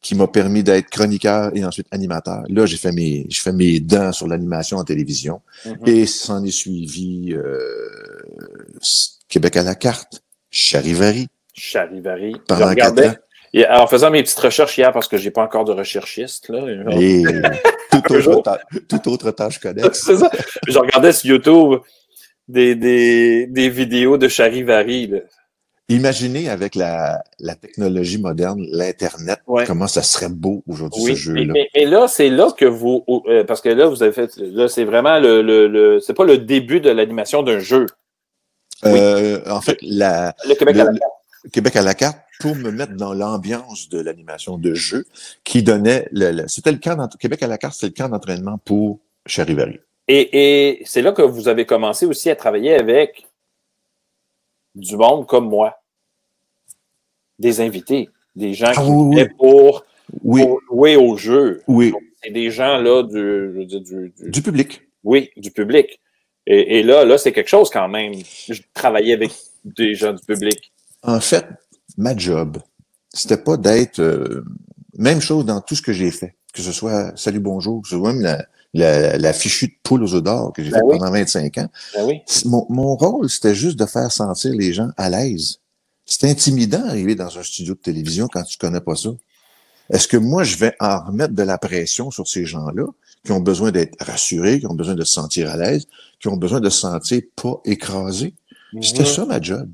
qui 0.02 0.14
m'a 0.14 0.26
permis 0.28 0.62
d'être 0.62 0.88
chroniqueur 0.90 1.50
et 1.56 1.64
ensuite 1.64 1.86
animateur. 1.90 2.42
Là, 2.48 2.66
j'ai 2.66 2.76
fait 2.76 2.92
mes, 2.92 3.26
j'ai 3.28 3.40
fait 3.40 3.52
mes 3.52 3.80
dents 3.80 4.12
sur 4.12 4.26
l'animation 4.28 4.76
en 4.76 4.84
télévision. 4.84 5.40
Mhm. 5.64 5.76
Et 5.86 6.06
s'en 6.06 6.44
est 6.44 6.50
suivi 6.50 7.32
euh, 7.32 7.58
Québec 9.28 9.56
à 9.56 9.62
la 9.62 9.74
carte, 9.74 10.22
Charivari, 10.50 11.28
Charivari. 11.54 12.32
Je 12.34 12.38
pendant 12.46 12.74
quatre 12.74 12.90
regardais. 12.90 13.08
ans. 13.08 13.14
Et 13.52 13.66
en 13.66 13.86
faisant 13.88 14.10
mes 14.10 14.22
petites 14.22 14.38
recherches 14.38 14.78
hier, 14.78 14.92
parce 14.92 15.08
que 15.08 15.16
j'ai 15.16 15.30
pas 15.32 15.42
encore 15.42 15.64
de 15.64 15.72
recherchiste, 15.72 16.48
là. 16.50 16.60
Et 17.00 17.24
toute, 17.90 18.04
Toujours. 18.04 18.34
autre 18.38 18.42
ta- 18.44 18.60
toute 18.88 19.06
autre 19.08 19.30
tâche 19.32 19.58
connexe. 19.60 20.02
C'est 20.04 20.16
ça. 20.16 20.30
Je 20.68 20.78
regardais 20.78 21.12
sur 21.12 21.30
YouTube 21.30 21.80
des, 22.48 22.74
des, 22.76 23.46
des 23.46 23.68
vidéos 23.68 24.18
de 24.18 24.28
Charivari, 24.28 25.08
là. 25.08 25.18
Imaginez 25.88 26.48
avec 26.48 26.76
la, 26.76 27.24
la 27.40 27.56
technologie 27.56 28.18
moderne, 28.18 28.64
l'Internet, 28.70 29.40
Ouais. 29.48 29.64
comment 29.66 29.88
ça 29.88 30.02
serait 30.04 30.28
beau 30.28 30.62
aujourd'hui, 30.68 31.02
Oui, 31.02 31.16
ce 31.16 31.20
jeu-là. 31.20 31.52
mais- 31.52 31.68
mais 31.74 31.84
là, 31.84 32.06
c'est 32.06 32.28
là 32.28 32.52
que 32.56 32.64
vous. 32.64 33.04
euh, 33.26 33.42
parce 33.42 33.60
que 33.60 33.70
là, 33.70 33.88
vous 33.88 34.00
avez 34.04 34.12
fait. 34.12 34.30
Là, 34.36 34.68
c'est 34.68 34.84
vraiment 34.84 35.18
le. 35.18 35.42
le, 35.42 35.66
le- 35.66 35.98
c'est 35.98 36.14
pas 36.14 36.24
le 36.24 36.38
début 36.38 36.78
de 36.80 36.90
l'animation 36.90 37.42
d'un 37.42 37.58
jeu. 37.58 37.86
Euh, 38.86 39.40
en 39.50 39.60
fait, 39.60 39.78
la, 39.82 40.32
Le 40.48 40.54
Québec 40.54 40.76
Le- 40.76 40.80
à 40.82 40.84
la 40.84 40.90
le- 40.92 40.98
Québec 41.52 41.76
à 41.76 41.82
la 41.82 41.94
carte 41.94 42.18
pour 42.40 42.54
me 42.56 42.70
mettre 42.70 42.94
dans 42.94 43.12
l'ambiance 43.14 43.88
de 43.88 44.00
l'animation 44.00 44.58
de 44.58 44.74
jeu 44.74 45.06
qui 45.44 45.62
donnait 45.62 46.08
le, 46.12 46.30
le- 46.32 46.48
c'était 46.48 46.72
le 46.72 46.78
camp 46.78 47.08
Québec 47.18 47.42
à 47.42 47.46
la 47.46 47.58
carte, 47.58 47.74
c'était 47.74 47.86
le 47.88 47.92
camp 48.04 48.08
d'entraînement 48.10 48.58
pour 48.58 48.98
Charivari. 49.26 49.80
Et, 50.08 50.28
et 50.80 50.82
c'est 50.84 51.02
là 51.02 51.12
que 51.12 51.22
vous 51.22 51.48
avez 51.48 51.66
commencé 51.66 52.04
aussi 52.06 52.30
à 52.30 52.36
travailler 52.36 52.74
avec 52.74 53.26
du 54.74 54.96
monde 54.96 55.26
comme 55.26 55.48
moi. 55.48 55.80
Des 57.38 57.60
invités. 57.60 58.08
Des 58.36 58.54
gens 58.54 58.72
Ah 58.76 58.82
qui 58.82 58.90
oui, 58.90 59.24
pour, 59.38 59.84
Oui, 60.22 60.42
pour 60.42 60.60
jouer 60.68 60.96
au 60.96 61.16
jeu. 61.16 61.62
oui, 61.66 61.92
C'est 62.22 62.30
des 62.30 62.50
gens 62.50 62.78
là 62.78 63.02
du, 63.02 63.16
je 63.18 63.58
veux 63.58 63.64
dire, 63.64 63.80
du, 63.80 64.12
du- 64.18 64.30
du 64.30 64.42
public. 64.42 64.82
oui, 65.04 65.30
du 65.36 65.50
public. 65.50 66.00
Et, 66.46 66.78
et 66.78 66.82
là, 66.82 67.04
là, 67.04 67.16
c'est 67.18 67.32
quelque 67.32 67.48
chose 67.48 67.70
quand 67.70 67.88
même. 67.88 68.12
Je 68.14 68.60
travaillais 68.74 69.14
avec 69.14 69.30
des 69.64 69.94
gens 69.94 70.12
du 70.12 70.24
public. 70.24 70.72
En 71.02 71.20
fait, 71.20 71.46
ma 71.96 72.16
job, 72.16 72.58
c'était 73.12 73.36
pas 73.36 73.56
d'être 73.56 74.00
euh, 74.00 74.44
même 74.98 75.20
chose 75.20 75.44
dans 75.44 75.60
tout 75.60 75.74
ce 75.74 75.82
que 75.82 75.92
j'ai 75.92 76.10
fait, 76.10 76.36
que 76.52 76.62
ce 76.62 76.72
soit 76.72 77.12
Salut 77.16 77.40
bonjour, 77.40 77.82
que 77.82 77.88
ce 77.88 77.96
soit 77.96 78.12
même 78.12 78.22
la, 78.22 78.44
la, 78.74 79.16
la 79.18 79.32
fichue 79.32 79.68
de 79.68 79.74
poule 79.82 80.02
aux 80.04 80.14
œufs 80.14 80.22
d'or 80.22 80.52
que 80.52 80.62
j'ai 80.62 80.70
Ben 80.70 80.78
fait 80.78 80.84
oui. 80.84 80.98
pendant 80.98 81.10
25 81.12 81.58
ans. 81.58 81.68
Ben 81.94 82.04
oui. 82.06 82.20
Mon, 82.44 82.66
mon 82.68 82.96
rôle, 82.96 83.28
c'était 83.30 83.54
juste 83.54 83.78
de 83.78 83.86
faire 83.86 84.12
sentir 84.12 84.52
les 84.52 84.72
gens 84.72 84.90
à 84.96 85.08
l'aise. 85.10 85.58
C'est 86.06 86.28
intimidant 86.28 86.84
d'arriver 86.84 87.14
dans 87.14 87.38
un 87.38 87.42
studio 87.42 87.74
de 87.74 87.80
télévision 87.80 88.28
quand 88.30 88.42
tu 88.42 88.58
connais 88.58 88.80
pas 88.80 88.96
ça. 88.96 89.10
Est-ce 89.90 90.06
que 90.06 90.16
moi, 90.16 90.44
je 90.44 90.56
vais 90.56 90.74
en 90.80 91.04
remettre 91.06 91.34
de 91.34 91.42
la 91.42 91.58
pression 91.58 92.10
sur 92.10 92.28
ces 92.28 92.44
gens-là 92.44 92.84
qui 93.24 93.32
ont 93.32 93.40
besoin 93.40 93.70
d'être 93.70 93.96
rassurés, 94.04 94.60
qui 94.60 94.66
ont 94.66 94.74
besoin 94.74 94.94
de 94.94 95.04
se 95.04 95.12
sentir 95.12 95.50
à 95.50 95.56
l'aise, 95.56 95.86
qui 96.20 96.28
ont 96.28 96.36
besoin 96.36 96.60
de 96.60 96.68
se 96.70 96.80
sentir 96.80 97.22
pas 97.36 97.60
écrasés? 97.64 98.34
C'était 98.82 99.00
Mhm. 99.02 99.06
ça 99.08 99.24
ma 99.26 99.40
job. 99.40 99.68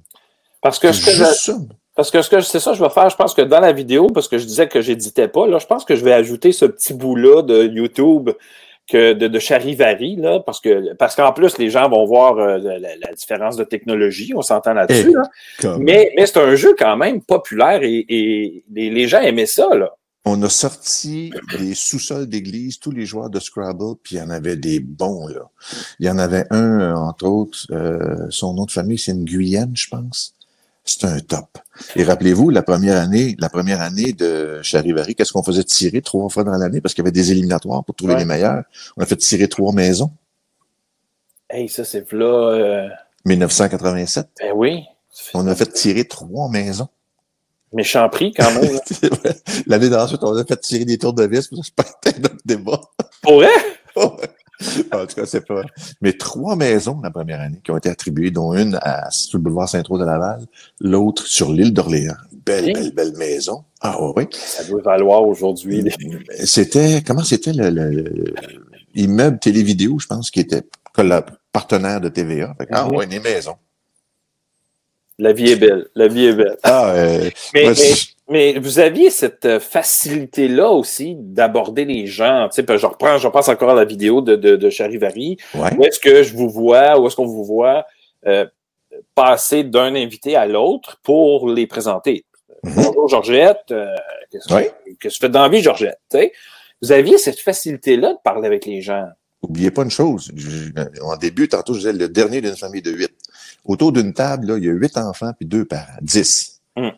Parce 0.62 0.78
que, 0.78 0.92
ce 0.92 1.04
que 1.04 1.10
je- 1.10 1.16
Juste 1.24 1.44
ça. 1.44 1.56
parce 1.94 2.10
que 2.10 2.22
ce 2.22 2.30
que 2.30 2.40
c'est 2.40 2.60
ça, 2.60 2.72
je 2.72 2.82
vais 2.82 2.90
faire. 2.90 3.08
Je 3.10 3.16
pense 3.16 3.34
que 3.34 3.42
dans 3.42 3.60
la 3.60 3.72
vidéo, 3.72 4.08
parce 4.08 4.28
que 4.28 4.38
je 4.38 4.44
disais 4.44 4.68
que 4.68 4.80
j'éditais 4.80 5.28
pas, 5.28 5.46
là, 5.46 5.58
je 5.58 5.66
pense 5.66 5.84
que 5.84 5.96
je 5.96 6.04
vais 6.04 6.12
ajouter 6.12 6.52
ce 6.52 6.64
petit 6.64 6.94
bout-là 6.94 7.42
de 7.42 7.64
YouTube 7.64 8.30
que 8.88 9.14
de, 9.14 9.26
de 9.26 9.38
Charivari, 9.40 10.14
là, 10.16 10.38
parce 10.38 10.60
que 10.60 10.94
parce 10.94 11.16
qu'en 11.16 11.32
plus, 11.32 11.58
les 11.58 11.70
gens 11.70 11.88
vont 11.88 12.04
voir 12.04 12.38
euh, 12.38 12.58
la, 12.58 13.12
différence 13.14 13.56
de 13.56 13.64
technologie, 13.64 14.32
on 14.36 14.42
s'entend 14.42 14.74
là-dessus. 14.74 15.10
Eh, 15.10 15.64
là. 15.66 15.76
Mais, 15.78 16.12
mais 16.16 16.26
c'est 16.26 16.38
un 16.38 16.54
jeu 16.54 16.74
quand 16.78 16.96
même 16.96 17.20
populaire 17.20 17.82
et, 17.82 18.04
et 18.08 18.64
les, 18.72 18.90
les 18.90 19.08
gens 19.08 19.20
aimaient 19.20 19.46
ça, 19.46 19.74
là. 19.74 19.90
On 20.28 20.42
a 20.42 20.48
sorti 20.48 21.32
des 21.56 21.74
sous-sols 21.74 22.26
d'église, 22.26 22.80
tous 22.80 22.90
les 22.90 23.06
joueurs 23.06 23.30
de 23.30 23.38
Scrabble, 23.38 23.94
puis 24.02 24.16
il 24.16 24.18
y 24.18 24.22
en 24.22 24.30
avait 24.30 24.56
des 24.56 24.80
bons, 24.80 25.28
là. 25.28 25.48
Il 26.00 26.06
y 26.06 26.10
en 26.10 26.18
avait 26.18 26.44
un, 26.50 26.80
euh, 26.80 26.94
entre 26.96 27.26
autres, 27.26 27.66
euh, 27.70 28.26
son 28.30 28.54
nom 28.54 28.64
de 28.66 28.72
famille, 28.72 28.98
c'est 28.98 29.12
une 29.12 29.24
Guyane, 29.24 29.76
je 29.76 29.88
pense. 29.88 30.34
C'est 30.88 31.04
un 31.04 31.18
top. 31.18 31.58
Et 31.96 32.04
rappelez-vous, 32.04 32.48
la 32.50 32.62
première 32.62 32.96
année, 32.96 33.34
la 33.40 33.48
première 33.48 33.80
année 33.80 34.12
de 34.12 34.60
Charivari, 34.62 35.14
qu'est-ce 35.16 35.32
qu'on 35.32 35.42
faisait 35.42 35.64
tirer 35.64 36.00
trois 36.00 36.28
fois 36.28 36.44
dans 36.44 36.56
l'année? 36.56 36.80
Parce 36.80 36.94
qu'il 36.94 37.02
y 37.02 37.06
avait 37.06 37.12
des 37.12 37.32
éliminatoires 37.32 37.84
pour 37.84 37.94
trouver 37.96 38.14
Ouais. 38.14 38.20
les 38.20 38.24
meilleurs. 38.24 38.62
On 38.96 39.02
a 39.02 39.06
fait 39.06 39.16
tirer 39.16 39.48
trois 39.48 39.72
maisons. 39.72 40.12
Hey, 41.50 41.68
ça, 41.68 41.84
c'est 41.84 42.10
là. 42.12 42.24
euh, 42.52 42.88
1987. 43.24 44.28
ben 44.40 44.52
oui. 44.54 44.84
On 45.34 45.46
a 45.48 45.54
fait 45.56 45.66
tirer 45.72 46.04
trois 46.04 46.48
maisons. 46.48 46.88
Méchant 47.72 48.08
prix 48.08 48.32
quand 48.32 48.52
même. 48.54 48.78
vrai. 49.02 49.36
L'année 49.66 49.88
d'ensuite, 49.88 50.22
on 50.22 50.36
a 50.36 50.44
fait 50.44 50.56
tirer 50.60 50.84
des 50.84 50.98
tours 50.98 51.14
de 51.14 51.24
vis, 51.26 51.48
c'est 51.62 51.74
pas 51.74 51.82
peut-être 51.82 52.18
notre 52.22 52.36
débat. 52.44 52.80
Pour 53.22 53.34
vrai? 53.40 53.50
en 54.92 55.06
tout 55.06 55.14
cas, 55.16 55.26
c'est 55.26 55.46
pas. 55.46 55.62
Mais 56.00 56.12
trois 56.14 56.56
maisons 56.56 57.00
la 57.02 57.10
première 57.10 57.40
année 57.40 57.60
qui 57.62 57.70
ont 57.70 57.76
été 57.76 57.88
attribuées, 57.90 58.30
dont 58.30 58.54
une 58.54 58.78
à, 58.82 59.10
sur 59.10 59.38
le 59.38 59.42
boulevard 59.44 59.68
Saint-Rose 59.68 60.00
de 60.00 60.04
Laval, 60.06 60.46
l'autre 60.80 61.26
sur 61.26 61.52
l'île 61.52 61.72
d'Orléans. 61.72 62.14
Belle, 62.44 62.64
Oui. 62.66 62.72
belle, 62.72 62.92
belle 62.94 63.16
maison. 63.16 63.64
Ah 63.80 63.96
oui, 64.00 64.12
oui. 64.16 64.26
Ça 64.32 64.64
doit 64.64 64.80
valoir 64.82 65.22
aujourd'hui. 65.22 65.82
des- 65.82 65.92
C'était, 66.44 67.02
comment 67.06 67.24
c'était 67.24 67.52
le, 67.52 67.70
le, 67.70 67.90
le- 67.90 68.34
immeuble 68.94 69.38
télévidéo, 69.38 69.98
je 69.98 70.06
pense, 70.06 70.30
qui 70.30 70.40
était 70.40 70.62
partenaire 71.52 72.00
de 72.00 72.08
TVA. 72.08 72.54
Fait 72.58 72.68
Ah 72.70 72.88
ouais, 72.88 73.06
des 73.06 73.20
maisons. 73.20 73.56
La 75.18 75.32
vie 75.32 75.50
est 75.52 75.56
belle. 75.56 75.86
La 75.94 76.08
vie 76.08 76.26
est 76.26 76.32
belle. 76.34 76.56
Ah, 76.62 76.90
euh, 76.94 77.30
mais, 77.54 77.62
moi, 77.62 77.70
mais, 77.72 77.74
je- 77.94 78.06
mais 78.28 78.58
vous 78.58 78.78
aviez 78.78 79.08
cette 79.10 79.46
euh, 79.46 79.58
facilité-là 79.60 80.70
aussi 80.70 81.16
d'aborder 81.18 81.84
les 81.86 82.06
gens. 82.06 82.48
Tu 82.52 82.62
sais, 82.62 82.78
je 82.78 82.86
reprends, 82.86 83.16
je 83.16 83.26
repense 83.26 83.48
encore 83.48 83.70
à 83.70 83.74
la 83.74 83.84
vidéo 83.86 84.20
de, 84.20 84.36
de, 84.36 84.56
de 84.56 84.70
Charivari. 84.70 85.38
ouais. 85.54 85.74
Où 85.76 85.84
est-ce 85.84 85.98
que 85.98 86.22
je 86.22 86.34
vous 86.34 86.50
vois, 86.50 87.00
où 87.00 87.06
est-ce 87.06 87.16
qu'on 87.16 87.26
vous 87.26 87.44
voit 87.44 87.86
euh, 88.26 88.44
passer 89.14 89.64
d'un 89.64 89.94
invité 89.94 90.36
à 90.36 90.46
l'autre 90.46 91.00
pour 91.02 91.48
les 91.48 91.66
présenter? 91.66 92.24
Mhm. 92.62 92.74
Bonjour 92.74 93.08
Georgette, 93.08 93.70
euh, 93.70 93.86
qu'est-ce 94.30 94.48
que 94.48 94.54
Ouais. 94.54 94.72
qu'est-ce 95.00 95.14
que 95.14 95.20
tu 95.20 95.20
fais 95.20 95.28
dans 95.30 95.42
la 95.42 95.48
vie, 95.48 95.62
Georgette? 95.62 95.98
Tu 96.10 96.18
sais, 96.18 96.32
vous 96.82 96.92
aviez 96.92 97.16
cette 97.16 97.38
facilité-là 97.40 98.12
de 98.14 98.18
parler 98.22 98.46
avec 98.46 98.66
les 98.66 98.82
gens. 98.82 99.06
Oubliez 99.42 99.70
pas 99.70 99.82
une 99.84 99.90
chose. 99.90 100.30
Je- 100.34 100.70
en 101.02 101.16
début, 101.16 101.48
tantôt, 101.48 101.72
je 101.74 101.78
disais 101.78 101.92
le 101.92 102.08
dernier 102.08 102.40
d'une 102.40 102.56
famille 102.56 102.82
de 102.82 102.90
huit. 102.90 103.12
Autour 103.66 103.92
d'une 103.92 104.12
table, 104.12 104.46
là, 104.46 104.58
il 104.58 104.64
y 104.64 104.68
a 104.68 104.72
huit 104.72 104.96
enfants 104.96 105.32
puis 105.38 105.46
deux 105.46 105.64
parents. 105.64 105.98
Dix. 106.02 106.60
Il 106.76 106.84
Mm. 106.84 106.90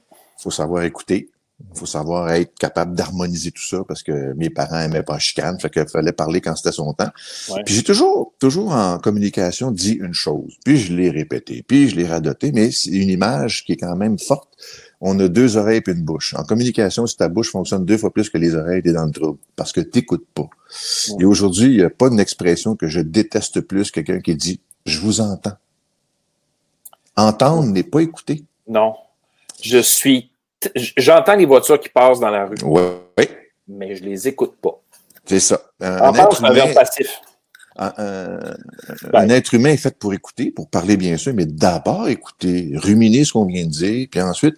faut 0.43 0.51
savoir 0.51 0.83
écouter. 0.85 1.31
Il 1.73 1.77
faut 1.77 1.87
savoir 1.87 2.31
être 2.31 2.55
capable 2.55 2.95
d'harmoniser 2.95 3.51
tout 3.51 3.65
ça 3.65 3.79
parce 3.89 4.05
que 4.05 4.33
mes 4.35 4.49
parents 4.49 4.79
aimaient 4.79 5.03
pas 5.03 5.19
chicane, 5.19 5.59
fait 5.59 5.69
qu'il 5.71 5.89
fallait 5.89 6.13
parler 6.13 6.41
quand 6.41 6.55
c'était 6.55 6.71
son 6.71 6.93
temps. 6.93 7.11
Ouais. 7.51 7.63
Puis 7.67 7.75
j'ai 7.75 7.83
toujours, 7.83 8.33
toujours 8.39 8.71
en 8.71 8.99
communication 8.99 9.73
dit 9.73 9.95
une 9.95 10.13
chose. 10.15 10.55
Puis 10.65 10.79
je 10.79 10.95
l'ai 10.95 11.11
répété, 11.11 11.65
puis 11.67 11.89
je 11.89 11.97
l'ai 11.97 12.07
radoté, 12.07 12.53
mais 12.53 12.71
c'est 12.71 12.91
une 12.91 13.09
image 13.11 13.65
qui 13.65 13.73
est 13.73 13.77
quand 13.77 13.97
même 13.97 14.21
forte. 14.21 14.49
On 15.01 15.19
a 15.19 15.27
deux 15.27 15.57
oreilles 15.57 15.83
et 15.85 15.91
une 15.91 16.05
bouche. 16.05 16.33
En 16.39 16.45
communication, 16.45 17.07
si 17.09 17.17
ta 17.17 17.29
bouche 17.29 17.51
fonctionne 17.51 17.85
deux 17.85 17.99
fois 17.99 18.13
plus 18.13 18.31
que 18.31 18.39
les 18.39 18.55
oreilles, 18.55 18.83
t'es 18.85 18.93
dans 18.93 19.07
le 19.07 19.13
trouble 19.13 19.39
parce 19.57 19.73
que 19.73 19.81
t'écoutes 19.81 20.29
pas. 20.33 20.49
Et 21.19 21.25
aujourd'hui, 21.25 21.71
il 21.71 21.77
n'y 21.79 21.83
a 21.83 21.91
pas 21.91 22.07
une 22.07 22.21
expression 22.21 22.77
que 22.77 22.87
je 22.87 23.01
déteste 23.01 23.63
plus 23.63 23.91
que 23.91 24.01
quelqu'un 24.01 24.21
qui 24.21 24.37
dit 24.37 24.61
Je 24.87 25.01
vous 25.01 25.21
entends. 25.21 25.57
Entendre 27.19 27.65
n'est 27.67 27.83
pas 27.83 28.01
écouter. 28.01 28.45
Non. 28.69 28.95
Je 29.61 29.79
suis. 29.79 30.31
J'entends 30.97 31.35
les 31.37 31.47
voitures 31.47 31.79
qui 31.81 31.89
passent 31.89 32.21
dans 32.21 32.31
la 32.31 32.47
rue, 32.47 32.57
Ouais, 32.63 33.01
mais 33.69 33.95
je 33.97 34.05
les 34.05 34.27
écoute 34.29 34.55
pas. 34.63 34.81
c'est 35.25 35.41
ça. 35.41 35.61
Un, 35.81 35.99
En 35.99 36.15
être 36.15 36.45
un 36.45 36.53
humain, 36.55 36.73
passif. 36.75 37.21
un- 37.77 37.93
un- 37.99 38.39
Ben. 39.13 39.21
un 39.21 39.29
être 39.31 39.53
humain 39.55 39.71
est 39.71 39.77
fait 39.77 39.97
pour 39.99 40.15
écouter, 40.15 40.51
pour 40.51 40.69
parler 40.69 40.97
bien 40.97 41.17
sûr, 41.17 41.33
mais 41.35 41.45
d'abord 41.47 42.09
écouter, 42.09 42.71
ruminer 42.75 43.25
ce 43.25 43.33
qu'on 43.33 43.45
vient 43.47 43.65
de 43.67 43.71
dire, 43.71 44.09
puis 44.11 44.21
ensuite 44.21 44.57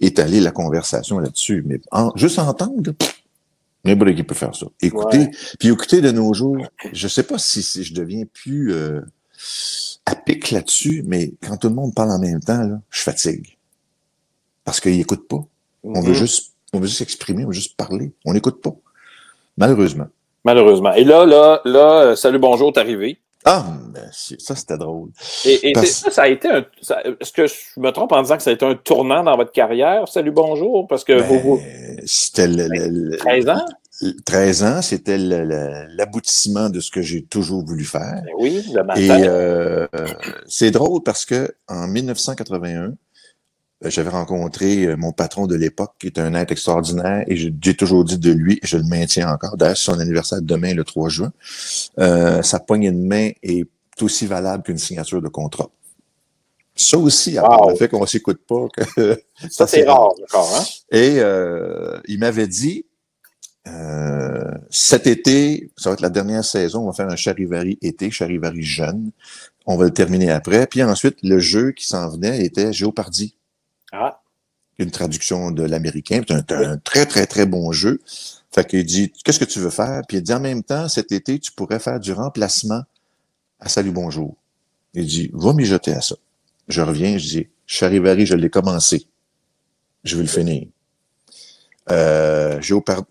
étaler 0.00 0.40
la 0.40 0.50
conversation 0.50 1.18
là-dessus. 1.18 1.62
Mais 1.66 1.80
en- 1.90 2.12
juste 2.16 2.38
entendre, 2.38 2.92
n'importe 3.84 4.14
qui 4.14 4.22
peut 4.22 4.34
faire 4.34 4.54
ça. 4.54 4.66
Écouter, 4.80 5.28
puis 5.58 5.68
écouter 5.68 6.00
de 6.02 6.10
nos 6.10 6.32
jours, 6.34 6.66
je 6.92 7.08
sais 7.08 7.22
pas 7.24 7.38
si, 7.38 7.62
si 7.62 7.82
je 7.84 7.92
deviens 7.94 8.24
plus 8.32 8.72
euh, 8.72 9.00
à 10.06 10.14
pic 10.14 10.50
là-dessus, 10.50 11.02
mais 11.06 11.32
quand 11.42 11.56
tout 11.56 11.68
le 11.68 11.74
monde 11.74 11.94
parle 11.94 12.10
en 12.10 12.18
même 12.18 12.40
temps, 12.40 12.62
là, 12.62 12.78
je 12.90 13.00
fatigue. 13.00 13.56
Parce 14.64 14.80
qu'ils 14.80 14.96
n'écoutent 14.96 15.28
pas. 15.28 15.42
On 15.82 16.00
veut 16.00 16.08
Mhm. 16.12 16.14
juste, 16.14 16.52
on 16.72 16.78
veut 16.80 16.86
juste 16.86 17.00
exprimer, 17.02 17.44
on 17.44 17.48
veut 17.48 17.52
juste 17.54 17.76
parler. 17.76 18.12
On 18.24 18.32
n'écoute 18.34 18.60
pas. 18.62 18.74
Malheureusement. 19.56 20.06
Malheureusement. 20.44 20.92
Et 20.94 21.04
là, 21.04 21.24
là, 21.24 21.60
là, 21.64 22.00
euh, 22.02 22.16
salut, 22.16 22.38
bonjour, 22.38 22.72
t'es 22.72 22.80
arrivé. 22.80 23.18
Ah, 23.46 23.66
c'est- 24.12 24.40
ça, 24.40 24.56
c'était 24.56 24.78
drôle. 24.78 25.10
Et, 25.44 25.68
et 25.68 25.72
Parce- 25.74 25.86
c'est 25.86 26.04
ça, 26.06 26.10
ça 26.10 26.22
a 26.22 26.28
été 26.28 26.48
un. 26.48 26.64
Est-ce 27.20 27.30
que 27.32 27.46
je 27.46 27.54
me 27.78 27.90
trompe 27.90 28.12
en 28.12 28.22
disant 28.22 28.36
que 28.38 28.42
ça 28.42 28.50
a 28.50 28.52
été 28.54 28.64
un 28.64 28.74
tournant 28.74 29.22
dans 29.22 29.36
votre 29.36 29.52
carrière? 29.52 30.08
Salut, 30.08 30.30
bonjour, 30.30 30.86
parce 30.88 31.04
que 31.04 31.12
vous, 31.20 31.38
vous. 31.40 31.56
Ben, 31.58 32.00
c'était 32.06 32.46
le, 32.48 32.66
le- 32.68 32.88
le- 33.10 33.16
13 33.18 33.48
ans? 33.50 33.64
13 34.26 34.62
ans, 34.64 34.82
c'était 34.82 35.18
l'aboutissement 35.18 36.68
de 36.68 36.80
ce 36.80 36.90
que 36.90 37.02
j'ai 37.02 37.22
toujours 37.22 37.64
voulu 37.64 37.84
faire. 37.84 38.22
Ben 38.24 38.32
oui, 38.38 38.64
le 38.72 38.82
matin. 38.82 39.00
Et 39.00 39.10
euh, 39.10 39.86
c'est 40.46 40.70
drôle 40.70 41.02
parce 41.02 41.24
que 41.24 41.54
en 41.68 41.86
1981, 41.86 42.94
euh, 43.84 43.90
j'avais 43.90 44.10
rencontré 44.10 44.84
euh, 44.84 44.96
mon 44.96 45.12
patron 45.12 45.46
de 45.46 45.54
l'époque, 45.56 45.92
qui 45.98 46.06
est 46.06 46.18
un 46.18 46.34
être 46.34 46.52
extraordinaire, 46.52 47.24
et 47.26 47.36
j'ai 47.36 47.74
toujours 47.74 48.04
dit 48.04 48.18
de 48.18 48.32
lui, 48.32 48.54
et 48.62 48.66
je 48.66 48.76
le 48.76 48.84
maintiens 48.84 49.30
encore. 49.30 49.56
D'ailleurs, 49.56 49.76
c'est 49.76 49.84
son 49.92 49.98
anniversaire 50.00 50.40
demain, 50.42 50.74
le 50.74 50.84
3 50.84 51.08
juin. 51.08 51.32
Euh, 51.98 52.42
sa 52.42 52.60
poignée 52.60 52.90
de 52.90 52.98
main 52.98 53.30
est 53.42 53.68
aussi 54.00 54.26
valable 54.26 54.64
qu'une 54.64 54.78
signature 54.78 55.20
de 55.22 55.28
contrat. 55.28 55.70
Ça 56.76 56.98
aussi, 56.98 57.38
à 57.38 57.42
part 57.42 57.62
Wow. 57.62 57.70
le 57.70 57.76
fait 57.76 57.88
qu'on 57.88 58.04
s'écoute 58.06 58.40
pas, 58.48 58.66
que 58.72 59.22
ça, 59.48 59.66
c'est 59.68 59.84
rare, 59.84 60.12
d'accord, 60.18 60.50
hein? 60.56 60.64
et 60.90 61.16
euh, 61.18 62.00
il 62.08 62.18
m'avait 62.18 62.48
dit, 62.48 62.84
euh, 63.66 64.50
cet 64.70 65.06
été, 65.06 65.70
ça 65.76 65.90
va 65.90 65.94
être 65.94 66.00
la 66.00 66.10
dernière 66.10 66.44
saison, 66.44 66.82
on 66.82 66.86
va 66.86 66.92
faire 66.92 67.08
un 67.08 67.16
Charivari 67.16 67.78
été, 67.80 68.10
Charivari 68.10 68.62
jeune. 68.62 69.10
On 69.66 69.76
va 69.76 69.84
le 69.84 69.90
terminer 69.90 70.30
après. 70.30 70.66
Puis 70.66 70.82
ensuite, 70.82 71.16
le 71.22 71.38
jeu 71.38 71.72
qui 71.72 71.86
s'en 71.86 72.08
venait 72.10 72.44
était 72.44 72.72
Géopardy, 72.72 73.34
Ah, 73.92 74.20
une 74.78 74.90
traduction 74.90 75.50
de 75.50 75.62
l'américain. 75.62 76.22
C'est 76.28 76.52
un, 76.52 76.72
un 76.72 76.76
très, 76.78 77.06
très, 77.06 77.26
très 77.26 77.46
bon 77.46 77.72
jeu. 77.72 78.00
Fait 78.50 78.68
qu'il 78.68 78.84
dit, 78.84 79.12
qu'est-ce 79.24 79.40
que 79.40 79.44
tu 79.44 79.58
veux 79.60 79.70
faire? 79.70 80.02
Puis 80.06 80.18
il 80.18 80.22
dit, 80.22 80.34
en 80.34 80.40
même 80.40 80.62
temps, 80.62 80.88
cet 80.88 81.12
été, 81.12 81.38
tu 81.38 81.52
pourrais 81.52 81.78
faire 81.78 81.98
du 82.00 82.12
remplacement 82.12 82.82
à 83.60 83.68
Salut 83.68 83.92
Bonjour. 83.92 84.36
Il 84.92 85.06
dit, 85.06 85.30
va 85.32 85.52
mijoter 85.52 85.92
à 85.92 86.00
ça. 86.00 86.16
Je 86.68 86.80
reviens, 86.82 87.18
je 87.18 87.28
dis, 87.28 87.48
Charivari, 87.66 88.26
je 88.26 88.34
l'ai 88.34 88.50
commencé. 88.50 89.06
Je 90.04 90.16
vais 90.16 90.22
le 90.22 90.28
finir. 90.28 90.66
Euh, 91.90 92.60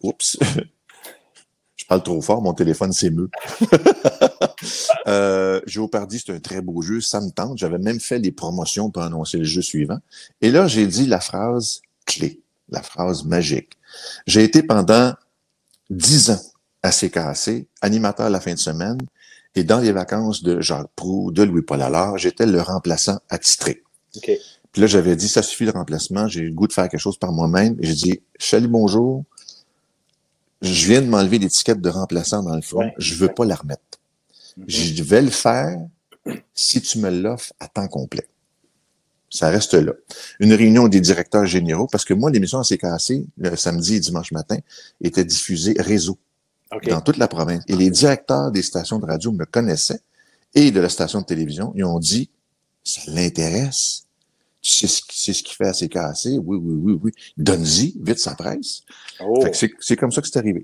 oups. 0.01 0.37
je 1.75 1.85
parle 1.85 2.03
trop 2.03 2.21
fort, 2.21 2.41
mon 2.41 2.53
téléphone 2.53 2.93
s'émeut. 2.93 3.29
euh, 5.07 5.61
c'est 5.67 6.29
un 6.29 6.39
très 6.39 6.61
beau 6.61 6.81
jeu, 6.81 7.01
ça 7.01 7.21
me 7.21 7.29
tente. 7.29 7.57
J'avais 7.57 7.77
même 7.77 7.99
fait 7.99 8.19
les 8.19 8.31
promotions 8.31 8.89
pour 8.89 9.03
annoncer 9.03 9.37
le 9.37 9.43
jeu 9.43 9.61
suivant. 9.61 9.99
Et 10.41 10.51
là, 10.51 10.67
j'ai 10.67 10.87
dit 10.87 11.05
la 11.05 11.19
phrase 11.19 11.81
clé, 12.05 12.41
la 12.69 12.81
phrase 12.81 13.25
magique. 13.25 13.77
J'ai 14.25 14.43
été 14.43 14.63
pendant 14.63 15.13
dix 15.89 16.31
ans 16.31 16.41
à 16.81 16.91
CKC, 16.91 17.67
animateur 17.81 18.29
la 18.29 18.39
fin 18.39 18.53
de 18.53 18.59
semaine, 18.59 18.97
et 19.55 19.63
dans 19.63 19.79
les 19.79 19.91
vacances 19.91 20.43
de 20.43 20.61
Jacques 20.61 20.89
Proux, 20.95 21.31
de 21.31 21.43
Louis-Paul 21.43 21.81
Allard, 21.81 22.17
j'étais 22.17 22.45
le 22.45 22.61
remplaçant 22.61 23.19
attitré. 23.29 23.83
Puis 24.73 24.81
là, 24.81 24.87
j'avais 24.87 25.15
dit, 25.15 25.29
ça 25.29 25.43
suffit 25.43 25.65
le 25.65 25.71
remplacement, 25.71 26.27
j'ai 26.27 26.41
le 26.41 26.51
goût 26.51 26.67
de 26.67 26.73
faire 26.73 26.89
quelque 26.89 26.99
chose 26.99 27.17
par 27.17 27.31
moi-même. 27.31 27.77
Et 27.79 27.85
J'ai 27.85 27.93
dit, 27.93 28.21
salut, 28.39 28.67
bonjour, 28.67 29.23
je 30.63 30.87
viens 30.87 31.01
de 31.01 31.07
m'enlever 31.07 31.37
l'étiquette 31.37 31.79
de 31.79 31.89
remplaçant 31.89 32.41
dans 32.41 32.55
le 32.55 32.61
front, 32.61 32.91
je 32.97 33.13
veux 33.15 33.27
pas 33.27 33.45
la 33.45 33.55
remettre. 33.55 33.81
Mhm. 34.57 34.65
Je 34.67 35.03
vais 35.03 35.21
le 35.21 35.29
faire 35.29 35.77
si 36.55 36.81
tu 36.81 36.99
me 36.99 37.09
l'offres 37.11 37.53
à 37.59 37.67
temps 37.67 37.87
complet. 37.87 38.27
Ça 39.29 39.49
reste 39.49 39.73
là. 39.73 39.93
Une 40.39 40.53
réunion 40.53 40.87
des 40.87 41.01
directeurs 41.01 41.45
généraux, 41.45 41.87
parce 41.87 42.05
que 42.05 42.13
moi, 42.13 42.31
l'émission 42.31 42.59
à 42.59 42.63
CKC, 42.63 43.25
le 43.37 43.55
samedi 43.55 43.95
et 43.95 43.99
dimanche 43.99 44.31
matin, 44.31 44.57
était 45.01 45.25
diffusée 45.25 45.75
réseau 45.79 46.17
OK. 46.71 46.87
dans 46.89 47.01
toute 47.01 47.17
la 47.17 47.27
province. 47.27 47.63
Et 47.67 47.75
les 47.75 47.89
directeurs 47.89 48.51
des 48.51 48.61
stations 48.61 48.99
de 48.99 49.05
radio 49.05 49.31
me 49.31 49.45
connaissaient 49.45 50.01
et 50.55 50.71
de 50.71 50.79
la 50.79 50.89
station 50.89 51.21
de 51.21 51.25
télévision. 51.25 51.73
Ils 51.75 51.83
ont 51.83 51.99
dit, 51.99 52.29
ça 52.83 53.01
l'intéresse. 53.07 54.05
Ce, 54.65 54.87
c'est 54.87 55.33
ce 55.33 55.43
qu'il 55.43 55.55
fait 55.55 55.67
à 55.67 55.73
CKC? 55.73 56.39
Oui, 56.43 56.57
oui, 56.57 56.79
oui, 56.81 56.99
oui. 57.03 57.11
Donne-y, 57.37 57.93
vite, 58.01 58.17
ça 58.19 58.33
presse. 58.33 58.81
Oh. 59.19 59.41
Fait 59.41 59.51
que 59.51 59.57
c'est, 59.57 59.71
c'est 59.81 59.95
comme 59.97 60.11
ça 60.11 60.21
que 60.21 60.27
c'est 60.27 60.39
arrivé. 60.39 60.63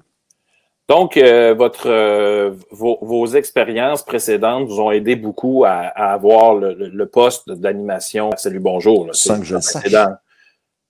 Donc, 0.88 1.18
euh, 1.18 1.54
votre, 1.54 1.88
euh, 1.90 2.52
vos, 2.72 2.98
vos 3.02 3.28
expériences 3.28 4.04
précédentes 4.04 4.68
vous 4.70 4.80
ont 4.80 4.90
aidé 4.90 5.16
beaucoup 5.16 5.64
à, 5.66 5.72
à 5.72 6.14
avoir 6.14 6.56
le, 6.56 6.74
le- 6.74 6.88
le 6.90 7.06
poste 7.08 7.50
d'animation. 7.52 8.32
Salut, 8.38 8.60
bonjour. 8.60 9.06
Là, 9.06 9.12
Sans 9.14 9.38
que 9.40 9.46
je 9.46 9.56
le 9.56 9.62
sache. 9.62 9.84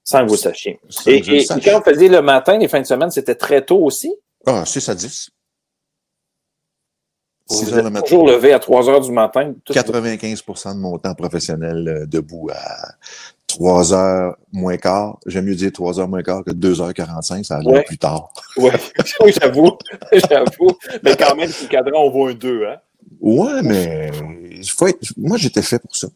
Sans 0.04 0.20
que 0.22 0.26
vous 0.28 0.36
le 0.36 0.38
sachiez. 0.38 0.80
Sans 0.88 1.10
Et, 1.12 1.20
le 1.20 1.34
et- 1.34 1.42
sache. 1.42 1.58
et 1.58 1.62
quand 1.70 1.80
vous 1.80 1.84
faisiez 1.84 2.08
le 2.10 2.22
matin, 2.22 2.58
les 2.58 2.68
fins 2.68 2.80
de 2.82 2.86
semaine, 2.86 3.10
c'était 3.12 3.36
très 3.36 3.66
tôt 3.66 3.84
aussi? 3.84 4.14
Ah, 4.46 4.66
6 4.66 4.88
à 4.88 4.96
10. 4.96 5.32
6 7.50 7.72
vous 7.72 7.78
êtes 7.80 8.06
toujours 8.06 8.28
levé 8.28 8.54
à 8.54 8.60
3 8.60 8.90
heures 8.90 9.02
du 9.02 9.12
matin? 9.12 9.54
Tout- 9.66 9.74
95% 9.74 10.76
de 10.76 10.80
mon 10.80 10.98
temps 10.98 11.16
professionnel 11.16 11.88
euh, 11.88 12.06
debout 12.06 12.50
à 12.54 12.94
3 13.48 13.94
heures 13.94 14.38
moins 14.54 14.78
quart. 14.78 15.18
J'aime 15.26 15.46
mieux 15.46 15.56
dire 15.56 15.72
3 15.72 16.00
heures 16.00 16.08
moins 16.08 16.22
quart 16.24 16.44
que 16.44 16.52
2 16.52 16.82
heures 16.82 16.94
45, 16.94 17.44
ça 17.46 17.56
arrive 17.56 17.68
Ouais. 17.68 17.84
plus 17.84 17.98
tard. 17.98 18.32
Ouais, 18.58 18.72
oui, 19.24 19.34
j'avoue. 19.42 19.72
j'avoue. 20.30 20.78
Mais 21.04 21.16
quand 21.16 21.36
même, 21.36 21.50
le 21.50 21.68
cadran, 21.68 22.04
on 22.06 22.10
voit 22.12 22.30
un 22.32 22.34
2, 22.34 22.66
hein? 22.68 22.76
Ouais, 23.22 23.62
mais 23.64 24.12
faut 24.68 24.88
être. 24.88 25.00
Moi, 25.18 25.38
j'étais 25.38 25.62
fait 25.62 25.80
pour 25.80 25.96
ça. 25.96 26.08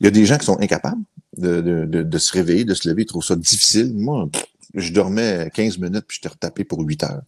Il 0.00 0.04
y 0.04 0.08
a 0.08 0.10
des 0.10 0.24
gens 0.24 0.38
qui 0.38 0.46
sont 0.46 0.58
incapables 0.60 1.02
de, 1.36 1.60
de, 1.60 1.84
de, 1.84 2.02
de 2.02 2.18
se 2.18 2.32
réveiller, 2.32 2.64
de 2.64 2.74
se 2.74 2.88
lever, 2.88 3.02
ils 3.02 3.06
trouvent 3.06 3.24
ça 3.24 3.36
difficile. 3.36 3.92
Moi, 3.94 4.28
pff, 4.32 4.44
je 4.74 4.92
dormais 4.92 5.50
15 5.54 5.78
minutes 5.78 6.04
puis 6.06 6.16
je 6.16 6.20
t'ai 6.22 6.28
retapé 6.28 6.64
pour 6.64 6.80
8 6.80 7.04
heures. 7.04 7.22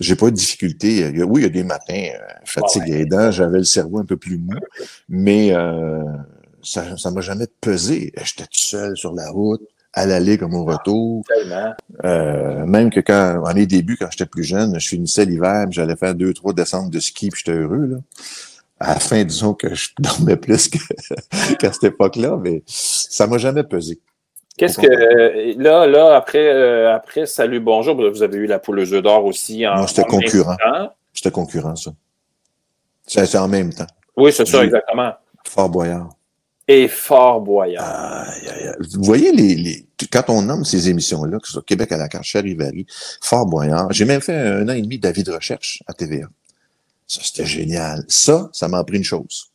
J'ai 0.00 0.16
pas 0.16 0.26
eu 0.28 0.30
de 0.32 0.36
difficulté. 0.36 1.10
Oui, 1.22 1.42
il 1.42 1.44
y 1.44 1.46
a 1.46 1.50
des 1.50 1.64
matins, 1.64 2.08
euh, 2.14 2.32
fatigue 2.44 2.82
Ouais. 2.88 3.00
aidant, 3.00 3.30
j'avais 3.30 3.58
le 3.58 3.64
cerveau 3.64 3.98
un 3.98 4.04
peu 4.04 4.16
plus 4.16 4.38
mou, 4.38 4.54
mais 5.08 5.52
euh, 5.54 6.02
ça 6.62 6.96
ça 6.96 7.10
m'a 7.10 7.20
jamais 7.20 7.46
pesé. 7.60 8.12
J'étais 8.24 8.44
tout 8.44 8.58
seul 8.58 8.96
sur 8.96 9.12
la 9.12 9.30
route, 9.30 9.62
à 9.92 10.06
l'aller 10.06 10.38
comme 10.38 10.54
au 10.54 10.64
retour. 10.64 11.24
Tellement. 11.28 11.72
Euh, 12.04 12.66
même 12.66 12.90
que 12.90 13.00
quand, 13.00 13.42
en 13.44 13.54
mes 13.54 13.66
débuts, 13.66 13.96
quand 13.98 14.08
j'étais 14.10 14.26
plus 14.26 14.44
jeune, 14.44 14.78
je 14.80 14.88
finissais 14.88 15.24
l'hiver, 15.24 15.66
j'allais 15.70 15.96
faire 15.96 16.14
deux, 16.14 16.32
trois 16.34 16.52
descentes 16.52 16.90
de 16.90 16.98
ski, 17.00 17.28
puis 17.30 17.42
j'étais 17.44 17.58
heureux, 17.58 17.86
là. 17.86 17.96
À 18.80 18.94
la 18.94 19.00
fin, 19.00 19.22
disons 19.22 19.54
que 19.54 19.72
je 19.72 19.90
dormais 20.00 20.36
plus 20.36 20.68
qu'à 21.60 21.72
cette 21.72 21.84
époque-là, 21.84 22.36
mais 22.42 22.62
ça 22.66 23.26
m'a 23.28 23.38
jamais 23.38 23.62
pesé. 23.62 24.00
Qu'est-ce 24.56 24.78
que 24.78 25.58
là, 25.60 25.86
là, 25.86 26.14
après, 26.14 26.46
euh, 26.46 26.94
après 26.94 27.26
Salut 27.26 27.58
Bonjour, 27.58 27.96
vous 27.96 28.22
avez 28.22 28.36
eu 28.36 28.46
la 28.46 28.60
poule 28.60 28.78
aux 28.80 28.92
œufs 28.92 29.02
d'or 29.02 29.24
aussi 29.24 29.66
en. 29.66 29.76
Non, 29.76 29.86
c'était 29.86 30.04
concurrent. 30.04 30.56
C'était 31.12 31.32
concurrent, 31.32 31.76
ça. 31.76 31.92
C'est 33.06 33.36
en 33.36 33.48
même 33.48 33.72
temps. 33.72 33.86
Oui, 34.16 34.32
c'est 34.32 34.46
ça, 34.46 34.64
exactement. 34.64 35.12
Fort 35.44 35.68
Boyard. 35.68 36.08
Et 36.66 36.88
Fort 36.88 37.40
Boyard. 37.40 38.26
Vous 38.78 39.02
voyez, 39.02 39.32
les, 39.32 39.54
les, 39.54 39.86
quand 40.10 40.30
on 40.30 40.42
nomme 40.42 40.64
ces 40.64 40.88
émissions-là, 40.88 41.38
que 41.38 41.46
ce 41.46 41.54
soit 41.54 41.64
Québec 41.64 41.92
à 41.92 41.98
la 41.98 42.08
carte, 42.08 42.24
Charivari, 42.24 42.86
Fort 43.20 43.46
Boyard, 43.46 43.92
j'ai 43.92 44.04
même 44.04 44.20
fait 44.20 44.34
un 44.34 44.68
an 44.68 44.72
et 44.72 44.80
demi 44.80 44.98
d'avis 44.98 45.24
de 45.24 45.32
recherche 45.32 45.82
à 45.86 45.92
TVA. 45.92 46.26
Ça, 47.06 47.20
c'était 47.22 47.44
génial. 47.44 48.04
Ça, 48.08 48.48
ça 48.52 48.68
m'a 48.68 48.78
appris 48.78 48.96
une 48.96 49.04
chose. 49.04 49.50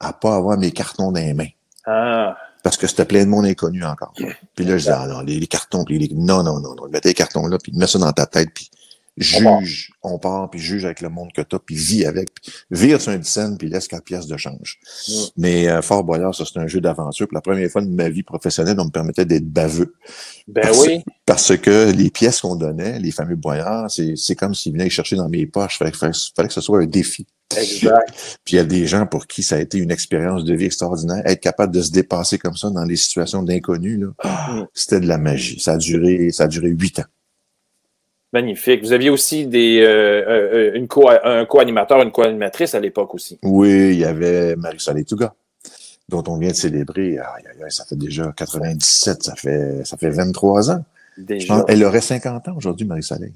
À 0.00 0.12
pas 0.12 0.36
avoir 0.36 0.56
mes 0.56 0.70
cartons 0.70 1.12
dans 1.12 1.20
les 1.20 1.34
mains. 1.34 1.50
Ah. 1.84 2.36
Parce 2.68 2.76
que 2.76 2.86
c'était 2.86 3.06
plein 3.06 3.24
de 3.24 3.30
monde 3.30 3.46
inconnu 3.46 3.82
encore. 3.82 4.12
Puis 4.54 4.66
là, 4.66 4.72
je 4.72 4.82
disais, 4.82 4.90
ah 4.90 5.06
non, 5.06 5.20
les, 5.20 5.46
cartons, 5.46 5.84
puis 5.84 5.98
les, 5.98 6.14
non, 6.14 6.42
non, 6.42 6.60
non, 6.60 6.74
non, 6.74 6.86
mettais 6.90 7.08
les 7.08 7.14
cartons 7.14 7.46
là, 7.46 7.56
puis 7.56 7.72
mets 7.72 7.86
ça 7.86 7.98
dans 7.98 8.12
ta 8.12 8.26
tête, 8.26 8.50
puis 8.54 8.70
juge, 9.18 9.90
on 10.02 10.18
part, 10.18 10.50
puis 10.50 10.60
juge 10.60 10.84
avec 10.84 11.00
le 11.00 11.08
monde 11.08 11.30
que 11.34 11.42
t'as, 11.42 11.58
puis 11.58 11.74
vis 11.74 12.04
avec, 12.04 12.32
puis 12.34 12.52
vire 12.70 13.00
sur 13.00 13.12
une 13.12 13.24
scène, 13.24 13.56
puis 13.58 13.68
laisse 13.68 13.88
quatre 13.88 14.04
pièces 14.04 14.26
de 14.26 14.36
change. 14.36 14.78
Mais 15.36 15.68
euh, 15.68 15.82
Fort 15.82 16.04
Boyard, 16.04 16.34
ça, 16.34 16.44
c'est 16.44 16.58
un 16.58 16.66
jeu 16.66 16.80
d'aventure. 16.80 17.26
Pour 17.28 17.34
la 17.34 17.40
première 17.40 17.70
fois 17.70 17.82
de 17.82 17.88
ma 17.88 18.08
vie 18.08 18.22
professionnelle, 18.22 18.78
on 18.78 18.86
me 18.86 18.90
permettait 18.90 19.24
d'être 19.24 19.48
baveux. 19.48 19.94
Ben 20.46 20.62
parce, 20.62 20.86
oui. 20.86 21.02
Parce 21.26 21.56
que 21.56 21.90
les 21.92 22.10
pièces 22.10 22.40
qu'on 22.40 22.56
donnait, 22.56 22.98
les 22.98 23.10
fameux 23.10 23.36
boyards, 23.36 23.90
c'est 23.90 24.34
comme 24.34 24.54
s'ils 24.54 24.72
venaient 24.72 24.90
chercher 24.90 25.16
dans 25.16 25.28
mes 25.28 25.46
poches. 25.46 25.78
Fallait, 25.78 25.92
fallait, 25.92 26.12
fallait 26.34 26.48
que 26.48 26.54
ce 26.54 26.60
soit 26.60 26.80
un 26.80 26.86
défi. 26.86 27.26
Exact. 27.56 28.38
Puis 28.44 28.54
il 28.54 28.56
y 28.56 28.60
a 28.60 28.64
des 28.64 28.86
gens 28.86 29.06
pour 29.06 29.26
qui 29.26 29.42
ça 29.42 29.56
a 29.56 29.58
été 29.58 29.78
une 29.78 29.90
expérience 29.90 30.44
de 30.44 30.54
vie 30.54 30.66
extraordinaire. 30.66 31.22
Être 31.24 31.40
capable 31.40 31.74
de 31.74 31.80
se 31.80 31.90
dépasser 31.90 32.38
comme 32.38 32.56
ça 32.56 32.70
dans 32.70 32.84
des 32.84 32.96
situations 32.96 33.42
d'inconnu, 33.42 33.96
là, 33.96 34.68
c'était 34.74 35.00
de 35.00 35.06
la 35.06 35.18
magie. 35.18 35.58
Ça 35.60 35.72
a 35.72 35.76
duré, 35.78 36.30
ça 36.30 36.44
a 36.44 36.48
duré 36.48 36.68
huit 36.68 36.98
ans. 36.98 37.04
Magnifique. 38.32 38.82
Vous 38.82 38.92
aviez 38.92 39.10
aussi 39.10 39.46
des, 39.46 39.80
euh, 39.80 40.72
une 40.74 40.86
co 40.86 41.08
un 41.08 41.46
co-animateur, 41.46 42.02
une 42.02 42.12
co-animatrice 42.12 42.74
à 42.74 42.80
l'époque 42.80 43.14
aussi. 43.14 43.38
Oui, 43.42 43.90
il 43.92 43.98
y 43.98 44.04
avait 44.04 44.54
Marie-Soleil 44.56 45.06
Touga, 45.06 45.34
dont 46.08 46.22
on 46.26 46.36
vient 46.36 46.50
de 46.50 46.56
célébrer, 46.56 47.18
ah, 47.18 47.36
ça 47.70 47.84
fait 47.86 47.96
déjà 47.96 48.32
97, 48.36 49.22
ça 49.22 49.34
fait, 49.34 49.84
ça 49.84 49.96
fait 49.96 50.10
23 50.10 50.70
ans. 50.70 50.84
Déjà. 51.16 51.64
elle 51.66 51.82
aurait 51.82 52.00
50 52.00 52.48
ans 52.48 52.54
aujourd'hui, 52.56 52.86
Marie-Soleil. 52.86 53.32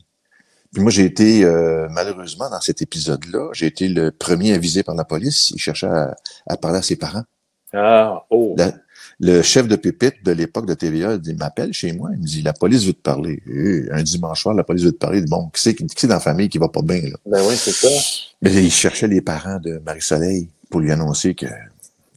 Puis 0.73 0.83
moi, 0.83 0.91
j'ai 0.91 1.05
été, 1.05 1.45
euh, 1.45 1.89
malheureusement, 1.91 2.49
dans 2.49 2.61
cet 2.61 2.81
épisode-là, 2.81 3.51
j'ai 3.53 3.67
été 3.67 3.89
le 3.89 4.11
premier 4.11 4.53
avisé 4.55 4.83
par 4.83 4.95
la 4.95 5.05
police. 5.05 5.51
Il 5.51 5.59
cherchait 5.59 5.87
à, 5.87 6.17
à 6.47 6.57
parler 6.57 6.79
à 6.79 6.83
ses 6.83 6.97
parents. 6.97 7.25
Ah, 7.75 8.25
oh. 8.31 8.55
La, 8.57 8.73
le 9.23 9.41
chef 9.41 9.69
de 9.69 9.77
pépite 9.77 10.17
de 10.25 10.33
l'époque 10.33 10.67
de 10.67 10.75
TVA 10.75 11.17
il 11.25 11.37
m'appelle 11.37 11.73
chez 11.73 11.93
moi. 11.93 12.11
Il 12.13 12.21
me 12.21 12.27
dit 12.27 12.43
La 12.43 12.53
police 12.53 12.85
veut 12.85 12.93
te 12.93 13.01
parler. 13.01 13.41
Et 13.47 13.85
un 13.93 14.03
dimanche 14.03 14.43
soir, 14.43 14.55
la 14.55 14.65
police 14.65 14.83
veut 14.83 14.93
te 14.93 14.99
parler. 14.99 15.23
Bon, 15.23 15.49
qui 15.55 15.63
c'est 15.63 15.75
qui, 15.77 15.87
qui 15.87 16.07
dans 16.09 16.15
la 16.15 16.21
famille 16.21 16.49
qui 16.49 16.59
va 16.59 16.69
pas 16.69 16.83
bien? 16.83 17.01
Là? 17.03 17.17
Ben 17.25 17.41
oui, 17.49 17.55
c'est 17.57 17.71
ça. 17.71 17.89
Mais 18.43 18.53
il 18.53 18.71
cherchait 18.71 19.07
les 19.07 19.21
parents 19.21 19.61
de 19.61 19.81
Marie-Soleil 19.87 20.49
pour 20.69 20.81
lui 20.81 20.91
annoncer 20.91 21.35
que 21.37 21.47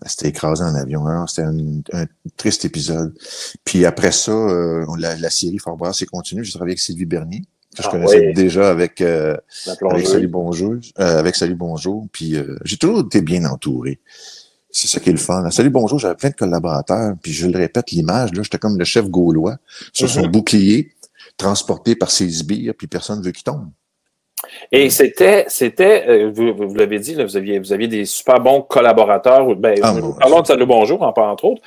c'était 0.08 0.30
écrasé 0.30 0.64
en 0.64 0.74
avion. 0.74 1.28
C'était 1.28 1.44
un, 1.44 1.56
un, 1.94 2.06
triste 2.38 2.66
épisode. 2.66 3.14
Puis 3.64 3.86
après 3.86 4.12
ça, 4.12 4.32
euh, 4.32 4.84
la, 4.98 5.16
la, 5.16 5.30
série 5.30 5.60
Fort 5.60 5.78
Boyard 5.78 5.94
s'est 5.94 6.08
continuée. 6.08 6.44
J'ai 6.44 6.52
travaillé 6.54 6.72
avec 6.72 6.80
Sylvie 6.80 7.06
Bernier 7.06 7.44
que 7.76 7.84
je 7.84 7.88
Ah 7.88 7.92
connaissais 7.92 8.28
oui. 8.30 8.34
déjà 8.34 8.70
avec, 8.70 9.02
euh, 9.02 9.36
avec. 9.90 10.08
Salut 10.08 10.28
Bonjour. 10.28 10.76
euh, 11.00 11.20
avec 11.20 11.36
Salut 11.36 11.56
Bonjour. 11.56 12.08
Puis 12.12 12.36
euh, 12.36 12.58
j'ai 12.66 12.78
toujours 12.78 13.02
été 13.02 13.22
bien 13.22 13.46
entouré. 13.46 14.00
C'est 14.78 14.90
ça 14.90 15.00
qui 15.00 15.08
est 15.08 15.14
le 15.14 15.18
fun. 15.18 15.50
Salut 15.52 15.70
Bonjour, 15.70 16.00
j'avais 16.00 16.16
plein 16.16 16.32
de 16.32 16.36
collaborateurs. 16.36 17.14
Puis 17.24 17.32
je 17.32 17.48
le 17.48 17.58
répète, 17.58 17.92
l'image, 17.92 18.34
là, 18.34 18.44
j'étais 18.44 18.58
comme 18.58 18.78
le 18.78 18.84
chef 18.84 19.08
gaulois 19.10 19.56
sur 19.94 20.10
son 20.10 20.24
Mhm. 20.24 20.32
bouclier, 20.32 20.92
transporté 21.38 21.96
par 21.96 22.12
ses 22.12 22.28
sbires, 22.30 22.74
puis 22.78 22.88
personne 22.88 23.20
ne 23.20 23.24
veut 23.24 23.32
qu'il 23.32 23.44
tombe. 23.44 23.70
Et 24.74 24.90
c'était, 24.90 25.46
c'était, 25.48 26.04
euh, 26.10 26.30
vous, 26.36 26.54
vous 26.68 26.76
l'avez 26.76 27.00
dit, 27.00 27.16
là, 27.16 27.24
vous 27.24 27.38
aviez, 27.38 27.58
vous 27.58 27.72
aviez 27.72 27.88
des 27.88 28.04
super 28.04 28.42
bons 28.42 28.62
collaborateurs. 28.64 29.56
Ben, 29.56 29.80
Ah, 29.82 29.94
bon, 29.94 30.14
parlons 30.20 30.42
de 30.42 30.48
Salut 30.48 30.66
Bonjour, 30.66 31.02
en- 31.02 31.14
entre 31.18 31.46
autres. 31.46 31.62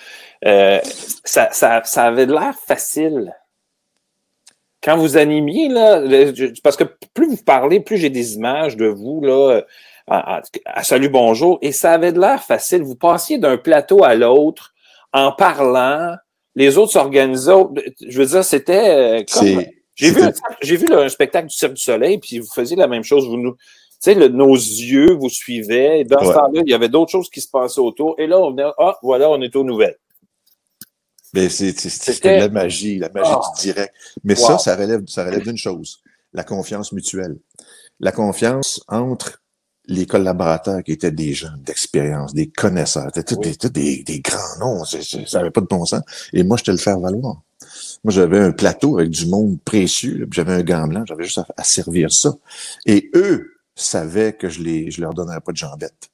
Euh, 0.45 0.79
ça, 1.25 1.49
ça, 1.51 1.81
ça 1.85 2.05
avait 2.05 2.27
l'air 2.27 2.55
facile. 2.67 3.33
Quand 4.83 4.99
vous 4.99 5.17
animiez, 5.17 5.69
là, 5.71 5.99
le- 5.99 6.53
parce 6.63 6.77
que 6.77 6.85
plus 7.15 7.27
vous 7.31 7.43
parlez, 7.43 7.81
plus 7.81 7.97
j'ai 7.97 8.11
des 8.11 8.35
images 8.35 8.77
de 8.77 8.87
vous, 8.87 9.23
là, 9.23 9.63
à, 10.11 10.43
Salut 10.83 11.09
Bonjour, 11.09 11.59
et 11.63 11.73
ça 11.73 11.93
avait 11.93 12.13
de 12.13 12.21
l'air 12.21 12.43
facile. 12.43 12.83
Vous 12.83 12.97
passiez 12.97 13.39
d'un 13.39 13.57
plateau 13.59 14.05
à 14.05 14.15
l'autre 14.15 14.75
en 15.13 15.33
parlant. 15.33 16.15
Les 16.55 16.77
autres 16.79 16.93
s'organisaient. 16.93 17.53
Je 18.07 18.19
veux 18.19 18.27
dire, 18.27 18.45
c'était 18.45 19.21
euh, 19.21 19.25
comme. 19.33 19.63
J'ai 19.95 20.11
vu, 20.13 20.23
j'ai 20.63 20.77
vu 20.77 20.87
là, 20.87 21.01
un 21.01 21.09
spectacle 21.09 21.49
du 21.49 21.57
Cirque 21.57 21.73
du 21.75 21.83
Soleil, 21.83 22.19
puis 22.19 22.39
vous 22.39 22.47
faisiez 22.55 22.77
la 22.77 22.87
même 22.87 23.03
chose. 23.03 23.27
Vous 23.29 23.37
nous, 23.37 23.55
tu 23.55 23.59
sais, 24.01 24.15
le- 24.15 24.29
nos 24.29 24.55
yeux 24.55 25.13
vous 25.15 25.29
suivaient. 25.29 26.01
Et 26.01 26.05
dans 26.05 26.21
ce 26.21 26.33
temps-là, 26.33 26.63
il 26.65 26.71
y 26.71 26.75
avait 26.75 26.89
d'autres 26.89 27.11
choses 27.11 27.29
qui 27.29 27.41
se 27.41 27.49
passaient 27.51 27.81
autour. 27.81 28.15
Et 28.19 28.29
là, 28.29 28.39
on 28.39 28.51
venait, 28.51 28.71
ah, 28.79 28.97
voilà, 29.03 29.29
on 29.29 29.41
est 29.43 29.55
aux 29.57 29.65
nouvelles. 29.65 29.97
C'est- 31.35 31.51
C'était- 31.79 32.39
la 32.39 32.49
magie, 32.49 32.99
la 32.99 33.09
magie 33.11 33.31
Oh. 33.35 33.41
du 33.57 33.63
direct. 33.73 33.93
Mais 34.25 34.39
Wow. 34.39 34.47
ça, 34.47 34.59
ça 34.59 34.77
relève, 34.77 35.03
ça 35.07 35.25
relève 35.25 35.43
d'une 35.43 35.59
chose, 35.59 36.01
la 36.33 36.43
confiance 36.45 36.93
mutuelle. 36.93 37.37
La 38.01 38.13
confiance 38.13 38.81
entre 38.89 39.43
les 39.89 40.07
collaborateurs 40.07 40.83
qui 40.85 40.93
étaient 40.93 41.11
des 41.11 41.33
gens 41.33 41.57
d'expérience, 41.65 42.35
des 42.35 42.49
connaisseurs, 42.49 43.11
c'était 43.15 43.35
tous 43.35 43.41
Oui. 43.41 43.51
des, 43.51 43.57
tous 43.57 43.69
des, 43.71 44.03
des 44.05 44.21
grands 44.21 44.59
noms, 44.61 44.85
ça 44.85 44.99
n'avait 45.39 45.51
pas 45.51 45.63
de 45.63 45.67
bon 45.67 45.85
sens. 45.87 46.03
Et 46.33 46.43
moi, 46.45 46.57
je 46.59 46.65
te 46.65 46.71
le 46.71 46.77
faire 46.77 47.01
valoir. 47.01 47.43
Moi, 48.05 48.13
j'avais 48.13 48.39
un 48.39 48.53
plateau 48.53 48.99
avec 48.99 49.11
du 49.11 49.27
monde 49.27 49.59
précieux, 49.63 50.29
j'avais 50.31 50.53
un 50.53 50.63
gant 50.63 50.87
blanc, 50.87 51.05
j'avais 51.07 51.25
juste 51.25 51.39
à, 51.39 51.47
à 51.57 51.65
servir 51.65 52.13
ça. 52.13 52.35
Et 52.87 53.11
eux 53.15 53.55
savaient 53.75 54.35
que 54.35 54.49
je 54.49 54.63
les, 54.63 54.91
je 54.91 55.01
leur 55.01 55.15
donnerais 55.15 55.41
pas 55.41 55.53
de 55.53 55.57
jambettes. 55.57 56.11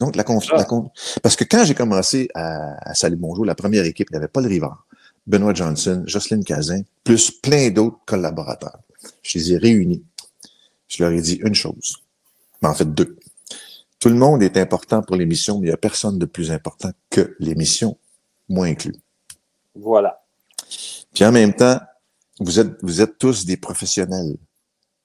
Donc, 0.00 0.16
la 0.16 0.24
confiance. 0.24 0.62
Ah. 0.68 1.20
Parce 1.22 1.36
que 1.36 1.44
quand 1.44 1.64
j'ai 1.64 1.74
commencé 1.74 2.28
à, 2.34 2.90
à 2.90 2.94
Salut 2.94 3.16
Bonjour, 3.16 3.44
la 3.44 3.54
première 3.54 3.84
équipe, 3.84 4.08
il 4.10 4.14
n'y 4.14 4.18
avait 4.18 4.28
pas 4.28 4.40
le 4.40 4.48
Rivard, 4.48 4.86
Benoît 5.26 5.54
Johnson, 5.54 6.02
Jocelyne 6.06 6.44
Cazin, 6.44 6.82
plus 7.04 7.30
plein 7.30 7.70
d'autres 7.70 8.00
collaborateurs. 8.06 8.78
Je 9.22 9.38
les 9.38 9.52
ai 9.52 9.58
réunis. 9.58 10.02
Je 10.88 11.02
leur 11.02 11.12
ai 11.12 11.20
dit 11.20 11.40
une 11.44 11.54
chose. 11.54 11.96
Mais 12.64 12.70
en 12.70 12.74
fait, 12.74 12.94
deux. 12.94 13.18
Tout 14.00 14.08
le 14.08 14.14
monde 14.14 14.42
est 14.42 14.56
important 14.56 15.02
pour 15.02 15.16
l'émission, 15.16 15.58
mais 15.58 15.66
il 15.66 15.68
n'y 15.68 15.74
a 15.74 15.76
personne 15.76 16.18
de 16.18 16.24
plus 16.24 16.50
important 16.50 16.90
que 17.10 17.36
l'émission, 17.38 17.98
moi 18.48 18.64
inclus. 18.64 18.96
Voilà. 19.74 20.24
Puis 21.12 21.26
en 21.26 21.32
même 21.32 21.52
temps, 21.52 21.78
vous 22.40 22.58
êtes, 22.58 22.82
vous 22.82 23.02
êtes 23.02 23.18
tous 23.18 23.44
des 23.44 23.58
professionnels. 23.58 24.36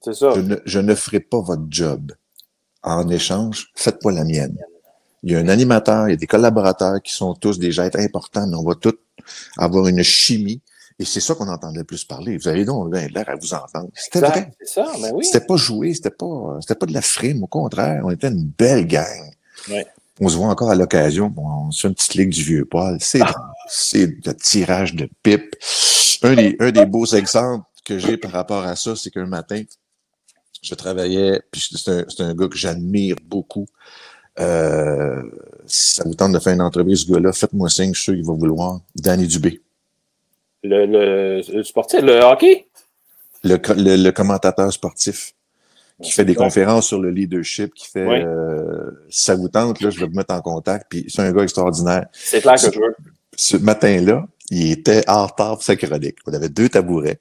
C'est 0.01 0.13
ça. 0.13 0.31
Je 0.35 0.39
ne, 0.39 0.55
je 0.63 0.79
ne 0.79 0.95
ferai 0.95 1.19
pas 1.19 1.41
votre 1.41 1.65
job. 1.69 2.13
En 2.81 3.09
échange, 3.09 3.71
faites 3.75 4.01
pas 4.01 4.11
la 4.11 4.23
mienne. 4.23 4.57
Il 5.23 5.33
y 5.33 5.35
a 5.35 5.39
un 5.39 5.49
animateur, 5.49 6.07
il 6.07 6.11
y 6.11 6.13
a 6.13 6.17
des 6.17 6.27
collaborateurs 6.27 7.01
qui 7.01 7.11
sont 7.11 7.33
tous 7.33 7.59
des 7.59 7.77
êtres 7.81 7.99
importants, 7.99 8.47
mais 8.47 8.55
on 8.55 8.63
va 8.63 8.75
tous 8.75 8.97
avoir 9.57 9.85
une 9.87 10.01
chimie. 10.01 10.61
Et 10.99 11.05
c'est 11.05 11.21
ça 11.21 11.33
qu'on 11.33 11.47
entendait 11.47 11.79
le 11.79 11.85
plus 11.85 12.03
parler. 12.03 12.37
Vous 12.37 12.49
avez 12.49 12.65
donc 12.65 12.93
l'air 12.93 13.29
à 13.29 13.35
vous 13.35 13.53
entendre. 13.53 13.89
C'était 13.95 14.19
vrai. 14.19 14.51
C'est 14.59 14.73
ça, 14.73 14.91
mais 15.01 15.11
oui. 15.11 15.23
C'était 15.23 15.45
pas 15.45 15.55
joué, 15.55 15.93
c'était 15.93 16.09
pas, 16.09 16.57
c'était 16.59 16.75
pas 16.75 16.85
de 16.85 16.93
la 16.93 17.01
frime. 17.01 17.41
Au 17.41 17.47
contraire, 17.47 18.01
on 18.03 18.11
était 18.11 18.27
une 18.27 18.43
belle 18.57 18.85
gang. 18.85 19.31
Ouais. 19.69 19.87
On 20.19 20.27
se 20.27 20.35
voit 20.35 20.47
encore 20.47 20.69
à 20.69 20.75
l'occasion. 20.75 21.29
Bon, 21.29 21.47
on 21.47 21.71
se 21.71 21.81
fait 21.81 21.87
une 21.87 21.95
petite 21.95 22.15
ligue 22.15 22.29
du 22.29 22.43
vieux 22.43 22.65
poil. 22.65 22.97
C'est, 22.99 23.21
c'est 23.69 24.07
le 24.25 24.33
tirage 24.33 24.93
de 24.93 25.09
pipe. 25.23 25.55
Un 26.21 26.35
des, 26.35 26.57
un 26.59 26.71
des 26.71 26.85
beaux 26.85 27.05
exemples 27.05 27.65
que 27.85 27.97
j'ai 27.97 28.17
par 28.17 28.31
rapport 28.31 28.65
à 28.65 28.75
ça, 28.75 28.97
c'est 28.97 29.09
qu'un 29.09 29.25
matin, 29.25 29.63
je 30.61 30.75
travaillais, 30.75 31.41
puis 31.49 31.65
c'est 31.73 31.89
un, 31.89 32.05
un 32.19 32.35
gars 32.35 32.49
que 32.49 32.57
j'admire 32.57 33.15
beaucoup. 33.23 33.65
Euh, 34.39 35.21
si 35.65 35.95
ça 35.95 36.03
vous 36.05 36.13
tente 36.13 36.33
de 36.33 36.39
faire 36.39 36.53
une 36.53 36.61
entrevue, 36.61 36.97
ce 36.97 37.09
gars-là, 37.09 37.31
faites-moi 37.31 37.69
signe, 37.69 37.93
je 37.93 38.01
suis 38.01 38.03
sûr 38.03 38.13
qu'il 38.15 38.25
va 38.25 38.33
vouloir. 38.33 38.81
Danny 38.95 39.27
Dubé. 39.27 39.61
Le, 40.63 40.85
le, 40.85 41.41
le 41.53 41.63
sportif, 41.63 42.01
le 42.01 42.19
hockey? 42.21 42.67
le, 43.43 43.55
le, 43.75 43.95
le 44.03 44.11
commentateur 44.11 44.71
sportif 44.73 45.33
qui 46.01 46.11
fait 46.11 46.23
des 46.25 46.31
Ouais. 46.31 46.37
conférences 46.37 46.87
sur 46.87 46.99
le 46.99 47.09
leadership, 47.11 47.73
qui 47.73 47.87
fait 47.87 48.05
Ouais. 48.05 48.23
euh, 48.25 48.89
si 49.09 49.23
ça 49.25 49.35
vous 49.35 49.49
tente, 49.49 49.81
là, 49.81 49.89
je 49.89 49.99
vais 49.99 50.07
vous 50.07 50.15
mettre 50.15 50.33
en 50.33 50.41
contact. 50.41 50.87
Puis 50.89 51.05
c'est 51.09 51.21
un 51.21 51.31
gars 51.31 51.43
extraordinaire. 51.43 52.07
C'est 52.13 52.41
clair 52.41 52.55
que 52.55 52.71
je 52.73 52.79
veux. 52.79 52.95
Ce 53.35 53.57
matin-là, 53.57 54.25
il 54.49 54.71
était 54.71 55.03
en 55.09 55.25
retard 55.27 55.53
pour 55.55 55.63
sa 55.63 55.75
chronique. 55.75 56.17
On 56.25 56.33
avait 56.33 56.49
deux 56.49 56.69
tabourets. 56.69 57.19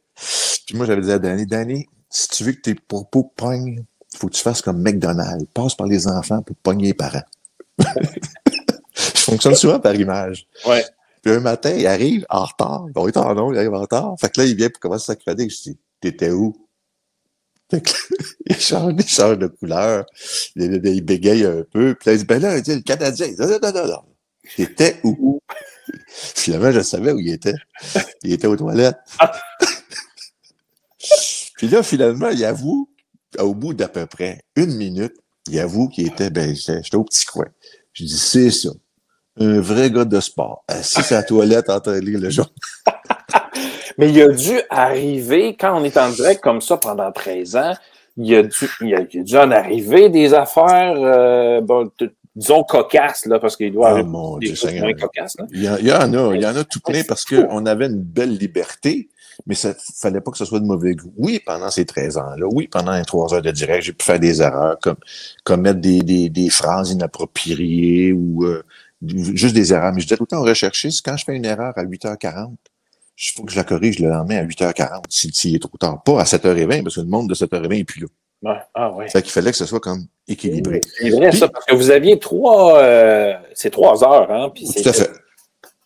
Puis 0.67 0.77
moi, 0.77 0.87
j'avais 0.87 1.03
dit 1.03 1.11
à 1.13 1.19
Danny, 1.19 1.47
Danny, 1.47 1.87
si 2.11 2.29
tu 2.29 2.45
veux 2.45 2.53
que 2.53 2.61
tes 2.61 2.75
propos 2.75 3.33
pognent, 3.37 3.85
faut 4.17 4.29
que 4.29 4.35
tu 4.35 4.43
fasses 4.43 4.63
comme 4.63 4.81
McDonald's. 4.83 5.45
Passe 5.55 5.75
par 5.75 5.87
les 5.87 6.07
enfants 6.09 6.43
pour 6.43 6.57
pogner 6.57 6.87
les 6.89 6.95
parents. 6.95 7.23
je 7.79 9.21
fonctionne 9.21 9.55
souvent 9.55 9.79
par 9.81 9.95
image. 9.95 10.47
Ouais. 10.67 10.85
Puis 11.23 11.33
un 11.33 11.41
matin, 11.41 11.71
il 11.71 11.87
arrive 11.87 12.25
en 12.29 12.45
retard. 12.45 12.87
On 12.95 13.09
est 13.09 13.17
en 13.17 13.35
nom, 13.35 13.53
il 13.53 13.59
arrive 13.59 13.75
en 13.75 13.81
retard. 13.81 14.15
Fait 14.21 14.31
que 14.31 14.41
là, 14.41 14.47
il 14.47 14.57
vient 14.57 14.71
pour 14.71 14.81
commencer 14.81 15.07
sa 15.07 15.17
chronique. 15.17 15.51
Je 15.51 15.71
dis, 15.71 15.79
t'étais 16.01 16.31
où? 16.31 16.69
Fait 17.71 17.83
que, 17.83 17.91
il 18.47 18.57
change, 18.57 18.95
il 18.99 19.09
change 19.09 19.39
de 19.39 19.47
couleur, 19.47 20.07
il, 20.57 20.81
il 20.85 21.05
bégaye 21.05 21.45
un 21.45 21.65
peu, 21.71 21.95
puis 21.95 22.09
là, 22.09 22.15
il 22.15 22.19
dit, 22.19 22.25
ben 22.25 22.41
là, 22.41 22.57
il 22.57 22.63
dit, 22.63 22.75
le 22.75 22.81
Canadien, 22.81 23.29
non, 23.39 23.47
non, 23.47 23.59
non, 23.63 23.73
non, 23.73 23.87
non. 23.87 24.03
Il 24.57 24.65
était 24.65 25.01
où? 25.05 25.41
Finalement, 26.09 26.73
je 26.73 26.81
savais 26.81 27.13
où 27.13 27.19
il 27.19 27.33
était. 27.33 27.55
Il 28.23 28.33
était 28.33 28.47
aux 28.47 28.57
toilettes. 28.57 28.99
puis 31.57 31.69
là, 31.69 31.83
finalement, 31.83 32.31
il 32.31 32.45
avoue, 32.45 32.91
au 33.39 33.55
bout 33.55 33.75
d'à 33.75 33.89
peu 33.89 34.07
près 34.07 34.43
une 34.57 34.77
minute, 34.77 35.15
il 35.49 35.59
avoue 35.59 35.89
qu'il 35.89 36.07
était, 36.07 36.31
ben, 36.31 36.55
j'étais 36.55 36.97
au 36.97 37.05
petit 37.05 37.27
coin. 37.27 37.47
Je 37.93 38.05
dis, 38.05 38.19
c'est 38.19 38.51
ça. 38.51 38.71
Un 39.41 39.61
vrai 39.61 39.91
gars 39.91 40.05
de 40.05 40.21
sport. 40.21 40.65
Assis 40.69 41.13
à 41.15 41.19
la 41.19 41.23
toilette 41.23 41.71
en 41.71 41.81
train 41.81 41.99
de 41.99 42.05
lire 42.05 42.19
le 42.21 42.31
journal. 42.31 42.53
Mais 43.99 44.11
il 44.11 44.23
a 44.23 44.29
dû 44.29 44.61
arriver, 44.71 45.57
quand 45.59 45.81
on 45.81 45.85
est 45.85 45.97
en 45.97 46.09
direct 46.11 46.41
comme 46.41 46.61
ça 46.61 46.77
pendant 46.77 47.11
13 47.11 47.57
ans, 47.57 47.73
il 48.17 48.35
a 48.35 48.43
dû, 48.43 48.71
il 48.81 48.95
a, 48.95 49.01
il 49.13 49.21
a 49.21 49.23
dû 49.25 49.37
en 49.37 49.51
arriver 49.51 50.09
des 50.09 50.35
affaires, 50.35 50.95
euh, 50.99 51.61
bon, 51.61 51.91
disons, 52.37 52.63
cocasses, 52.63 53.27
là, 53.27 53.39
parce 53.41 53.57
qu'il 53.57 53.73
doit 53.73 53.91
arriver 53.91 54.09
mon 54.09 54.39
des 54.39 54.53
Dieu 54.53 54.95
cocasses, 55.01 55.37
là. 55.39 55.47
Il 55.53 55.65
y, 55.65 55.69
en- 55.69 55.77
il 55.79 55.87
y 55.89 55.93
en 55.93 56.15
a, 56.15 56.35
il 56.37 56.43
y 56.43 56.47
en 56.47 56.57
a 56.57 56.65
tout 56.65 56.81
plein 56.81 57.03
parce 57.07 57.25
qu'on 57.25 57.67
avait 57.67 57.87
une 57.87 58.01
belle 58.03 58.37
liberté, 58.37 59.09
mais 59.47 59.55
ça 59.55 59.75
fallait 59.97 60.21
pas 60.21 60.31
que 60.31 60.39
ce 60.39 60.45
soit 60.45 60.61
de 60.61 60.65
mauvais 60.67 60.95
goût. 60.95 61.13
Oui, 61.17 61.41
pendant 61.45 61.71
ces 61.71 61.85
13 61.85 62.19
ans-là, 62.19 62.47
oui, 62.53 62.69
pendant 62.69 62.93
les 62.93 63.05
trois 63.05 63.33
heures 63.35 63.43
de 63.43 63.51
direct, 63.51 63.83
j'ai 63.85 63.93
pu 63.93 64.05
faire 64.05 64.21
des 64.21 64.43
erreurs, 64.43 64.79
comme 64.81 64.97
commettre 65.45 65.81
des, 65.81 66.01
des, 66.01 66.29
des 66.29 66.51
phrases 66.51 66.91
inappropriées 66.91 68.13
ou 68.13 68.45
euh, 68.45 68.63
juste 69.07 69.55
des 69.55 69.73
erreurs. 69.73 69.93
Mais 69.93 70.01
je 70.01 70.07
disais 70.07 70.17
tout 70.17 70.25
le 70.31 70.37
temps 70.37 70.45
quand 70.45 71.17
je 71.17 71.25
fais 71.25 71.35
une 71.37 71.45
erreur 71.45 71.73
à 71.77 71.85
8h40, 71.85 72.55
il 73.21 73.31
faut 73.35 73.43
que 73.45 73.51
je 73.53 73.57
la 73.57 73.65
corrige 73.65 73.99
le 73.99 74.09
lendemain 74.09 74.39
à 74.39 74.45
8h40, 74.45 75.03
s'il 75.09 75.35
s'il 75.35 75.55
est 75.57 75.59
trop 75.59 75.77
tard. 75.79 76.03
Pas 76.03 76.21
à 76.21 76.25
7h20, 76.25 76.83
parce 76.85 76.97
que 76.97 77.01
le 77.01 77.07
monde 77.07 77.29
de 77.29 77.35
7h20 77.35 77.81
est 77.81 77.85
plus 77.85 78.01
là. 78.03 78.07
Ouais. 78.41 78.59
Ah, 78.75 78.93
ouais. 78.93 79.09
Fait 79.09 79.21
qu'il 79.23 79.33
fallait 79.33 79.51
que 79.51 79.57
ce 79.57 79.67
soit 79.67 79.81
comme 79.81 80.07
équilibré. 80.29 80.81
C'est 81.01 81.11
vrai, 81.11 81.33
ça, 81.33 81.49
parce 81.49 81.65
que 81.65 81.75
vous 81.75 81.91
aviez 81.91 82.21
trois, 82.21 82.79
euh, 82.79 83.35
c'est 83.55 83.71
trois 83.71 84.05
heures, 84.05 84.31
hein, 84.31 84.51
puis 84.55 84.65
Tout 84.73 84.89
à 84.89 84.93
fait. 84.93 85.11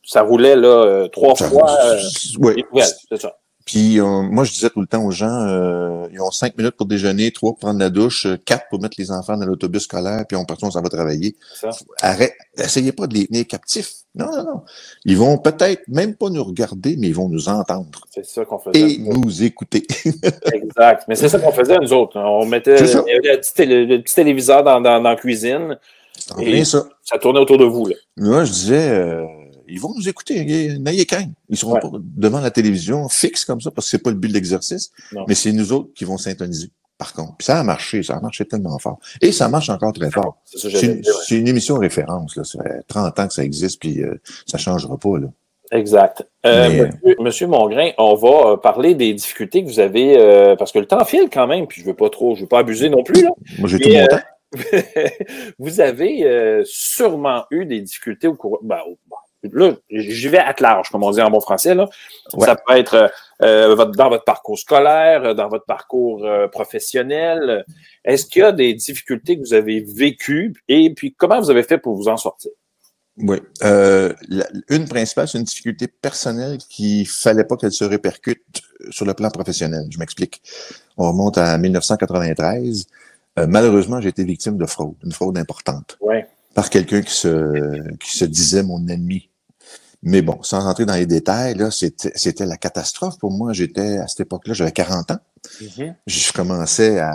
ça 0.05 0.20
roulait, 0.20 0.57
là, 0.57 0.68
euh, 0.68 1.09
trois 1.09 1.35
Ça- 1.35 1.48
fois, 1.48 1.70
euh, 1.87 1.98
oui. 2.40 2.62
nouvelles, 2.70 2.88
c'est 3.09 3.20
ça. 3.22 3.35
Puis 3.64 4.01
euh, 4.01 4.22
moi, 4.22 4.44
je 4.44 4.53
disais 4.53 4.70
tout 4.70 4.81
le 4.81 4.87
temps 4.87 5.05
aux 5.05 5.11
gens, 5.11 5.46
euh, 5.48 6.07
ils 6.12 6.20
ont 6.20 6.31
cinq 6.31 6.57
minutes 6.59 6.77
pour 6.77 6.87
déjeuner, 6.87 7.31
trois 7.31 7.53
pour 7.53 7.59
prendre 7.61 7.79
la 7.79 7.90
douche, 7.90 8.27
euh, 8.27 8.37
quatre 8.44 8.64
pour 8.70 8.81
mettre 8.81 8.96
les 8.98 9.11
enfants 9.11 9.37
dans 9.37 9.46
l'autobus 9.46 9.85
scolaire, 9.85 10.25
puis 10.27 10.37
on 10.37 10.44
part, 10.44 10.57
on 10.62 10.70
s'en 10.70 10.83
va 10.83 10.88
travailler. 10.88 11.37
Ça. 11.55 11.70
Arrête, 12.01 12.35
essayez 12.57 12.92
pas 12.92 13.07
de 13.07 13.14
les 13.14 13.27
tenir 13.27 13.46
captifs. 13.46 13.92
Non, 14.14 14.27
non, 14.31 14.44
non. 14.44 14.61
Ils 15.07 15.16
vont 15.16 15.38
peut-être 15.38 15.83
même 15.88 16.14
pas 16.14 16.29
nous 16.29 16.44
regarder, 16.44 16.96
mais 16.98 17.07
ils 17.09 17.14
vont 17.14 17.29
nous 17.29 17.48
entendre 17.48 17.88
C'est 18.11 18.27
ça 18.27 18.44
qu'on 18.44 18.59
faisait. 18.59 18.79
et 18.81 18.98
nous 18.98 19.42
écouter. 19.42 19.87
Exact. 20.53 21.05
Mais 21.09 21.14
c'est 21.14 21.29
ça 21.29 21.38
qu'on 21.38 21.53
faisait, 21.53 21.79
nous 21.79 21.92
autres. 21.92 22.18
On 22.18 22.44
mettait 22.44 22.77
le 22.79 23.37
petit, 23.38 23.55
télé- 23.55 23.87
le 23.87 24.03
petit 24.03 24.14
téléviseur 24.14 24.62
dans, 24.64 24.81
dans, 24.81 25.01
dans 25.03 25.09
la 25.11 25.16
cuisine. 25.16 25.79
Et- 26.40 26.64
ça. 26.64 26.85
Ça 27.05 27.18
tournait 27.18 27.40
autour 27.40 27.59
de 27.59 27.64
vous. 27.64 27.87
Là. 27.87 27.94
Moi, 28.16 28.44
je 28.44 28.53
disais, 28.53 28.90
euh, 28.90 29.25
ils 29.72 29.80
vont 29.80 29.94
nous 29.94 30.08
écouter, 30.08 30.44
n'ayez 30.78 31.06
crainte. 31.06 31.30
Ils 31.48 31.56
seront 31.56 31.74
Ouais. 31.74 31.80
pas 31.80 31.90
devant 32.00 32.40
la 32.40 32.50
télévision 32.50 33.08
fixes 33.08 33.44
comme 33.44 33.61
ça, 33.61 33.70
parce 33.70 33.87
que 33.87 33.90
c'est 33.92 34.02
pas 34.02 34.11
le 34.11 34.16
but 34.16 34.28
de 34.28 34.35
l'exercice, 34.35 34.92
mais 35.26 35.35
c'est 35.35 35.52
nous 35.52 35.72
autres 35.72 35.92
qui 35.94 36.04
vont 36.04 36.18
syntoniser. 36.18 36.70
Par 36.98 37.14
contre, 37.14 37.37
puis 37.38 37.46
ça 37.46 37.58
a 37.58 37.62
marché, 37.64 38.02
ça 38.04 38.16
a 38.16 38.20
marché 38.20 38.44
tellement 38.44 38.78
fort. 38.78 39.00
Et 39.20 39.32
ça 39.32 39.48
marche 39.48 39.70
encore 39.70 39.92
très 39.92 40.11
fort. 40.11 40.37
C'est 40.44 41.37
une, 41.37 41.48
émission 41.48 41.76
référence. 41.76 42.37
Là. 42.37 42.44
Ça 42.44 42.62
fait 42.62 42.82
30 42.87 43.18
ans 43.18 43.26
que 43.26 43.35
ça 43.35 43.42
existe, 43.42 43.80
puis 43.80 44.02
euh, 44.02 44.20
ça 44.46 44.56
changera 44.56 44.96
pas. 44.96 45.18
Là. 45.18 45.26
Exact. 45.72 46.24
Euh, 46.46 46.68
Mais- 46.68 46.82
monsieur, 46.85 47.16
monsieur 47.18 47.46
Mongrain, 47.48 47.90
on 47.98 48.14
va 48.14 48.52
euh, 48.52 48.56
parler 48.56 48.94
des 48.94 49.14
difficultés 49.14 49.64
que 49.64 49.68
vous 49.68 49.80
avez, 49.80 50.16
euh, 50.18 50.54
parce 50.54 50.70
que 50.70 50.78
le 50.78 50.87
temps 50.87 51.04
file 51.04 51.28
quand 51.32 51.46
même, 51.48 51.66
puis 51.66 51.80
je 51.80 51.87
veux 51.87 51.94
pas 51.94 52.11
trop, 52.11 52.37
je 52.37 52.42
veux 52.42 52.46
pas 52.46 52.58
abuser 52.61 52.88
non 52.88 53.02
plus. 53.02 53.22
Là. 53.22 53.30
Moi, 53.58 53.68
j'ai 53.68 53.80
tout 53.80 53.88
mon 53.88 53.96
euh, 53.96 54.06
temps. 54.06 54.20
vous 55.58 55.80
avez 55.80 56.24
euh, 56.24 56.62
sûrement 56.66 57.44
eu 57.50 57.64
des 57.64 57.80
difficultés 57.80 58.28
au 58.28 58.35
cours. 58.35 58.61
Ben, 58.62 58.78
au- 58.87 58.98
là, 59.42 59.72
j'y 59.90 60.28
vais 60.28 60.38
à 60.38 60.55
large, 60.61 60.90
comme 60.90 61.02
on 61.02 61.11
dit 61.11 61.20
en 61.20 61.31
bon 61.31 61.40
français. 61.40 61.74
Là. 61.74 61.88
Ouais. 62.35 62.46
Ça 62.46 62.57
peut 62.57 62.76
être 62.76 63.11
euh, 63.42 63.74
votre- 63.74 63.92
dans 63.92 64.09
votre 64.09 64.24
parcours 64.24 64.59
scolaire, 64.59 65.35
dans 65.35 65.48
votre 65.48 65.64
parcours 65.64 66.24
euh, 66.24 66.46
professionnel. 66.48 67.64
Est-ce 68.05 68.26
qu'il 68.26 68.42
y 68.42 68.44
a 68.44 68.52
des 68.52 68.74
difficultés 68.74 69.37
que 69.37 69.42
vous 69.42 69.55
avez 69.55 69.81
vécues? 69.81 70.55
Et 70.68 70.92
puis 70.94 71.14
comment 71.14 71.40
vous 71.40 71.50
avez 71.50 71.62
fait 71.62 71.78
pour 71.78 71.96
vous 71.96 72.09
en 72.09 72.16
sortir? 72.16 72.50
Oui. 73.18 73.38
Euh, 73.62 74.12
la- 74.28 74.46
une 74.70 74.88
principale, 74.88 75.28
c'est 75.28 75.37
une 75.38 75.44
difficulté 75.44 75.87
personnelle 75.87 76.59
qui 76.70 77.05
fallait 77.05 77.44
pas 77.44 77.57
qu'elle 77.57 77.72
se 77.72 77.85
répercute 77.85 78.42
sur 78.90 79.05
le 79.05 79.12
plan 79.12 79.28
professionnel. 79.31 79.85
Je 79.90 79.98
m'explique. 79.98 80.40
On 80.96 81.09
remonte 81.09 81.37
à 81.37 81.59
1993. 81.59 82.87
Euh, 83.38 83.46
malheureusement, 83.48 84.00
j'ai 84.00 84.11
été 84.11 84.24
victime 84.24 84.57
de 84.57 84.66
fraude, 84.66 84.94
une 85.05 85.12
fraude 85.12 85.37
importante, 85.38 85.98
par 86.55 86.68
quelqu'un 86.70 87.00
qui 87.02 87.12
se, 87.14 87.94
qui 87.98 88.16
se 88.16 88.24
disait 88.26 88.62
mon 88.62 88.87
ennemi. 88.88 89.31
Mais 90.02 90.20
bon, 90.22 90.42
sans 90.42 90.60
rentrer 90.60 90.84
dans 90.84 90.94
les 90.94 91.06
détails, 91.06 91.54
là, 91.54 91.70
c'était 91.70 92.46
la 92.46 92.56
catastrophe 92.56 93.18
pour 93.18 93.30
moi. 93.30 93.52
J'étais, 93.52 93.98
à 93.98 94.08
cette 94.08 94.20
époque-là, 94.20 94.52
j'avais 94.54 94.72
40 94.72 95.12
ans. 95.12 95.18
je 96.06 96.32
commençais 96.32 96.98
à, 96.98 97.14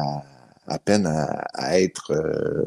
à 0.67 0.80
peine 0.80 1.06
à, 1.06 1.45
à 1.54 1.80
être 1.80 2.13
euh, 2.13 2.65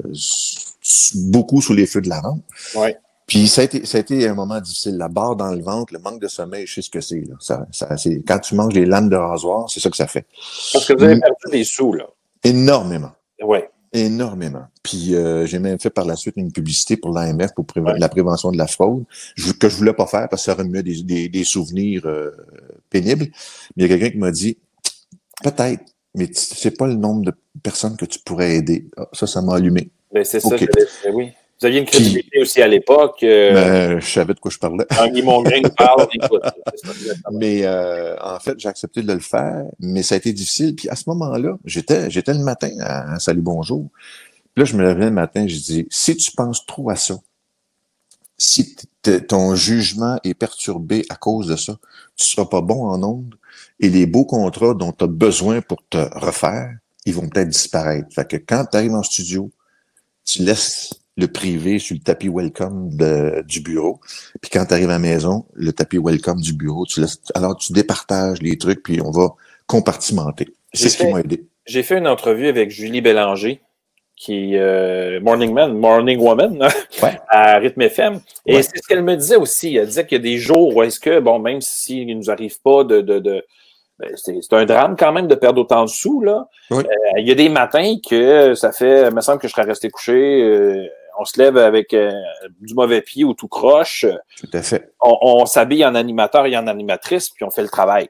beaucoup 1.15 1.61
sous 1.63 1.73
les 1.75 1.87
feux 1.87 2.01
de 2.03 2.09
la 2.09 2.21
rampe. 2.21 2.43
Ouais. 2.75 2.97
Puis 3.27 3.47
ça 3.47 3.61
a, 3.61 3.65
été, 3.65 3.87
ça 3.87 3.99
a 3.99 4.01
été 4.01 4.27
un 4.29 4.35
moment 4.35 4.61
difficile. 4.61 4.97
La 4.97 5.07
barre 5.09 5.37
dans 5.37 5.53
le 5.55 5.63
ventre, 5.63 5.93
le 5.93 6.01
manque 6.01 6.21
de 6.21 6.27
sommeil, 6.27 6.67
je 6.67 6.75
sais 6.75 6.83
ce 6.83 6.91
que 6.91 7.01
c'est. 7.01 7.23
Ça, 7.39 7.65
ça, 7.71 7.89
quand 8.27 8.41
tu 8.41 8.57
manges 8.57 8.75
des 8.75 8.85
lames 8.85 9.09
de 9.09 9.17
rasoir, 9.17 9.71
c'est 9.71 9.79
ça 9.79 9.89
que 9.89 9.97
ça 9.97 10.09
fait. 10.09 10.27
Parce 10.73 10.85
que 10.87 10.95
vous 10.95 11.05
avez 11.05 11.15
Mm. 11.15 11.21
perdu 11.21 11.51
des 11.53 11.65
sous, 11.65 11.93
là. 11.93 12.07
Énormément. 12.43 13.13
Oui. 13.43 13.61
Énormément. 13.93 14.65
Puis 14.85 15.15
euh, 15.17 15.47
j'ai 15.47 15.59
même 15.59 15.79
fait 15.81 15.91
par 15.91 16.05
la 16.05 16.15
suite 16.15 16.37
une 16.37 16.53
publicité 16.53 16.97
pour 16.97 17.13
l'AMF 17.13 17.53
pour 17.55 17.67
Ouais. 17.77 17.99
la 17.99 18.09
prévention 18.09 18.53
de 18.53 18.57
la 18.59 18.69
fraude, 18.69 19.05
je- 19.35 19.53
que 19.53 19.69
je 19.69 19.77
voulais 19.77 19.93
pas 19.93 20.07
faire 20.07 20.29
parce 20.29 20.43
que 20.43 20.47
ça 20.47 20.55
remuait 20.55 20.83
des, 20.85 21.03
des, 21.03 21.29
des 21.29 21.45
souvenirs 21.45 22.03
euh, 22.07 22.31
pénibles. 22.89 23.27
Mais 23.77 23.83
il 23.83 23.83
y 23.83 23.85
a 23.87 23.89
quelqu'un 23.89 24.11
qui 24.11 24.19
m'a 24.19 24.31
dit 24.31 24.59
peut-être, 25.43 25.83
mais 26.15 26.29
tu 26.29 26.35
sais 26.41 26.71
pas 26.71 26.87
le 26.87 26.95
nombre 26.95 27.25
de 27.25 27.33
personnes 27.63 27.97
que 27.97 28.05
tu 28.05 28.21
pourrais 28.21 28.55
aider. 28.57 28.87
Ah, 28.97 29.09
ça, 29.13 29.27
ça 29.27 29.43
m'a 29.43 29.57
allumé. 29.57 29.91
Ben, 30.13 30.25
c'est 30.25 30.39
ça, 30.41 30.49
Ok. 30.49 30.59
j'allais 30.59 30.87
dire, 31.03 31.15
oui. 31.15 31.33
Vous 31.61 31.67
aviez 31.67 31.81
une 31.81 31.87
crédibilité 31.87 32.41
aussi 32.41 32.63
à 32.63 32.69
l'époque. 32.69 33.23
Euh, 33.23 33.53
Mais 33.95 34.01
je 34.01 34.07
savais 34.11 34.33
de 34.33 34.41
quoi 34.41 34.51
je 34.51 34.59
parlais. 34.59 34.87
Mongrain 35.23 35.61
nous 35.63 35.71
parle, 35.71 36.07
écoute. 36.15 36.43
Mais 37.33 37.61
euh, 37.65 38.17
en 38.19 38.41
fait, 38.41 38.59
j'ai 38.59 38.69
accepté 38.69 39.03
de 39.03 39.13
le 39.13 39.21
faire, 39.21 39.67
mais 39.79 40.03
ça 40.03 40.15
a 40.15 40.19
été 40.19 40.33
difficile. 40.33 40.75
Puis 40.75 40.89
à 40.89 40.97
ce 40.97 41.05
moment-là, 41.09 41.59
j'étais 41.67 42.11
j'étais 42.11 42.33
le 42.33 42.41
matin 42.41 42.71
à, 42.81 43.15
à 43.15 43.19
Salut 43.19 43.43
Bonjour. 43.43 43.91
Puis 44.55 44.63
là, 44.63 44.65
je 44.65 44.75
me 44.75 44.83
levais 44.83 45.07
le 45.07 45.11
matin, 45.11 45.47
je 45.47 45.57
dis 45.57 45.87
si 45.91 46.17
tu 46.17 46.33
penses 46.33 46.65
trop 46.65 46.89
à 46.89 46.97
ça, 46.97 47.19
si 48.39 48.75
ton 49.29 49.55
jugement 49.55 50.19
est 50.25 50.33
perturbé 50.33 51.05
à 51.11 51.17
cause 51.17 51.47
de 51.47 51.57
ça, 51.57 51.77
tu 52.17 52.25
seras 52.25 52.47
pas 52.47 52.63
bon 52.63 52.87
en 52.87 53.03
ondes 53.03 53.35
et 53.81 53.91
les 53.91 54.07
beaux 54.07 54.25
contrats 54.25 54.73
dont 54.73 54.93
tu 54.93 55.05
as 55.05 55.09
besoin 55.09 55.61
pour 55.61 55.87
te 55.91 55.99
refaire, 56.19 56.75
ils 57.05 57.15
vont 57.15 57.29
peut-être 57.29 57.51
disparaître. 57.51 58.09
Fait 58.15 58.27
que 58.27 58.37
quand 58.37 58.65
tu 58.65 58.79
arrives 58.79 58.95
en 58.95 59.03
studio, 59.03 59.51
tu 60.25 60.43
laisses 60.43 60.95
le 61.21 61.29
privé 61.29 61.79
sur 61.79 61.95
le 61.95 62.01
tapis 62.03 62.29
welcome 62.29 62.89
de- 62.97 63.45
du 63.47 63.61
bureau. 63.61 64.01
Puis 64.41 64.51
quand 64.51 64.65
tu 64.67 64.75
arrives 64.75 64.89
à 64.91 64.95
la 64.95 64.99
maison, 64.99 65.45
le 65.55 65.73
tapis 65.73 65.99
welcome 65.99 66.41
du 66.41 66.53
bureau, 66.55 66.87
tu 66.87 67.01
laisses, 67.01 67.21
alors 67.35 67.57
tu 67.57 67.73
départages 67.73 68.41
les 68.43 68.57
trucs, 68.59 68.83
puis 68.83 69.01
on 69.01 69.11
va 69.11 69.35
compartimenter. 69.67 70.49
C'est 70.73 70.89
ce 70.89 70.99
qui 70.99 71.07
m'a 71.07 71.21
aidé. 71.21 71.45
J'ai 71.67 71.83
fait 71.83 71.99
une 71.99 72.09
entrevue 72.09 72.49
avec 72.49 72.71
Julie 72.71 73.01
Bélanger, 73.01 73.61
qui 74.17 74.55
est 74.55 74.59
euh, 74.59 75.21
Morning 75.21 75.53
Man, 75.53 75.73
Morning 75.79 76.19
Woman, 76.21 76.59
hein, 76.63 76.69
Ouais. 77.03 77.19
à 77.29 77.57
Rythme 77.59 77.83
FM. 77.83 78.21
Et 78.47 78.63
c'est 78.63 78.77
ce 78.83 78.87
qu'elle 78.89 79.03
me 79.05 79.17
disait 79.17 79.37
aussi. 79.37 79.77
Elle 79.77 79.87
disait 79.87 80.05
qu'il 80.07 80.19
y 80.19 80.21
a 80.21 80.23
des 80.23 80.37
jours 80.39 80.75
où 80.77 80.83
est-ce 80.83 80.99
que, 81.01 81.21
bon, 81.21 81.39
même 81.39 81.61
s'il 81.61 82.07
ne 82.09 82.15
nous 82.15 82.31
arrive 82.31 82.61
pas 82.61 82.85
de. 82.85 83.01
de, 83.01 83.19
de 83.19 83.45
ben, 83.99 84.11
c'est 84.17 84.35
c'est 84.41 84.55
un 84.55 84.65
drame 84.65 84.97
quand 84.99 85.13
même 85.13 85.27
de 85.27 85.35
perdre 85.35 85.61
autant 85.61 85.85
de 85.85 85.89
sous, 85.91 86.23
là. 86.23 86.49
Oui. 86.71 86.83
Euh, 86.85 87.19
Il 87.19 87.29
y 87.29 87.31
a 87.31 87.35
des 87.35 87.49
matins 87.51 87.97
que 88.09 88.55
ça 88.55 88.73
fait, 88.73 89.09
il 89.09 89.15
me 89.15 89.21
semble 89.21 89.39
que 89.41 89.47
je 89.49 89.53
serais 89.53 89.65
resté 89.67 89.91
couché. 89.91 90.43
euh, 90.43 90.87
on 91.21 91.25
se 91.25 91.39
lève 91.39 91.59
avec 91.59 91.93
euh, 91.93 92.11
du 92.61 92.75
mauvais 92.75 93.03
pied 93.03 93.25
ou 93.25 93.35
tout 93.35 93.49
croche. 93.49 94.07
Tout 94.39 94.51
à 94.53 94.63
fait. 94.63 94.93
On, 95.01 95.19
on 95.21 95.47
s'habille 95.47 95.85
en 95.85 95.95
animateur 95.95 96.47
et 96.47 96.57
en 96.57 96.67
animatrice, 96.67 97.29
puis 97.29 97.45
on 97.45 97.51
fait 97.51 97.63
le 97.63 97.69
travail. 97.69 98.09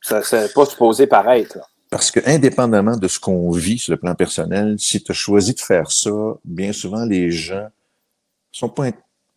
Ça 0.00 0.20
n'est 0.32 0.48
pas 0.48 0.66
supposé 0.66 1.06
paraître. 1.06 1.58
Là. 1.58 1.64
Parce 1.90 2.10
que 2.10 2.20
indépendamment 2.24 2.96
de 2.96 3.08
ce 3.08 3.18
qu'on 3.18 3.50
vit 3.50 3.78
sur 3.78 3.92
le 3.92 3.98
plan 3.98 4.14
personnel, 4.14 4.76
si 4.78 5.02
tu 5.02 5.12
as 5.12 5.14
choisi 5.14 5.54
de 5.54 5.60
faire 5.60 5.90
ça, 5.90 6.10
bien 6.44 6.72
souvent 6.72 7.04
les 7.04 7.30
gens 7.30 7.68
sont 8.52 8.68
pas, 8.68 8.90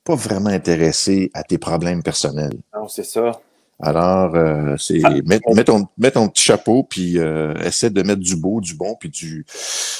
pas 0.03 0.15
vraiment 0.15 0.49
intéressés 0.49 1.31
à 1.33 1.43
tes 1.43 1.57
problèmes 1.57 2.03
personnels. 2.03 2.59
Non, 2.75 2.87
c'est 2.87 3.03
ça. 3.03 3.41
Alors, 3.81 4.35
euh, 4.35 4.75
c'est 4.77 4.99
Ah, 5.03 5.09
mets, 5.25 5.39
on- 5.45 5.55
mets 5.55 5.63
ton, 5.63 5.87
mets 5.97 6.11
ton 6.11 6.27
petit 6.29 6.43
chapeau, 6.43 6.83
puis 6.83 7.17
euh, 7.17 7.53
essaie 7.63 7.89
de 7.89 8.01
mettre 8.03 8.21
du 8.21 8.35
beau, 8.35 8.61
du 8.61 8.75
bon, 8.75 8.95
puis 8.99 9.09
du, 9.09 9.45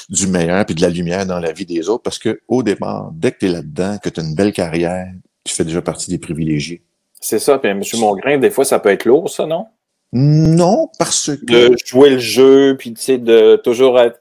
du 0.08 0.26
meilleur, 0.26 0.64
puis 0.64 0.74
de 0.74 0.80
la 0.80 0.88
lumière 0.88 1.26
dans 1.26 1.40
la 1.40 1.52
vie 1.52 1.66
des 1.66 1.88
autres. 1.88 2.02
Parce 2.02 2.18
que 2.18 2.40
au 2.48 2.62
départ, 2.62 3.10
dès 3.12 3.32
que 3.32 3.38
tu 3.40 3.46
es 3.46 3.48
là-dedans, 3.50 3.98
que 3.98 4.08
tu 4.08 4.20
as 4.20 4.22
une 4.22 4.34
belle 4.34 4.52
carrière, 4.52 5.06
tu 5.44 5.52
fais 5.54 5.64
déjà 5.64 5.82
partie 5.82 6.10
des 6.10 6.18
privilégiés. 6.18 6.82
C'est 7.20 7.38
ça. 7.38 7.58
Puis, 7.58 7.68
M. 7.70 7.82
Mongrain, 7.98 8.38
des 8.38 8.50
fois, 8.50 8.64
ça 8.64 8.78
peut 8.78 8.90
être 8.90 9.04
lourd, 9.04 9.28
ça, 9.28 9.46
non? 9.46 9.66
Non, 10.12 10.88
parce 10.98 11.32
que. 11.36 11.70
De 11.70 11.76
jouer 11.84 12.10
le 12.10 12.18
jeu, 12.18 12.76
puis 12.78 12.94
tu 12.94 13.02
sais, 13.02 13.18
de 13.18 13.56
toujours 13.56 13.98
être. 13.98 14.20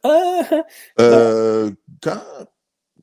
Euh, 1.00 1.70
quand, 2.02 2.18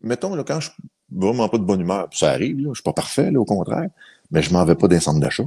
mettons, 0.03 0.35
là, 0.35 0.43
quand 0.45 0.61
je 0.61 0.71
suis 0.71 0.83
vraiment 1.11 1.49
pas 1.49 1.59
de 1.59 1.63
bonne 1.63 1.81
humeur, 1.81 2.09
ça 2.13 2.31
arrive, 2.31 2.59
là, 2.61 2.71
je 2.71 2.75
suis 2.75 2.83
pas 2.83 2.93
parfait, 2.93 3.31
là, 3.31 3.39
au 3.41 3.45
contraire, 3.45 3.89
mais 4.31 4.43
je 4.43 4.53
m'en 4.53 4.65
vais 4.65 4.75
pas 4.75 4.89
d'un 4.89 5.01
centre 5.01 5.21
d'achat. 5.21 5.45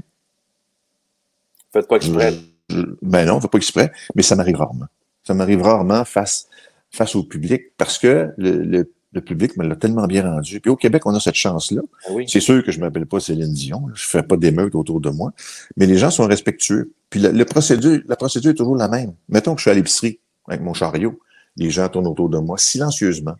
Faites 1.74 1.88
pas 1.88 1.96
exprès. 1.98 2.34
Je- 2.70 2.76
je- 2.78 2.86
ben 3.02 3.26
non, 3.26 3.36
on 3.36 3.42
fait 3.42 3.48
pas 3.50 3.58
exprès, 3.58 3.92
mais 4.16 4.22
ça 4.24 4.36
m'arrive 4.36 4.56
rarement. 4.58 4.86
Ça 5.26 5.34
m'arrive 5.34 5.62
rarement 5.62 6.06
face, 6.06 6.48
face 6.92 7.16
au 7.16 7.24
public 7.24 7.64
parce 7.78 7.98
que 7.98 8.30
le, 8.38 8.64
le, 8.64 8.94
le 9.14 9.22
public 9.22 9.58
me 9.58 9.66
l'a 9.68 9.76
tellement 9.76 10.06
bien 10.08 10.24
rendu. 10.30 10.60
Puis 10.60 10.70
au 10.72 10.76
Québec, 10.76 11.06
on 11.06 11.14
a 11.16 11.20
cette 11.20 11.36
chance-là. 11.36 11.82
Oui. 12.12 12.26
C'est 12.28 12.40
sûr 12.40 12.64
que 12.64 12.72
je 12.72 12.80
m'appelle 12.80 13.06
pas 13.06 13.20
Céline 13.20 13.54
Dion, 13.54 13.86
je 13.94 14.06
fais 14.06 14.24
pas 14.24 14.38
d'émeute 14.38 14.76
autour 14.76 15.00
de 15.02 15.10
moi, 15.10 15.32
mais 15.78 15.86
les 15.86 15.98
gens 15.98 16.12
sont 16.12 16.26
respectueux. 16.28 16.94
Puis 17.10 17.20
la, 17.20 17.32
le 17.32 17.46
procédure, 17.46 18.02
la 18.08 18.16
procédure 18.16 18.52
est 18.52 18.56
toujours 18.56 18.76
la 18.76 18.88
même. 18.88 19.14
Mettons 19.30 19.54
que 19.56 19.60
je 19.60 19.64
suis 19.64 19.72
à 19.72 19.76
l'épicerie 19.76 20.20
avec 20.48 20.62
mon 20.62 20.74
chariot, 20.74 21.20
les 21.58 21.70
gens 21.70 21.88
tournent 21.90 22.08
autour 22.08 22.30
de 22.30 22.38
moi 22.40 22.58
silencieusement 22.58 23.36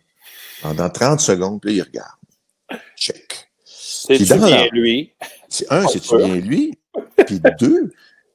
pendant 0.62 0.88
30 0.88 1.20
secondes, 1.20 1.60
puis 1.60 1.70
là, 1.70 1.76
ils 1.76 1.82
regardent. 1.82 2.80
Check. 2.96 3.48
C'est 3.64 4.18
bien 4.22 4.36
la- 4.36 4.68
lui? 4.68 5.12
C'est 5.48 5.66
un, 5.70 5.82
Ah, 5.84 5.88
c'est-tu 5.88 6.14
ouais. 6.14 6.24
bien 6.24 6.34
lui? 6.36 6.78
Puis 7.26 7.40
deux, 7.58 7.92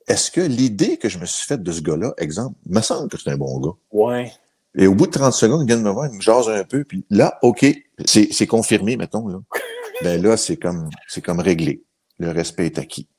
est-ce 0.10 0.32
que 0.32 0.42
l'idée 0.42 0.98
que 0.98 1.08
je 1.08 1.20
me 1.20 1.26
suis 1.26 1.46
faite 1.46 1.64
de 1.64 1.72
ce 1.72 1.82
gars-là, 1.82 2.14
exemple, 2.18 2.56
me 2.66 2.82
semble 2.82 3.10
que 3.10 3.18
c'est 3.18 3.30
un 3.30 3.38
bon 3.38 3.60
gars. 3.60 3.74
Ouais. 3.92 4.32
Et 4.76 4.88
au 4.88 4.96
bout 4.96 5.08
de 5.08 5.12
30 5.12 5.34
secondes, 5.34 5.62
il 5.62 5.68
vient 5.68 5.78
de 5.78 5.84
me 5.84 5.90
voir, 5.90 6.08
il 6.12 6.18
me 6.18 6.22
jase 6.22 6.50
un 6.50 6.64
peu, 6.64 6.84
puis 6.84 7.06
là, 7.10 7.38
OK, 7.42 7.66
c'est 8.06 8.48
confirmé, 8.48 8.98
mettons, 8.98 9.28
là. 9.28 9.40
Ben 10.02 10.22
là, 10.22 10.38
c'est 10.38 10.56
comme, 10.56 10.90
c'est 11.10 11.20
comme 11.20 11.42
réglé. 11.42 11.84
Le 12.20 12.32
respect 12.32 12.68
est 12.68 12.78
acquis. 12.78 13.10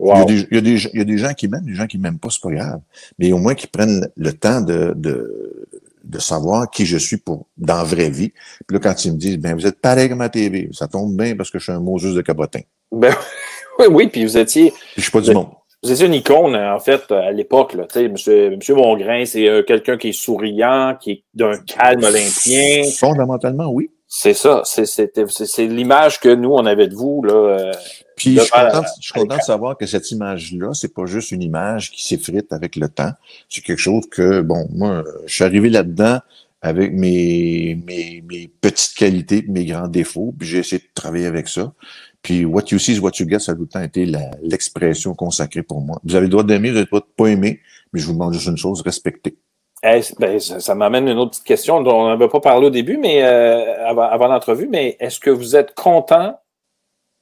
Il, 0.00 0.06
y 0.06 0.10
a 0.10 0.14
Wow. 0.20 0.24
des, 0.24 0.46
il, 0.50 0.54
y 0.54 0.56
a 0.56 0.60
des, 0.62 0.84
il 0.94 0.98
y 0.98 1.00
a 1.02 1.04
des 1.04 1.18
gens 1.18 1.34
qui 1.34 1.48
m'aiment, 1.48 1.66
des 1.66 1.74
gens 1.74 1.86
qui 1.86 1.98
m'aiment 1.98 2.18
pas, 2.18 2.28
c'est 2.30 2.40
pas 2.40 2.50
grave. 2.50 2.80
Mais 3.18 3.30
au 3.32 3.38
moins 3.38 3.54
qu'ils 3.54 3.68
prennent 3.68 4.08
le 4.16 4.32
temps 4.32 4.62
de, 4.62 4.94
de, 4.96 5.68
de 6.02 6.18
savoir 6.18 6.70
qui 6.70 6.86
je 6.86 6.96
suis 6.96 7.16
pour, 7.18 7.46
dans 7.56 7.76
la 7.76 7.84
vraie 7.84 8.10
vie. 8.10 8.32
Puis 8.66 8.74
là, 8.76 8.78
quand 8.78 9.04
ils 9.04 9.12
me 9.12 9.18
disent, 9.18 9.38
ben, 9.38 9.54
vous 9.54 9.66
êtes 9.66 9.80
pareil 9.80 10.08
comme 10.08 10.20
à 10.20 10.28
TV, 10.28 10.70
ça 10.72 10.88
tombe 10.88 11.16
bien 11.16 11.36
parce 11.36 11.50
que 11.50 11.58
je 11.58 11.64
suis 11.64 11.72
un 11.72 11.96
juste 11.96 12.16
de 12.16 12.22
cabotin. 12.22 12.60
Ben, 12.92 13.14
oui, 13.78 13.86
oui, 13.90 14.08
puis 14.08 14.24
vous 14.24 14.38
étiez, 14.38 14.70
Puis 14.70 14.80
je 14.96 15.02
suis 15.02 15.10
pas 15.10 15.20
du 15.20 15.32
monde. 15.32 15.50
Étiez 15.92 16.06
une 16.06 16.14
icône, 16.14 16.56
en 16.56 16.78
fait, 16.80 17.10
à 17.12 17.30
l'époque. 17.32 17.74
Monsieur, 17.74 18.50
Monsieur 18.56 18.74
Mongrain, 18.74 19.24
c'est 19.26 19.48
euh, 19.48 19.62
quelqu'un 19.62 19.96
qui 19.96 20.08
est 20.08 20.12
souriant, 20.12 20.96
qui 21.00 21.10
est 21.10 21.22
d'un 21.34 21.58
calme 21.58 22.04
olympien. 22.04 22.84
Fondamentalement, 22.98 23.68
oui. 23.70 23.90
C'est 24.06 24.34
ça. 24.34 24.62
C'est 24.64 24.86
c'est- 24.86 25.10
c'est 25.28 25.66
l'image 25.66 26.20
que 26.20 26.28
nous, 26.28 26.52
on 26.52 26.64
avait 26.66 26.86
de 26.86 26.94
vous. 26.94 27.22
Là. 27.24 27.34
euh, 27.34 27.72
Puis 28.16 28.36
je 28.36 28.40
suis 28.42 28.50
content, 28.50 28.82
je 29.00 29.02
suis 29.04 29.12
content 29.12 29.36
de 29.36 29.42
savoir 29.42 29.76
que 29.76 29.86
cette 29.86 30.08
image-là, 30.12 30.70
c'est 30.72 30.94
pas 30.94 31.04
juste 31.06 31.32
une 31.32 31.42
image 31.42 31.90
qui 31.90 32.06
s'effrite 32.06 32.52
avec 32.52 32.76
le 32.76 32.88
temps. 32.88 33.10
C'est 33.48 33.60
quelque 33.64 33.80
chose 33.80 34.04
que, 34.08 34.40
bon, 34.40 34.68
moi, 34.72 35.02
je 35.26 35.34
suis 35.34 35.42
arrivé 35.44 35.68
là-dedans 35.68 36.20
avec 36.62 36.92
mes, 36.92 37.76
mes, 37.86 38.22
mes 38.30 38.48
petites 38.60 38.94
qualités, 38.96 39.44
mes 39.48 39.64
grands 39.64 39.88
défauts, 39.88 40.32
puis 40.38 40.46
j'ai 40.48 40.58
essayé 40.58 40.78
de 40.80 40.88
travailler 40.94 41.26
avec 41.26 41.48
ça. 41.48 41.72
Puis 42.24 42.46
what 42.46 42.62
you 42.70 42.78
see 42.78 42.94
is 42.94 43.00
what 43.00 43.12
you 43.20 43.28
get, 43.28 43.38
ça 43.40 43.52
a 43.52 43.54
tout 43.54 43.60
le 43.60 43.68
temps 43.68 43.82
été 43.82 44.06
l'expression 44.40 45.14
consacrée 45.14 45.62
pour 45.62 45.82
moi. 45.82 46.00
Vous 46.04 46.16
avez 46.16 46.24
le 46.24 46.30
droit 46.30 46.42
d'aimer, 46.42 46.70
vous 46.70 46.76
avez 46.76 46.86
le 46.86 46.90
droit 46.90 47.00
de 47.00 47.14
pas 47.14 47.26
aimer, 47.26 47.60
mais 47.92 48.00
je 48.00 48.06
vous 48.06 48.14
demande 48.14 48.32
juste 48.32 48.46
une 48.46 48.56
chose, 48.56 48.80
respecter. 48.80 49.36
eh, 49.82 50.00
ben, 50.18 50.40
ça, 50.40 50.58
ça 50.58 50.74
m'amène 50.74 51.06
une 51.06 51.18
autre 51.18 51.32
petite 51.32 51.44
question 51.44 51.82
dont 51.82 52.04
on 52.04 52.08
n'avait 52.08 52.30
pas 52.30 52.40
parlé 52.40 52.68
au 52.68 52.70
début, 52.70 52.96
mais 52.96 53.22
euh, 53.22 53.86
avant, 53.86 54.04
avant 54.04 54.28
l'entrevue. 54.28 54.66
Mais 54.68 54.96
est-ce 55.00 55.20
que 55.20 55.28
vous 55.28 55.54
êtes 55.54 55.74
content 55.74 56.40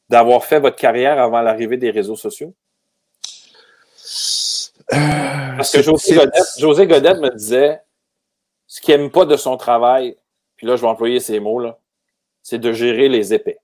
d'avoir 0.08 0.44
fait 0.44 0.60
votre 0.60 0.76
carrière 0.76 1.20
avant 1.20 1.40
l'arrivée 1.40 1.78
des 1.78 1.90
réseaux 1.90 2.16
sociaux? 2.16 2.54
Parce 4.88 5.72
que 5.72 5.82
José 5.82 6.14
Godette, 6.14 6.58
José 6.58 6.86
Godette 6.86 7.18
me 7.18 7.30
disait 7.30 7.80
ce 8.68 8.80
qu'il 8.80 8.96
n'aime 8.96 9.10
pas 9.10 9.24
de 9.24 9.36
son 9.36 9.56
travail, 9.56 10.16
puis 10.54 10.68
là, 10.68 10.76
je 10.76 10.82
vais 10.82 10.88
employer 10.88 11.18
ces 11.18 11.40
mots-là, 11.40 11.76
c'est 12.40 12.60
de 12.60 12.72
gérer 12.72 13.08
les 13.08 13.34
épais. 13.34 13.58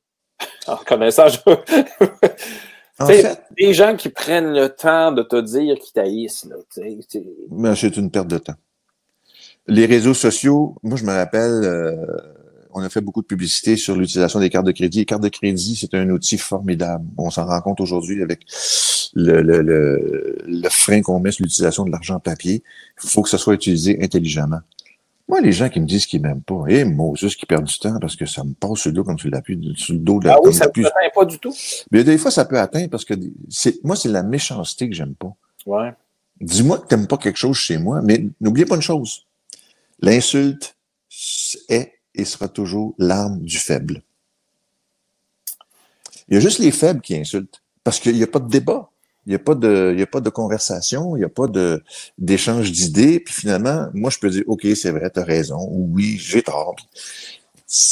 En 0.69 0.77
connaissant, 0.77 1.29
je... 1.29 1.39
En 3.01 3.07
fait, 3.07 3.43
des 3.57 3.73
gens 3.75 3.95
qui 3.97 4.09
prennent 4.09 4.53
le 4.53 4.69
temps 4.71 5.13
de 5.13 5.23
te 5.23 5.41
dire 5.41 5.77
qu'ils 5.79 6.29
c'est- 6.31 6.49
Mais 7.51 7.75
c'est 7.77 7.97
une 7.97 8.11
perte 8.11 8.27
de 8.29 8.39
temps. 8.39 8.57
Les 9.69 9.87
réseaux 9.87 10.15
sociaux, 10.15 10.75
moi 10.83 10.97
je 10.97 11.05
me 11.05 11.13
rappelle, 11.13 11.61
euh, 11.63 11.95
on 12.73 12.81
a 12.83 12.89
fait 12.89 13.01
beaucoup 13.01 13.23
de 13.23 13.27
publicité 13.27 13.77
sur 13.77 13.95
l'utilisation 13.95 14.41
des 14.41 14.51
cartes 14.51 14.67
de 14.67 14.73
crédit. 14.73 14.99
Les 15.01 15.05
cartes 15.05 15.23
de 15.23 15.29
crédit, 15.29 15.77
c'est 15.77 15.95
un 15.95 16.09
outil 16.11 16.39
formidable. 16.39 17.05
On 17.19 17.31
s'en 17.31 17.47
rend 17.47 17.61
compte 17.61 17.81
aujourd'hui 17.81 18.23
avec 18.23 18.41
le, 19.15 19.43
le, 19.43 19.63
le, 19.63 20.39
le 20.47 20.69
frein 20.69 21.01
qu'on 21.03 21.21
met 21.21 21.31
sur 21.31 21.45
l'utilisation 21.45 21.85
de 21.85 21.91
l'argent 21.93 22.19
papier. 22.19 22.63
Il 23.05 23.09
faut 23.11 23.23
que 23.23 23.29
ça 23.29 23.39
soit 23.39 23.55
utilisé 23.55 23.99
intelligemment. 24.03 24.61
Moi, 25.29 25.41
les 25.43 25.53
gens 25.53 25.69
qui 25.69 25.79
me 25.79 25.87
disent 25.87 26.07
qu'ils 26.07 26.23
m'aiment 26.23 26.41
pas, 26.43 26.65
eh, 26.69 26.85
Moses, 26.85 27.37
qui 27.37 27.45
perdent 27.45 27.65
du 27.67 27.79
temps 27.79 27.99
parce 28.01 28.17
que 28.17 28.25
ça 28.25 28.43
me 28.45 28.55
passe 28.55 28.79
sur 28.79 28.89
le 28.91 28.95
dos 28.95 29.05
comme 29.05 29.17
tu 29.17 29.29
l'appuies 29.29 29.75
sur 29.77 29.93
le 29.93 30.01
dos 30.01 30.21
de 30.21 30.27
la 30.27 30.35
Ah 30.35 30.39
oui, 30.43 30.55
ça 30.55 30.67
ne 30.67 30.71
plus- 30.71 30.83
me 30.83 30.87
atteint 30.89 31.11
pas 31.15 31.25
du 31.27 31.39
tout? 31.39 31.55
Mais 31.91 32.03
des 32.03 32.17
fois, 32.17 32.31
ça 32.31 32.47
peut 32.47 32.59
atteindre 32.59 32.89
parce 32.89 33.05
que 33.05 33.13
c'est, 33.51 33.83
moi, 33.85 33.95
c'est 33.95 34.09
la 34.09 34.23
méchanceté 34.23 34.89
que 34.89 34.95
j'aime 34.95 35.15
pas. 35.15 35.35
Ouais. 35.67 35.93
Dis-moi 36.41 36.79
que 36.79 36.87
t'aimes 36.87 37.07
pas 37.07 37.19
quelque 37.19 37.37
chose 37.37 37.57
chez 37.59 37.77
moi, 37.77 38.01
mais 38.03 38.25
n'oubliez 38.41 38.65
pas 38.65 38.77
une 38.77 38.81
chose. 38.83 39.27
L'insulte 40.01 40.77
est 41.69 41.93
et 42.15 42.25
sera 42.25 42.49
toujours 42.49 42.95
l'arme 42.97 43.41
du 43.41 43.59
faible. 43.59 44.03
Il 46.29 46.35
y 46.35 46.37
a 46.37 46.41
juste 46.41 46.59
les 46.59 46.71
faibles 46.71 47.01
qui 47.01 47.17
insultent. 47.17 47.63
Parce 47.85 48.01
qu'il 48.01 48.15
n'y 48.17 48.23
a 48.23 48.27
pas 48.27 48.39
de 48.39 48.49
débat. 48.49 48.88
Il 49.29 49.33
n'y 49.33 49.35
a 49.35 49.41
pas 49.41 49.55
de, 49.55 49.95
y 49.95 50.01
a 50.01 50.07
pas 50.07 50.23
de 50.23 50.31
conversation. 50.31 51.15
Il 51.15 51.19
n'y 51.19 51.25
a 51.27 51.29
pas 51.29 51.49
de, 51.49 51.83
d'échange 52.17 52.73
d'idées. 52.73 53.21
Puis 53.21 53.35
finalement, 53.35 53.89
moi, 53.93 54.09
je 54.09 54.19
peux 54.19 54.31
dire, 54.31 54.43
OK, 54.47 54.67
c'est 54.75 54.91
vrai, 54.91 55.11
t'as 55.11 55.23
raison. 55.23 55.69
Ou 55.71 55.91
oui, 55.93 56.17
j'ai 56.19 56.41
tort. 56.41 56.77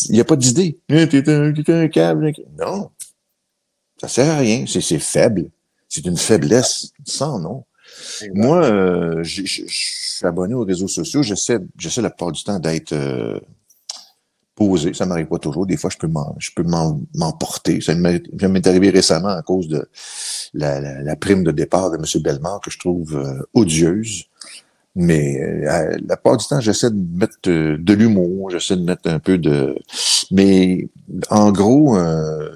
Il 0.09 0.15
n'y 0.15 0.21
a 0.21 0.25
pas 0.25 0.37
d'idée. 0.37 0.79
T'es 0.89 1.29
un, 1.29 1.53
t'es 1.53 1.73
un 1.75 1.89
câble. 1.89 2.33
Non. 2.59 2.89
Ça 4.01 4.09
sert 4.09 4.31
à 4.31 4.39
rien. 4.39 4.65
C'est, 4.67 4.81
c'est 4.81 4.99
faible. 4.99 5.51
C'est 5.91 6.07
une 6.07 6.17
faiblesse 6.17 6.93
sans 7.05 7.39
nom. 7.39 7.67
Moi, 8.33 8.65
euh, 8.65 9.23
je 9.23 9.43
suis 9.45 10.27
abonné 10.27 10.55
aux 10.55 10.65
réseaux 10.65 10.89
sociaux. 10.89 11.23
J'essaie, 11.23 11.59
j'essaie 11.79 12.01
la 12.01 12.09
plupart 12.09 12.33
du 12.33 12.43
temps 12.43 12.59
d'être 12.59 12.93
euh, 12.95 13.39
posé. 14.57 14.93
Ça 14.95 15.07
m'arrive 15.07 15.27
pas 15.27 15.39
toujours. 15.39 15.67
Des 15.67 15.77
fois, 15.77 15.91
je 15.91 15.99
peux 15.99 16.09
m'en, 16.09 16.35
je 16.41 16.51
peux 16.57 16.65
m'en- 16.65 17.01
m'emporter. 17.15 17.81
Ça 17.81 17.95
m'est 17.95 18.67
arrivé 18.67 18.91
récemment 18.91 19.29
à 19.29 19.43
cause 19.43 19.69
de 19.69 19.89
la, 20.55 20.81
la- 20.81 21.03
la 21.03 21.15
prime 21.17 21.45
de 21.45 21.53
départ 21.53 21.93
de 21.93 21.97
M. 21.99 22.05
Bellemare 22.23 22.61
que 22.61 22.71
je 22.73 22.79
trouve 22.81 23.17
euh, 23.17 23.43
odieuse. 23.55 24.25
Mais 24.99 25.39
euh, 25.43 25.97
la 26.09 26.17
plupart 26.17 26.39
du 26.39 26.47
temps, 26.47 26.59
j'essaie 26.59 26.91
de 26.91 27.19
mettre 27.19 27.37
euh, 27.49 27.77
de 27.79 27.93
l'humour, 27.93 28.49
j'essaie 28.51 28.77
de 28.77 28.83
mettre 28.83 29.11
un 29.11 29.19
peu 29.19 29.37
de... 29.37 29.77
Mais 30.31 30.89
en 31.29 31.53
gros, 31.53 31.99
euh, 31.99 32.51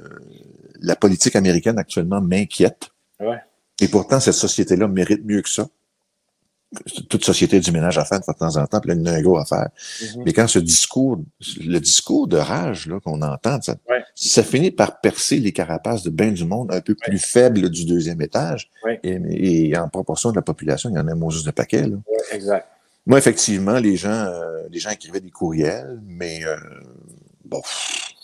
la 0.80 0.96
politique 0.96 1.36
américaine 1.36 1.78
actuellement 1.78 2.22
m'inquiète. 2.22 2.88
Ouais. 3.20 3.36
Et 3.82 3.88
pourtant, 3.88 4.20
cette 4.20 4.34
société-là 4.34 4.88
mérite 4.88 5.22
mieux 5.24 5.42
que 5.42 5.50
ça. 5.50 5.68
Toute 7.08 7.24
société 7.24 7.58
du 7.58 7.72
ménage 7.72 7.98
à 7.98 8.04
faire 8.04 8.20
de 8.20 8.24
temps 8.32 8.56
en 8.56 8.66
temps, 8.66 8.78
puis 8.80 8.90
là, 8.90 8.94
il 8.94 9.00
y 9.00 9.02
en 9.02 9.06
a 9.12 9.16
un 9.16 9.22
gros 9.22 9.38
à 9.38 9.44
faire. 9.44 9.70
Mhm. 10.02 10.22
Mais 10.24 10.32
quand 10.32 10.46
ce 10.46 10.60
discours, 10.60 11.18
le 11.60 11.78
discours 11.80 12.28
de 12.28 12.36
rage 12.36 12.86
là, 12.86 13.00
qu'on 13.00 13.20
entend, 13.22 13.60
ça, 13.60 13.74
Ouais. 13.88 14.04
ça 14.14 14.44
finit 14.44 14.70
par 14.70 15.00
percer 15.00 15.38
les 15.38 15.50
carapaces 15.50 16.04
de 16.04 16.10
bien 16.10 16.30
du 16.30 16.44
monde 16.44 16.72
un 16.72 16.80
peu 16.80 16.94
plus 16.94 17.18
faibles 17.18 17.68
du 17.70 17.84
deuxième 17.86 18.22
étage. 18.22 18.70
Ouais. 18.84 19.00
Et, 19.02 19.70
et 19.70 19.76
en 19.76 19.88
proportion 19.88 20.30
de 20.30 20.36
la 20.36 20.42
population, 20.42 20.90
il 20.90 20.96
y 20.96 20.98
en 21.00 21.08
a 21.08 21.12
un 21.12 21.30
juste 21.30 21.46
de 21.46 21.50
paquet. 21.50 21.88
Là. 21.88 21.96
Exact. 22.32 22.66
Moi, 23.06 23.18
effectivement, 23.18 23.78
les 23.78 23.96
gens, 23.96 24.10
euh, 24.26 24.62
les 24.70 24.78
gens 24.78 24.90
écrivaient 24.90 25.20
des 25.20 25.30
courriels, 25.30 26.00
mais 26.06 26.44
euh, 26.44 26.56
bon, 27.44 27.60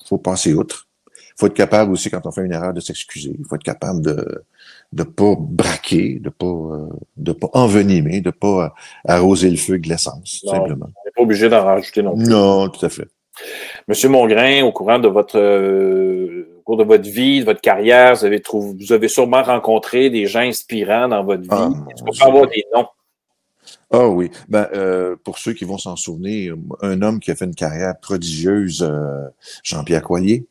faut 0.07 0.19
passer 0.19 0.55
outre. 0.55 0.87
faut 1.37 1.47
être 1.49 1.55
capable 1.55 1.91
aussi, 1.93 2.11
quand 2.11 2.25
on 2.25 2.31
fait 2.31 2.45
une 2.45 2.53
erreur, 2.53 2.73
de 2.73 2.81
s'excuser. 2.81 3.35
Il 3.39 3.45
faut 3.45 3.57
être 3.57 3.65
capable 3.65 4.01
de 4.03 4.45
de 4.93 5.03
pas 5.03 5.35
braquer, 5.39 6.19
de 6.21 6.31
pas 6.31 6.47
euh, 6.47 6.89
de 7.17 7.33
pas 7.33 7.49
envenimer, 7.53 8.21
de 8.21 8.31
pas 8.31 8.65
euh, 8.65 8.69
arroser 9.07 9.51
le 9.51 9.57
feu 9.57 9.79
de 9.79 9.89
l'essence, 9.89 10.43
simplement. 10.49 10.87
On 10.87 11.05
n'est 11.05 11.13
pas 11.15 11.23
obligé 11.23 11.49
d'en 11.49 11.65
rajouter 11.65 12.03
non 12.03 12.17
plus. 12.17 12.27
Non, 12.27 12.69
tout 12.69 12.85
à 12.85 12.89
fait. 12.89 13.09
Monsieur 13.89 14.09
Mongrain, 14.09 14.63
au 14.63 14.73
courant 14.73 14.99
de 14.99 15.09
votre 15.09 15.39
euh, 15.39 16.49
au 16.59 16.63
cours 16.63 16.77
de 16.79 16.85
votre 16.85 17.09
vie, 17.09 17.41
de 17.41 17.45
votre 17.45 17.61
carrière, 17.61 18.15
vous 18.15 18.25
avez 18.25 18.41
trouvé, 18.41 18.77
vous 18.81 18.93
avez 18.93 19.09
sûrement 19.09 19.43
rencontré 19.43 20.09
des 20.11 20.27
gens 20.27 20.41
inspirants 20.41 21.09
dans 21.09 21.23
votre 21.25 21.43
vie. 21.43 21.49
Ah, 21.51 21.71
Est-ce 21.91 22.03
qu'on 22.03 22.13
peut 22.13 22.25
avoir 22.25 22.47
des 22.49 22.65
noms? 22.75 22.87
Ah 23.91 24.09
oui. 24.09 24.31
Ben, 24.49 24.69
euh, 24.75 25.17
pour 25.23 25.39
ceux 25.39 25.53
qui 25.53 25.65
vont 25.65 25.79
s'en 25.79 25.97
souvenir, 25.97 26.57
un 26.83 27.03
homme 27.03 27.21
qui 27.21 27.31
a 27.31 27.37
fait 27.37 27.45
une 27.45 27.55
carrière 27.55 27.95
prodigieuse, 28.01 28.89
Jean-Pierre 29.63 30.03
Coilier. 30.03 30.47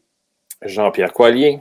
Jean-Pierre 0.61 1.11
Coilier. 1.11 1.59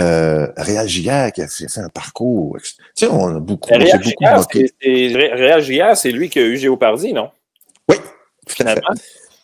Euh, 0.00 0.46
Réal 0.56 0.88
Giguère 0.88 1.32
qui 1.32 1.42
a 1.42 1.48
fait, 1.48 1.68
fait 1.68 1.80
un 1.80 1.88
parcours. 1.88 2.56
Tu 2.62 2.74
sais, 2.94 3.06
on 3.08 3.36
a 3.36 3.40
beaucoup, 3.40 3.68
Réal 3.72 3.98
beaucoup 3.98 4.08
Giguère, 4.08 5.96
c'est- 5.96 6.10
lui 6.10 6.28
qui 6.30 6.38
a 6.38 6.42
eu 6.46 6.56
Géopardy, 6.56 7.12
non? 7.12 7.30
Oui, 7.88 7.96
tout 7.96 8.02
à 8.02 8.50
fait. 8.50 8.54
Finalement. 8.56 8.94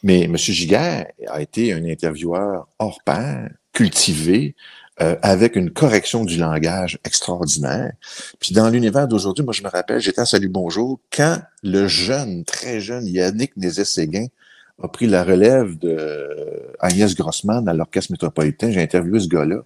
Mais 0.02 0.22
M. 0.22 0.36
Giguère 0.36 1.06
a 1.26 1.42
été 1.42 1.72
un 1.72 1.84
intervieweur 1.84 2.66
hors 2.78 3.00
pair, 3.04 3.50
cultivé, 3.72 4.54
euh, 5.00 5.16
avec 5.22 5.54
une 5.54 5.70
correction 5.70 6.24
du 6.24 6.38
langage 6.38 6.98
extraordinaire. 7.04 7.92
Puis 8.40 8.54
dans 8.54 8.68
l'univers 8.70 9.06
d'aujourd'hui, 9.06 9.44
moi 9.44 9.52
je 9.52 9.62
me 9.62 9.68
rappelle, 9.68 10.00
j'étais 10.00 10.20
à 10.20 10.26
Salut 10.26 10.48
Bonjour 10.48 10.98
quand 11.14 11.38
le 11.62 11.86
jeune, 11.88 12.44
très 12.44 12.80
jeune 12.80 13.06
Yannick 13.06 13.56
Nézet-Séguin 13.56 14.26
a 14.82 14.88
pris 14.88 15.06
la 15.06 15.24
relève 15.24 15.76
de 15.78 16.72
Agnès 16.80 17.14
Grossman 17.14 17.68
à 17.68 17.74
l'Orchestre 17.74 18.12
métropolitain. 18.12 18.70
J'ai 18.70 18.82
interviewé 18.82 19.20
ce 19.20 19.28
gars-là. 19.28 19.62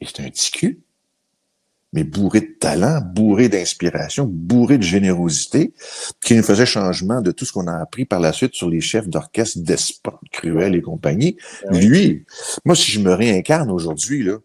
Et 0.00 0.06
c'est 0.06 0.20
un 0.20 0.30
ticu 0.30 0.80
mais 1.96 2.04
bourré 2.04 2.40
de 2.42 2.54
talent, 2.60 3.00
bourré 3.00 3.48
d'inspiration, 3.48 4.26
bourré 4.26 4.76
de 4.76 4.82
générosité, 4.82 5.72
qui 6.22 6.34
nous 6.34 6.42
faisait 6.42 6.66
changement 6.66 7.22
de 7.22 7.30
tout 7.30 7.46
ce 7.46 7.52
qu'on 7.52 7.66
a 7.68 7.78
appris 7.78 8.04
par 8.04 8.20
la 8.20 8.34
suite 8.34 8.54
sur 8.54 8.68
les 8.68 8.82
chefs 8.82 9.08
d'orchestre 9.08 9.60
despotes, 9.60 10.20
cruels 10.30 10.74
et 10.74 10.82
compagnie. 10.82 11.38
Ah 11.66 11.78
Lui, 11.78 12.26
moi, 12.66 12.76
si 12.76 12.90
je 12.90 13.00
me 13.00 13.14
réincarne 13.14 13.70
aujourd'hui, 13.70 14.22
là, 14.22 14.36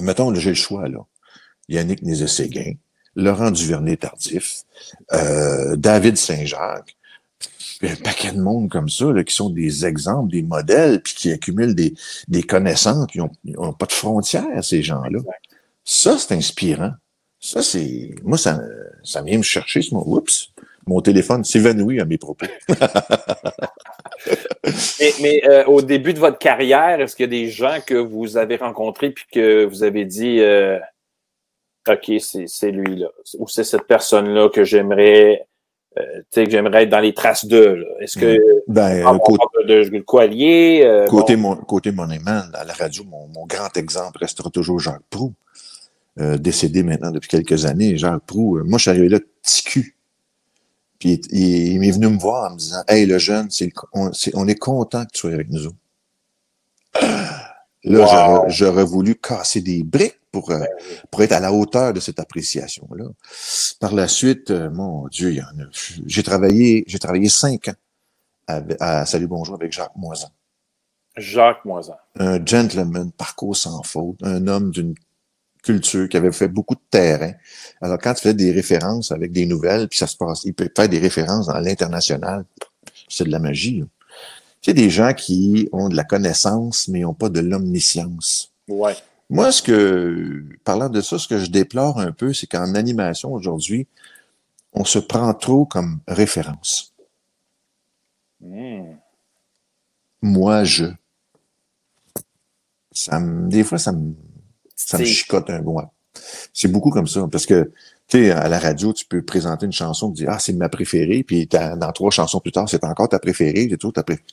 mettons, 0.00 0.32
j'ai 0.34 0.50
le 0.50 0.54
choix, 0.54 0.88
là. 0.88 1.00
Yannick 1.68 2.02
Nézet-Séguin, 2.02 2.74
Laurent 3.16 3.50
Duvernay-Tardif, 3.50 4.62
euh, 5.12 5.74
David 5.74 6.16
Saint-Jacques, 6.16 6.96
un 7.82 7.96
paquet 7.96 8.32
de 8.32 8.40
monde 8.40 8.68
comme 8.68 8.88
ça, 8.88 9.06
là, 9.12 9.22
qui 9.22 9.34
sont 9.34 9.50
des 9.50 9.86
exemples, 9.86 10.32
des 10.32 10.42
modèles, 10.42 11.00
puis 11.00 11.14
qui 11.14 11.32
accumulent 11.32 11.74
des, 11.74 11.94
des 12.26 12.42
connaissances, 12.42 13.06
qui 13.06 13.18
n'ont 13.18 13.72
pas 13.72 13.86
de 13.86 13.92
frontières, 13.92 14.64
ces 14.64 14.82
gens-là. 14.82 15.20
Ça, 15.84 16.18
c'est 16.18 16.34
inspirant. 16.34 16.92
Ça, 17.40 17.62
c'est. 17.62 18.14
Moi, 18.24 18.36
ça, 18.36 18.60
ça 19.04 19.22
vient 19.22 19.38
me 19.38 19.42
chercher 19.42 19.80
ce 19.80 19.94
mot. 19.94 20.02
Oups, 20.04 20.52
mon 20.86 21.00
téléphone 21.00 21.44
s'évanouit 21.44 22.00
à 22.00 22.04
mes 22.04 22.18
propos. 22.18 22.46
mais, 25.20 25.40
euh, 25.44 25.64
au 25.66 25.80
début 25.82 26.14
de 26.14 26.18
votre 26.18 26.38
carrière, 26.38 27.00
est-ce 27.00 27.14
qu'il 27.14 27.24
y 27.24 27.28
a 27.28 27.30
des 27.30 27.48
gens 27.48 27.78
que 27.86 27.94
vous 27.94 28.36
avez 28.36 28.56
rencontrés 28.56 29.10
puis 29.10 29.24
que 29.30 29.64
vous 29.64 29.82
avez 29.82 30.04
dit 30.04 30.40
euh, 30.40 30.78
OK, 31.88 32.12
c'est 32.20 32.70
lui-là, 32.70 33.08
ou 33.38 33.48
c'est 33.48 33.64
cette 33.64 33.86
personne-là 33.86 34.48
que 34.50 34.64
j'aimerais 34.64 35.46
euh, 35.98 36.44
que 36.44 36.50
j'aimerais 36.50 36.84
être 36.84 36.90
dans 36.90 37.00
les 37.00 37.14
traces 37.14 37.44
d'eux. 37.44 37.84
Est-ce 38.00 38.18
que 38.18 38.38
ben, 38.68 39.18
côté, 39.18 39.44
de, 39.66 40.00
quoi 40.00 40.26
lier, 40.26 41.04
côté, 41.08 41.36
mon, 41.36 41.56
côté 41.56 41.92
monument, 41.92 42.42
à 42.54 42.64
la 42.64 42.72
radio, 42.72 43.04
mon, 43.04 43.28
mon, 43.28 43.46
grand 43.46 43.76
exemple 43.76 44.18
restera 44.18 44.50
toujours 44.50 44.78
Jacques 44.78 45.02
Proux. 45.10 45.34
Euh, 46.20 46.36
décédé 46.36 46.82
maintenant 46.82 47.12
depuis 47.12 47.28
quelques 47.28 47.64
années, 47.64 47.96
Jacques 47.96 48.24
Proux. 48.26 48.58
Euh, 48.58 48.64
moi, 48.64 48.78
je 48.78 48.82
suis 48.82 48.90
arrivé 48.90 49.08
là, 49.08 49.20
ticu. 49.42 49.94
Puis 50.98 51.20
il, 51.30 51.78
m'est 51.78 51.92
venu 51.92 52.08
me 52.08 52.18
voir 52.18 52.50
en 52.50 52.54
me 52.54 52.58
disant 52.58 52.82
Hey, 52.88 53.06
le 53.06 53.18
jeune, 53.18 53.48
on, 53.92 54.48
est, 54.48 54.58
content 54.58 55.04
que 55.04 55.12
tu 55.12 55.20
sois 55.20 55.32
avec 55.32 55.48
nous 55.48 55.66
autres. 55.66 55.76
Là, 57.84 58.44
j'aurais 58.48 58.84
voulu 58.84 59.14
casser 59.14 59.60
des 59.60 59.82
briques 59.82 60.20
pour, 60.32 60.50
euh, 60.50 60.64
pour 61.10 61.22
être 61.22 61.32
à 61.32 61.40
la 61.40 61.52
hauteur 61.52 61.92
de 61.92 62.00
cette 62.00 62.18
appréciation-là. 62.18 63.04
Par 63.80 63.94
la 63.94 64.08
suite, 64.08 64.50
mon 64.50 65.06
Dieu, 65.08 65.30
il 65.30 65.36
y 65.36 65.42
en 65.42 65.44
a. 65.44 65.68
J'ai 66.06 66.22
travaillé, 66.22 66.84
j'ai 66.86 66.98
travaillé 66.98 67.28
cinq 67.28 67.68
ans 67.68 67.74
à, 68.48 69.06
Salut 69.06 69.26
Bonjour 69.26 69.54
avec 69.54 69.72
Jacques 69.72 69.96
Moisan. 69.96 70.28
Jacques 71.16 71.64
Moisan. 71.64 71.96
Un 72.18 72.44
gentleman, 72.44 73.12
parcours 73.12 73.56
sans 73.56 73.82
faute, 73.82 74.16
un 74.22 74.46
homme 74.46 74.70
d'une 74.70 74.94
culture, 75.62 76.08
qui 76.08 76.16
avait 76.16 76.32
fait 76.32 76.48
beaucoup 76.48 76.74
de 76.74 76.80
terrain. 76.90 77.32
Alors, 77.80 77.98
quand 77.98 78.14
tu 78.14 78.22
fais 78.22 78.34
des 78.34 78.52
références 78.52 79.12
avec 79.12 79.32
des 79.32 79.44
nouvelles, 79.44 79.88
puis 79.88 79.98
ça 79.98 80.06
se 80.06 80.16
passe, 80.16 80.44
il 80.44 80.54
peut 80.54 80.70
faire 80.74 80.88
des 80.88 80.98
références 80.98 81.46
dans 81.46 81.58
l'international, 81.58 82.44
c'est 83.08 83.24
de 83.24 83.30
la 83.30 83.38
magie. 83.38 83.84
Tu 84.60 84.70
sais, 84.70 84.74
des 84.74 84.90
gens 84.90 85.14
qui 85.14 85.68
ont 85.72 85.88
de 85.88 85.96
la 85.96 86.04
connaissance, 86.04 86.88
mais 86.88 87.00
n'ont 87.00 87.14
pas 87.14 87.28
de 87.28 87.40
l'omniscience. 87.40 88.52
Ouais. 88.68 88.96
Moi, 89.30 89.52
ce 89.52 89.62
que, 89.62 90.44
parlant 90.64 90.88
de 90.88 91.00
ça, 91.00 91.18
ce 91.18 91.28
que 91.28 91.38
je 91.38 91.50
déplore 91.50 92.00
un 92.00 92.12
peu, 92.12 92.32
c'est 92.32 92.46
qu'en 92.46 92.74
animation 92.74 93.32
aujourd'hui, 93.32 93.86
on 94.72 94.84
se 94.84 94.98
prend 94.98 95.32
trop 95.34 95.64
comme 95.66 96.00
référence. 96.06 96.94
Hmm. 98.40 98.94
Moi, 100.22 100.64
je. 100.64 100.86
Ça 102.90 103.20
me, 103.20 103.48
des 103.48 103.64
fois, 103.64 103.78
ça 103.78 103.92
me, 103.92 104.14
ça 104.74 104.98
me 104.98 105.04
chicote 105.04 105.50
un 105.50 105.60
mois. 105.60 105.92
C'est 106.52 106.68
beaucoup 106.68 106.90
comme 106.90 107.06
ça, 107.06 107.26
parce 107.30 107.46
que, 107.46 107.70
tu 108.08 108.24
sais, 108.24 108.30
à 108.30 108.48
la 108.48 108.58
radio, 108.58 108.92
tu 108.92 109.04
peux 109.04 109.22
présenter 109.22 109.66
une 109.66 109.72
chanson, 109.72 110.10
tu 110.10 110.24
dis, 110.24 110.28
ah, 110.28 110.38
c'est 110.38 110.52
ma 110.52 110.68
préférée, 110.68 111.22
puis 111.22 111.46
dans 111.46 111.92
trois 111.92 112.10
chansons 112.10 112.40
plus 112.40 112.50
tard, 112.50 112.68
c'est 112.68 112.82
encore 112.84 113.08
ta 113.08 113.18
préférée, 113.18 113.68
c'est 113.70 113.76
tout 113.76 113.92
ta 113.92 114.02
préférée. 114.02 114.26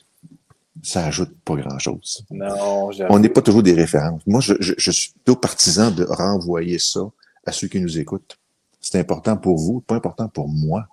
Ça 0.82 1.06
ajoute 1.06 1.34
pas 1.44 1.54
grand-chose. 1.56 2.24
Non, 2.30 2.90
On 3.08 3.18
n'est 3.18 3.28
pas 3.28 3.42
toujours 3.42 3.62
des 3.62 3.72
références. 3.72 4.22
Moi, 4.26 4.40
je, 4.40 4.54
je, 4.60 4.90
suis 4.90 5.12
plutôt 5.12 5.36
partisan 5.36 5.90
de 5.90 6.04
renvoyer 6.04 6.78
ça 6.78 7.00
à 7.44 7.52
ceux 7.52 7.68
qui 7.68 7.80
nous 7.80 7.98
écoutent. 7.98 8.38
C'est 8.80 8.98
important 8.98 9.36
pour 9.36 9.56
vous, 9.56 9.80
pas 9.80 9.96
important 9.96 10.28
pour 10.28 10.48
moi. 10.48 10.86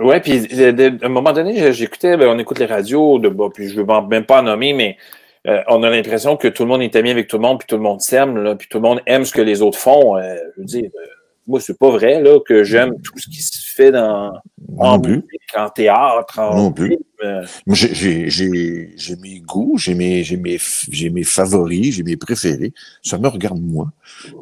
Ouais, 0.00 0.20
puis 0.20 0.46
à 0.62 1.06
un 1.06 1.08
moment 1.08 1.32
donné, 1.32 1.72
j'écoutais, 1.72 2.16
ben, 2.16 2.28
on 2.28 2.38
écoute 2.38 2.58
les 2.58 2.66
radios, 2.66 3.18
de, 3.18 3.28
bon, 3.28 3.50
puis 3.50 3.68
je 3.68 3.78
ne 3.78 3.84
veux 3.84 4.06
même 4.08 4.24
pas 4.24 4.40
en 4.40 4.44
nommer, 4.44 4.72
mais 4.72 4.96
euh, 5.46 5.62
on 5.68 5.82
a 5.82 5.90
l'impression 5.90 6.36
que 6.36 6.48
tout 6.48 6.62
le 6.64 6.68
monde 6.68 6.82
est 6.82 6.96
ami 6.96 7.10
avec 7.10 7.28
tout 7.28 7.36
le 7.36 7.42
monde, 7.42 7.58
puis 7.58 7.66
tout 7.66 7.76
le 7.76 7.82
monde 7.82 8.00
s'aime, 8.00 8.56
puis 8.56 8.68
tout 8.68 8.78
le 8.78 8.82
monde 8.82 9.00
aime 9.06 9.24
ce 9.24 9.32
que 9.32 9.42
les 9.42 9.62
autres 9.62 9.78
font. 9.78 10.16
Euh, 10.16 10.36
je 10.56 10.60
veux 10.60 10.66
dire, 10.66 10.90
euh, 10.94 11.06
moi, 11.50 11.60
c'est 11.60 11.78
pas 11.78 11.90
vrai 11.90 12.22
là, 12.22 12.38
que 12.46 12.62
j'aime 12.62 12.94
tout 13.02 13.18
ce 13.18 13.28
qui 13.28 13.42
se 13.42 13.72
fait 13.74 13.90
dans, 13.90 14.32
en 14.78 14.98
musique, 14.98 15.24
en 15.56 15.68
théâtre, 15.68 16.38
en 16.38 16.56
non 16.56 16.72
plus. 16.72 16.96
J'ai 17.66 19.16
mes 19.20 19.40
goûts, 19.40 19.76
j'ai 19.76 19.94
mes, 19.94 20.24
mes, 20.36 20.58
mes 21.10 21.24
favoris, 21.24 21.94
j'ai 21.94 22.02
mes 22.04 22.16
préférés. 22.16 22.72
Ça 23.02 23.18
me 23.18 23.28
regarde 23.28 23.60
moi. 23.60 23.92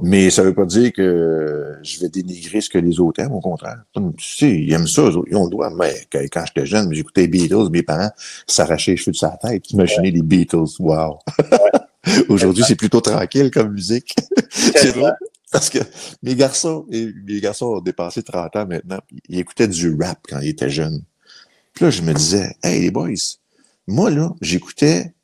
Mais 0.02 0.30
ça 0.30 0.42
veut 0.42 0.54
pas 0.54 0.66
dire 0.66 0.92
que 0.92 1.76
je 1.82 2.00
vais 2.00 2.08
dénigrer 2.08 2.60
ce 2.60 2.68
que 2.68 2.78
les 2.78 3.00
autres 3.00 3.20
aiment, 3.20 3.32
au 3.32 3.40
contraire. 3.40 3.82
Tu 3.94 4.02
sais, 4.18 4.50
ils 4.50 4.72
aiment 4.72 4.86
ça, 4.86 5.08
ils 5.28 5.36
ont 5.36 5.44
le 5.44 5.50
droit. 5.50 5.70
Mais 5.70 5.94
quand 6.12 6.44
j'étais 6.46 6.66
jeune, 6.66 6.92
j'écoutais 6.92 7.22
les 7.22 7.28
Beatles, 7.28 7.70
mes 7.70 7.82
parents 7.82 8.10
s'arrachaient 8.46 8.92
les 8.92 8.96
cheveux 8.98 9.12
de 9.12 9.16
sa 9.16 9.30
tête, 9.30 9.70
imaginer 9.70 10.10
les 10.10 10.22
Beatles. 10.22 10.76
Wow! 10.78 11.18
Aujourd'hui, 12.28 12.64
c'est 12.66 12.76
plutôt 12.76 13.00
tranquille 13.00 13.50
comme 13.50 13.72
musique. 13.72 14.14
c'est 14.50 14.94
vrai. 14.94 15.12
Parce 15.52 15.70
que 15.70 15.78
mes 16.22 16.34
garçons, 16.34 16.86
et 16.90 17.08
mes 17.24 17.40
garçons 17.40 17.66
ont 17.66 17.80
dépassé 17.80 18.22
30 18.22 18.56
ans 18.56 18.66
maintenant, 18.66 19.00
ils 19.28 19.40
écoutaient 19.40 19.68
du 19.68 19.96
rap 20.00 20.18
quand 20.28 20.40
ils 20.40 20.50
étaient 20.50 20.70
jeunes. 20.70 21.02
Puis 21.72 21.84
là, 21.84 21.90
je 21.90 22.02
me 22.02 22.12
disais, 22.12 22.54
hey 22.62 22.80
les 22.82 22.90
boys, 22.90 23.08
moi 23.86 24.10
là, 24.10 24.30
j'écoutais, 24.42 25.14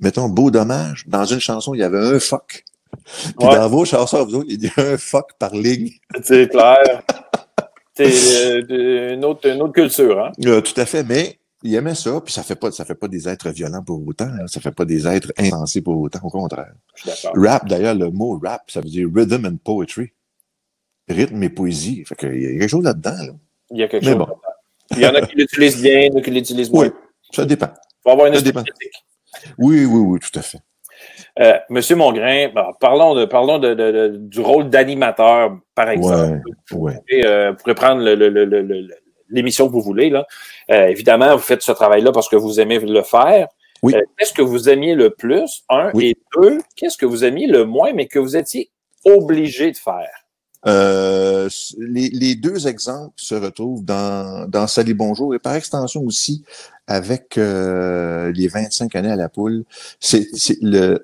mettons, 0.00 0.28
Beau 0.28 0.50
Dommage. 0.50 1.04
Dans 1.06 1.24
une 1.24 1.40
chanson, 1.40 1.74
il 1.74 1.80
y 1.80 1.82
avait 1.82 1.98
un 1.98 2.18
fuck. 2.18 2.64
Puis 3.04 3.34
dans 3.38 3.68
vos 3.68 3.84
chansons, 3.84 4.24
vous 4.24 4.36
autres, 4.36 4.48
il 4.48 4.64
y 4.64 4.68
a 4.68 4.92
un 4.92 4.96
fuck 4.96 5.32
par 5.38 5.54
ligne. 5.54 5.90
C'est 6.22 6.48
clair. 6.50 7.02
C'est 7.94 8.70
euh, 8.70 9.14
une, 9.14 9.24
autre, 9.24 9.48
une 9.48 9.62
autre 9.62 9.72
culture, 9.72 10.22
hein? 10.22 10.32
Euh, 10.44 10.60
tout 10.60 10.78
à 10.78 10.84
fait, 10.84 11.02
mais 11.02 11.38
il 11.66 11.74
aimait 11.74 11.94
ça, 11.94 12.20
puis 12.20 12.32
ça 12.32 12.42
fait 12.42 12.54
pas, 12.54 12.70
ça 12.70 12.84
fait 12.84 12.94
pas 12.94 13.08
des 13.08 13.28
êtres 13.28 13.50
violents 13.50 13.82
pour 13.82 14.06
autant, 14.06 14.26
hein. 14.26 14.46
ça 14.46 14.60
fait 14.60 14.72
pas 14.72 14.84
des 14.84 15.06
êtres 15.06 15.32
insensés 15.38 15.82
pour 15.82 16.00
autant, 16.00 16.20
au 16.22 16.30
contraire. 16.30 16.72
Rap, 17.34 17.68
d'ailleurs, 17.68 17.94
le 17.94 18.10
mot 18.10 18.40
rap, 18.42 18.70
ça 18.70 18.80
veut 18.80 18.88
dire 18.88 19.08
rhythm 19.14 19.46
and 19.46 19.56
poetry. 19.64 20.12
Rythme 21.08 21.42
et 21.42 21.50
poésie. 21.50 22.04
Fait 22.04 22.16
qu'il 22.16 22.42
y 22.42 22.46
a 22.46 22.58
quelque 22.58 22.68
chose 22.68 22.84
là-dedans, 22.84 23.10
là. 23.10 23.32
Il 23.70 23.78
y 23.78 23.82
a 23.82 23.88
quelque 23.88 24.04
chose 24.04 24.18
là-dedans. 24.18 24.40
Il 24.92 25.00
y 25.00 25.06
en 25.06 25.14
a 25.14 25.22
qui 25.22 25.36
l'utilisent 25.36 25.82
bien, 25.82 26.08
a 26.16 26.20
qui 26.20 26.30
l'utilisent 26.30 26.70
moins. 26.70 26.86
Oui, 26.86 26.90
ça 27.32 27.44
dépend. 27.44 27.68
Il 27.68 28.02
faut 28.02 28.10
avoir 28.10 28.26
une 28.26 28.34
esprit 28.34 28.52
Oui, 29.58 29.84
oui, 29.84 30.00
oui, 30.00 30.18
tout 30.20 30.38
à 30.38 30.42
fait. 30.42 30.58
Euh, 31.38 31.58
Monsieur 31.68 31.96
Mongrain, 31.96 32.48
parlons, 32.80 33.14
de, 33.14 33.24
parlons 33.26 33.58
de, 33.58 33.74
de, 33.74 34.16
du 34.16 34.40
rôle 34.40 34.70
d'animateur, 34.70 35.58
par 35.74 35.90
exemple. 35.90 36.40
Ouais, 36.72 36.78
ouais. 37.10 37.24
Euh, 37.24 37.50
vous 37.50 37.56
pourrez 37.58 37.74
prendre 37.74 38.02
le, 38.02 38.14
le, 38.14 38.28
le, 38.28 38.88
l'émission 39.30 39.66
que 39.66 39.72
vous 39.72 39.82
voulez. 39.82 40.10
Là. 40.10 40.26
Euh, 40.70 40.86
évidemment, 40.86 41.34
vous 41.34 41.42
faites 41.42 41.62
ce 41.62 41.72
travail-là 41.72 42.12
parce 42.12 42.28
que 42.28 42.36
vous 42.36 42.60
aimez 42.60 42.78
le 42.78 43.02
faire. 43.02 43.48
Oui. 43.82 43.94
Euh, 43.94 44.02
qu'est-ce 44.18 44.32
que 44.32 44.42
vous 44.42 44.68
aimiez 44.68 44.94
le 44.94 45.10
plus, 45.10 45.64
un, 45.68 45.90
et 46.00 46.16
deux, 46.36 46.60
qu'est-ce 46.76 46.96
que 46.96 47.06
vous 47.06 47.24
aimiez 47.24 47.46
le 47.46 47.64
moins, 47.64 47.92
mais 47.92 48.06
que 48.06 48.18
vous 48.18 48.36
étiez 48.36 48.70
obligé 49.04 49.70
de 49.70 49.76
faire? 49.76 50.25
Euh, 50.66 51.48
les, 51.78 52.08
les, 52.08 52.34
deux 52.34 52.66
exemples 52.66 53.12
se 53.16 53.34
retrouvent 53.34 53.84
dans, 53.84 54.48
dans 54.48 54.66
Salut 54.66 54.94
Bonjour 54.94 55.34
et 55.34 55.38
par 55.38 55.54
extension 55.54 56.02
aussi 56.02 56.44
avec 56.86 57.36
euh, 57.36 58.32
les 58.32 58.48
25 58.48 58.94
années 58.94 59.10
à 59.10 59.16
la 59.16 59.28
poule. 59.28 59.64
C'est 60.00 60.26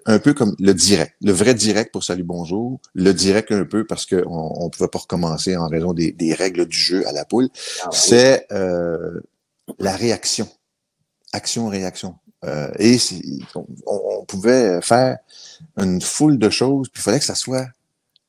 un 0.06 0.18
peu 0.18 0.32
comme 0.34 0.54
le 0.58 0.74
direct, 0.74 1.14
le 1.20 1.32
vrai 1.32 1.54
direct 1.54 1.92
pour 1.92 2.04
Salut 2.04 2.22
Bonjour, 2.22 2.80
le 2.94 3.12
direct 3.12 3.50
un 3.52 3.64
peu 3.64 3.84
parce 3.84 4.06
qu'on 4.06 4.22
on 4.26 4.70
pouvait 4.70 4.88
pas 4.88 5.00
recommencer 5.00 5.56
en 5.56 5.68
raison 5.68 5.92
des, 5.92 6.12
des 6.12 6.34
règles 6.34 6.66
du 6.66 6.76
jeu 6.76 7.06
à 7.06 7.12
la 7.12 7.24
poule. 7.24 7.48
Ah 7.82 7.88
C'est 7.92 8.46
euh, 8.52 9.20
la 9.78 9.96
réaction, 9.96 10.48
action-réaction. 11.32 12.16
Euh, 12.44 12.70
et 12.78 12.98
on, 13.54 13.66
on, 13.86 14.24
pouvait 14.24 14.80
faire 14.82 15.18
une 15.76 16.00
foule 16.00 16.38
de 16.38 16.50
choses, 16.50 16.88
puis 16.88 17.00
il 17.00 17.04
fallait 17.04 17.20
que 17.20 17.24
ça 17.24 17.36
soit 17.36 17.68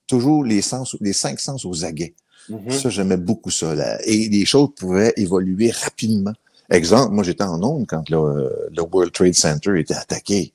toujours 0.08 0.44
les 0.44 0.62
sens, 0.62 0.96
les 1.02 1.14
cinq 1.14 1.40
sens 1.40 1.66
aux 1.66 1.86
aguets. 1.86 2.14
Mm-hmm. 2.50 2.72
Ça, 2.72 2.90
j'aimais 2.90 3.18
beaucoup 3.18 3.52
ça. 3.52 3.74
Là. 3.74 4.00
Et 4.06 4.30
les 4.30 4.46
choses 4.46 4.70
pouvaient 4.76 5.14
évoluer 5.18 5.72
rapidement. 5.72 6.34
Exemple, 6.70 7.14
moi, 7.14 7.24
j'étais 7.24 7.44
en 7.44 7.62
onde 7.62 7.86
quand 7.88 8.10
le, 8.10 8.82
World 8.82 9.12
Trade 9.14 9.36
Center 9.36 9.80
était 9.80 9.94
attaqué. 9.94 10.54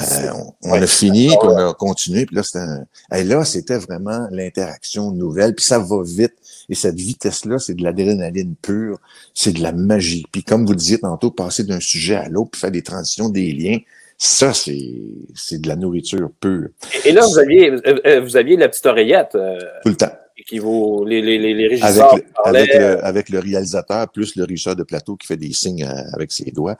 Euh, 0.00 0.30
on, 0.62 0.74
a 0.74 0.86
fini, 0.86 1.28
puis 1.28 1.38
on 1.48 1.56
a 1.56 1.72
continué, 1.72 2.26
puis 2.26 2.36
là, 2.36 2.42
c'était 2.42 2.58
un... 2.58 3.24
là, 3.24 3.44
c'était 3.46 3.78
vraiment 3.78 4.28
l'interaction 4.30 5.10
nouvelle, 5.10 5.54
puis 5.54 5.64
ça 5.64 5.78
va 5.78 6.02
vite. 6.02 6.34
Et 6.68 6.74
cette 6.74 6.96
vitesse-là, 6.96 7.58
c'est 7.58 7.74
de 7.74 7.82
l'adrénaline 7.82 8.56
pure, 8.56 8.98
c'est 9.32 9.52
de 9.52 9.62
la 9.62 9.72
magie. 9.72 10.26
Puis 10.30 10.42
comme 10.42 10.66
vous 10.66 10.72
le 10.72 10.78
disiez 10.78 10.98
tantôt, 10.98 11.30
passer 11.30 11.64
d'un 11.64 11.80
sujet 11.80 12.16
à 12.16 12.28
l'autre, 12.28 12.50
puis 12.50 12.60
faire 12.60 12.70
des 12.70 12.82
transitions, 12.82 13.30
des 13.30 13.52
liens, 13.52 13.78
ça, 14.18 14.52
c'est 14.54 15.60
de 15.60 15.68
la 15.68 15.76
nourriture 15.76 16.30
pure. 16.40 16.68
Et, 17.04 17.12
là, 17.12 17.26
vous 17.26 17.38
aviez, 17.38 17.70
euh, 17.70 18.00
euh, 18.06 18.20
vous 18.20 18.36
aviez 18.36 18.56
la 18.56 18.68
petite 18.68 18.86
oreillette. 18.86 19.36
Tout 19.82 19.88
le 19.90 19.96
temps. 19.96 20.12
Qui 20.46 20.58
vous, 20.58 21.04
les, 21.04 21.22
les, 21.22 21.38
les 21.38 21.66
régisseurs 21.66 22.14
avec 22.14 22.24
le, 22.34 22.44
avec, 22.44 22.74
le, 22.74 23.04
avec 23.04 23.28
le, 23.30 23.38
réalisateur, 23.40 24.08
plus 24.08 24.36
le 24.36 24.44
régisseur 24.44 24.76
de 24.76 24.84
plateau 24.84 25.16
qui 25.16 25.26
fait 25.26 25.36
des 25.36 25.52
signes 25.52 25.88
avec 26.12 26.30
ses 26.30 26.50
doigts. 26.50 26.76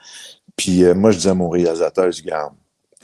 Puis 0.57 0.85
moi, 0.95 1.11
je 1.11 1.19
dis 1.19 1.29
à 1.29 1.35
mon 1.35 1.49
réalisateur, 1.49 2.13
je 2.13 2.23
garde 2.23 2.53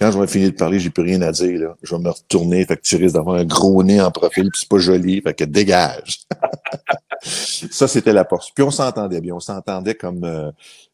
quand 0.03 0.11
je 0.11 0.19
vais 0.19 0.27
finir 0.27 0.51
de 0.51 0.57
parler, 0.57 0.81
j'ai 0.81 0.91
plus 0.91 1.05
rien 1.05 1.23
à 1.23 1.31
dire. 1.31 1.61
Là. 1.61 1.77
Je 1.83 1.95
vais 1.95 2.03
me 2.03 2.11
retourner, 2.11 2.65
fait 2.65 2.77
que 2.77 2.83
tu 2.83 2.97
risques 2.97 3.15
d'avoir 3.15 3.37
un 3.37 3.45
gros 3.45 3.83
nez 3.85 4.01
en 4.01 4.11
profil, 4.11 4.51
puis 4.51 4.61
c'est 4.61 4.69
pas 4.69 4.79
joli, 4.79 5.21
fait 5.21 5.35
que 5.35 5.45
dégage. 5.45 6.23
ça, 7.23 7.87
c'était 7.87 8.13
la 8.13 8.25
porte. 8.25 8.51
Puis 8.55 8.65
on 8.65 8.71
s'entendait 8.71 9.21
bien. 9.21 9.35
On 9.35 9.41
s'entendait 9.41 9.95
comme, 9.95 10.25
euh, 10.25 10.51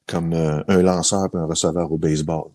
comme 0.06 0.34
euh, 0.34 0.62
un 0.68 0.82
lanceur 0.82 1.28
et 1.32 1.36
un 1.36 1.46
receveur 1.46 1.90
au 1.90 1.96
baseball. 1.96 2.50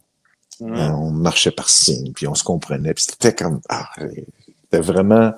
Euh, 0.62 0.90
on 0.90 1.12
marchait 1.12 1.52
par 1.52 1.70
signe, 1.70 2.14
puis 2.14 2.28
on 2.28 2.36
se 2.36 2.44
comprenait. 2.44 2.94
Puis 2.94 3.06
c'était 3.10 3.34
comme... 3.34 3.62
Ah, 3.70 3.90
c'était 3.98 4.82
vraiment... 4.82 5.34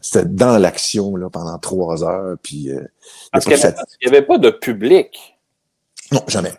c'était 0.00 0.26
dans 0.26 0.58
l'action 0.58 1.16
là, 1.16 1.30
pendant 1.30 1.58
trois 1.58 2.04
heures. 2.04 2.36
Puis, 2.42 2.70
Parce 3.32 3.44
qu'il 3.44 3.56
n'y 3.56 4.08
avait 4.08 4.26
pas 4.26 4.38
de 4.38 4.50
public. 4.50 5.38
Non, 6.10 6.22
jamais 6.28 6.52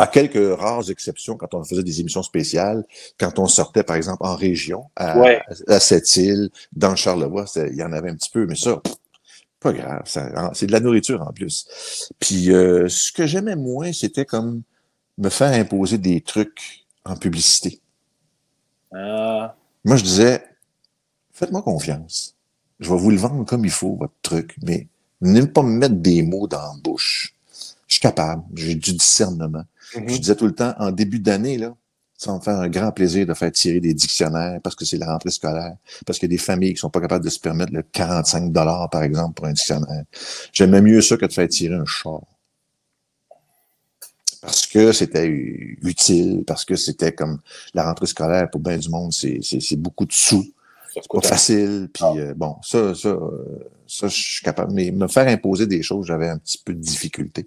à 0.00 0.06
quelques 0.06 0.58
rares 0.58 0.90
exceptions, 0.90 1.36
quand 1.36 1.52
on 1.52 1.62
faisait 1.62 1.82
des 1.82 2.00
émissions 2.00 2.22
spéciales, 2.22 2.86
quand 3.18 3.38
on 3.38 3.46
sortait, 3.46 3.82
par 3.82 3.96
exemple, 3.96 4.22
en 4.24 4.34
région, 4.34 4.86
à, 4.96 5.38
Sept-Îles, 5.78 6.48
dans 6.72 6.96
Charlevoix, 6.96 7.44
il 7.56 7.76
y 7.76 7.82
en 7.82 7.92
avait 7.92 8.08
un 8.08 8.14
petit 8.14 8.30
peu, 8.30 8.46
mais 8.46 8.54
ça, 8.54 8.80
pas 9.60 9.74
grave, 9.74 10.02
c'est 10.06 10.66
de 10.66 10.72
la 10.72 10.80
nourriture 10.80 11.20
en 11.20 11.32
plus. 11.32 12.10
Puis 12.18 12.50
euh, 12.50 12.88
ce 12.88 13.12
que 13.12 13.26
j'aimais 13.26 13.56
moins, 13.56 13.92
c'était 13.92 14.24
comme 14.24 14.62
me 15.20 15.28
faire 15.28 15.52
imposer 15.52 15.98
des 15.98 16.20
trucs 16.22 16.86
en 17.04 17.16
publicité. 17.16 17.80
Ah. 18.92 19.54
Moi, 19.84 19.96
je 19.96 20.02
disais, 20.02 20.42
faites-moi 21.32 21.62
confiance. 21.62 22.34
Je 22.80 22.90
vais 22.90 22.96
vous 22.96 23.10
le 23.10 23.18
vendre 23.18 23.44
comme 23.44 23.64
il 23.64 23.70
faut, 23.70 23.96
votre 23.96 24.14
truc, 24.22 24.56
mais 24.62 24.88
ne 25.20 25.42
pas 25.42 25.62
me 25.62 25.76
mettre 25.76 25.96
des 25.96 26.22
mots 26.22 26.46
dans 26.46 26.60
la 26.60 26.72
bouche. 26.82 27.34
Je 27.86 27.94
suis 27.94 28.00
capable, 28.00 28.42
j'ai 28.54 28.74
du 28.74 28.92
discernement. 28.94 29.64
Je 29.92 30.00
mhm. 30.00 30.06
disais 30.06 30.36
tout 30.36 30.46
le 30.46 30.54
temps, 30.54 30.74
en 30.78 30.90
début 30.90 31.18
d'année, 31.18 31.58
là, 31.58 31.74
ça 32.16 32.32
va 32.32 32.38
me 32.38 32.42
faire 32.42 32.58
un 32.58 32.68
grand 32.68 32.92
plaisir 32.92 33.26
de 33.26 33.34
faire 33.34 33.50
tirer 33.52 33.80
des 33.80 33.94
dictionnaires 33.94 34.60
parce 34.62 34.76
que 34.76 34.84
c'est 34.84 34.98
la 34.98 35.12
rentrée 35.12 35.30
scolaire, 35.30 35.76
parce 36.06 36.18
qu'il 36.18 36.30
y 36.30 36.32
a 36.32 36.36
des 36.36 36.42
familles 36.42 36.74
qui 36.74 36.80
sont 36.80 36.90
pas 36.90 37.00
capables 37.00 37.24
de 37.24 37.30
se 37.30 37.40
permettre 37.40 37.72
le 37.72 37.82
45 37.82 38.52
dollars, 38.52 38.88
par 38.90 39.02
exemple, 39.02 39.34
pour 39.34 39.46
un 39.46 39.52
dictionnaire. 39.52 40.04
J'aimais 40.52 40.82
mieux 40.82 41.00
ça 41.00 41.16
que 41.16 41.26
de 41.26 41.32
faire 41.32 41.48
tirer 41.48 41.74
un 41.74 41.86
char. 41.86 42.20
Que 44.72 44.92
c'était 44.92 45.26
utile, 45.26 46.44
parce 46.46 46.64
que 46.64 46.76
c'était 46.76 47.12
comme 47.12 47.40
la 47.74 47.84
rentrée 47.84 48.06
scolaire 48.06 48.48
pour 48.50 48.60
bien 48.60 48.78
du 48.78 48.88
monde, 48.88 49.12
c'est 49.12 49.76
beaucoup 49.76 50.06
de 50.06 50.12
sous. 50.12 50.46
C'est 50.94 51.08
pas 51.08 51.20
facile. 51.20 51.88
Puis 51.92 52.04
euh, 52.18 52.34
bon, 52.36 52.56
ça, 52.62 52.94
ça, 52.94 53.16
ça, 53.86 54.08
je 54.08 54.14
suis 54.14 54.44
capable. 54.44 54.72
Mais 54.72 54.90
me 54.90 55.08
faire 55.08 55.26
imposer 55.28 55.66
des 55.66 55.82
choses, 55.82 56.06
j'avais 56.06 56.28
un 56.28 56.38
petit 56.38 56.58
peu 56.64 56.72
de 56.72 56.80
difficulté 56.80 57.46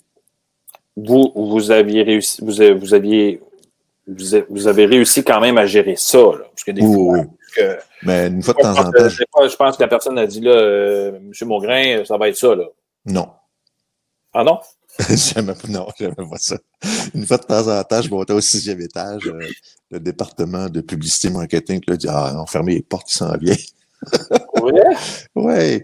vous, 0.95 1.31
vous 1.35 1.71
aviez 1.71 2.03
réussi, 2.03 2.41
vous, 2.41 2.79
vous 2.79 2.93
aviez, 2.93 3.41
vous, 4.07 4.67
avez 4.67 4.85
réussi 4.85 5.23
quand 5.23 5.39
même 5.39 5.57
à 5.57 5.65
gérer 5.65 5.95
ça, 5.95 6.17
là, 6.17 6.45
parce 6.49 6.63
que 6.63 6.71
des 6.71 6.81
fois, 6.81 7.25
mais 8.03 8.27
une 8.27 8.41
fois 8.41 8.53
de 8.55 8.61
temps 8.61 8.77
en 8.77 8.91
temps, 8.91 9.09
je... 9.09 9.55
pense 9.55 9.77
que 9.77 9.83
la 9.83 9.87
personne 9.87 10.17
a 10.17 10.25
dit 10.25 10.41
là, 10.41 10.51
euh, 10.51 11.19
Monsieur 11.21 11.45
Maugrain, 11.45 12.03
ça 12.05 12.17
va 12.17 12.29
être 12.29 12.35
ça 12.35 12.55
là. 12.55 12.65
Non. 13.05 13.29
Ah 14.33 14.43
non? 14.43 14.59
jamais, 15.09 15.53
non, 15.69 15.87
jamais 15.97 16.13
pas 16.15 16.37
ça. 16.37 16.57
Une 17.13 17.25
fois 17.25 17.37
de 17.37 17.43
temps 17.43 17.67
en 17.67 17.83
temps, 17.83 18.01
je 18.01 18.09
montais 18.09 18.33
au 18.33 18.41
sixième 18.41 18.81
étage, 18.81 19.27
euh, 19.27 19.39
le 19.91 19.99
département 19.99 20.69
de 20.69 20.81
publicité 20.81 21.29
marketing 21.29 21.81
là, 21.87 21.97
dit 21.97 22.07
Ah, 22.09 22.35
on 22.37 22.45
ferme 22.45 22.69
les 22.69 22.81
portes, 22.81 23.11
il 23.11 23.15
s'en 23.15 23.35
vient. 23.37 23.55
Oui? 24.61 24.73
oui. 25.35 25.83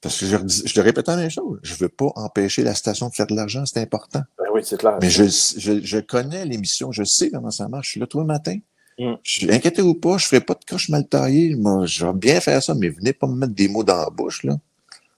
Parce 0.00 0.18
que 0.18 0.26
je, 0.26 0.36
je 0.66 0.72
te 0.72 0.80
répète 0.80 1.08
la 1.08 1.16
même 1.16 1.30
chose. 1.30 1.58
Je 1.62 1.74
veux 1.74 1.88
pas 1.88 2.10
empêcher 2.14 2.62
la 2.62 2.74
station 2.74 3.08
de 3.08 3.14
faire 3.14 3.26
de 3.26 3.34
l'argent, 3.34 3.64
c'est 3.66 3.80
important. 3.80 4.22
Ben 4.38 4.44
oui, 4.54 4.62
c'est 4.64 4.78
clair. 4.78 4.98
Mais 5.02 5.10
je, 5.10 5.24
je, 5.24 5.80
je 5.82 5.98
connais 5.98 6.44
l'émission, 6.44 6.92
je 6.92 7.04
sais 7.04 7.30
comment 7.30 7.50
ça 7.50 7.68
marche. 7.68 7.86
Je 7.86 7.90
suis 7.92 8.00
là 8.00 8.06
tous 8.06 8.20
le 8.20 8.26
matin. 8.26 8.56
Mm. 8.98 9.14
Je 9.22 9.82
ou 9.82 9.94
pas, 9.94 10.18
je 10.18 10.26
ferai 10.26 10.40
pas 10.40 10.54
de 10.54 10.64
croche 10.64 10.88
mal 10.88 11.06
taillée. 11.06 11.54
Moi, 11.54 11.86
je 11.86 12.04
vais 12.04 12.12
bien 12.12 12.40
faire 12.40 12.62
ça, 12.62 12.74
mais 12.74 12.88
venez 12.88 13.12
pas 13.12 13.26
me 13.26 13.34
mettre 13.34 13.54
des 13.54 13.68
mots 13.68 13.84
dans 13.84 13.96
la 13.96 14.10
bouche, 14.10 14.42
là. 14.44 14.56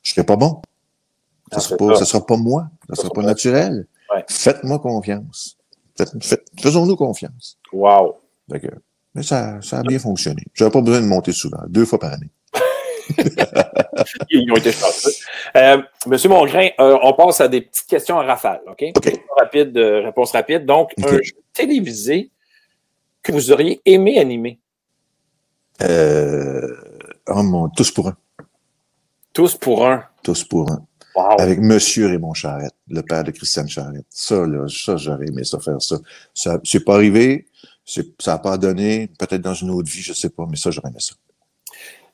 Je 0.02 0.12
serai 0.12 0.24
pas 0.24 0.36
bon. 0.36 0.60
Ça 1.50 1.56
ah, 1.56 1.60
sera 1.60 2.04
sera 2.04 2.26
pas 2.26 2.36
moi. 2.36 2.68
Ça 2.88 2.96
sera 3.02 3.10
pas 3.10 3.22
naturel. 3.22 3.86
Faites-moi 4.28 4.78
confiance. 4.78 5.56
Faisons-nous 6.60 6.96
confiance. 6.96 7.58
Wow. 7.72 8.16
D'accord. 8.48 8.78
Mais 9.14 9.22
ça, 9.22 9.60
ça 9.60 9.80
a 9.80 9.82
bien 9.82 9.98
fonctionné. 9.98 10.42
J'avais 10.54 10.70
pas 10.70 10.80
besoin 10.80 11.00
de 11.00 11.06
monter 11.06 11.32
souvent, 11.32 11.62
deux 11.68 11.84
fois 11.84 11.98
par 11.98 12.12
année. 12.12 12.30
Ils 14.30 14.50
ont 14.52 14.56
été 14.56 14.72
chanceux. 14.72 15.10
Euh, 15.56 15.82
Monsieur 16.06 16.28
Mongrain, 16.28 16.68
euh, 16.78 16.96
on 17.02 17.12
passe 17.12 17.40
à 17.40 17.48
des 17.48 17.62
petites 17.62 17.88
questions 17.88 18.16
en 18.16 18.24
rafale, 18.24 18.60
OK? 18.68 18.84
Rapide, 19.36 19.76
euh, 19.76 20.02
réponse 20.02 20.32
rapide. 20.32 20.64
Donc, 20.64 20.92
un 21.02 21.10
jeu 21.10 21.34
télévisé 21.52 22.30
que 23.22 23.32
vous 23.32 23.50
auriez 23.50 23.80
aimé 23.84 24.18
animer? 24.18 24.58
Euh, 25.82 26.76
oh 27.28 27.42
mon, 27.42 27.68
tous 27.68 27.90
pour 27.90 28.08
un. 28.08 28.16
Tous 29.32 29.56
pour 29.56 29.86
un. 29.86 30.04
Tous 30.22 30.44
pour 30.44 30.70
un. 30.70 30.86
Avec 31.16 31.58
Monsieur 31.60 32.06
Raymond 32.06 32.34
Charrette, 32.34 32.74
le 32.88 33.02
père 33.02 33.24
de 33.24 33.30
Christiane 33.30 33.68
Charrette. 33.68 34.06
Ça, 34.10 34.46
là, 34.46 34.66
ça, 34.68 34.96
j'aurais 34.96 35.26
aimé 35.26 35.44
ça 35.44 35.58
faire 35.58 35.80
ça. 35.82 35.96
Ça, 36.34 36.60
c'est 36.64 36.84
pas 36.84 36.94
arrivé, 36.94 37.46
ça 37.84 38.02
n'a 38.26 38.38
pas 38.38 38.56
donné, 38.56 39.10
peut-être 39.18 39.42
dans 39.42 39.54
une 39.54 39.70
autre 39.70 39.90
vie, 39.90 40.02
je 40.02 40.12
sais 40.12 40.30
pas, 40.30 40.46
mais 40.48 40.56
ça, 40.56 40.70
j'aurais 40.70 40.90
aimé 40.90 41.00
ça. 41.00 41.14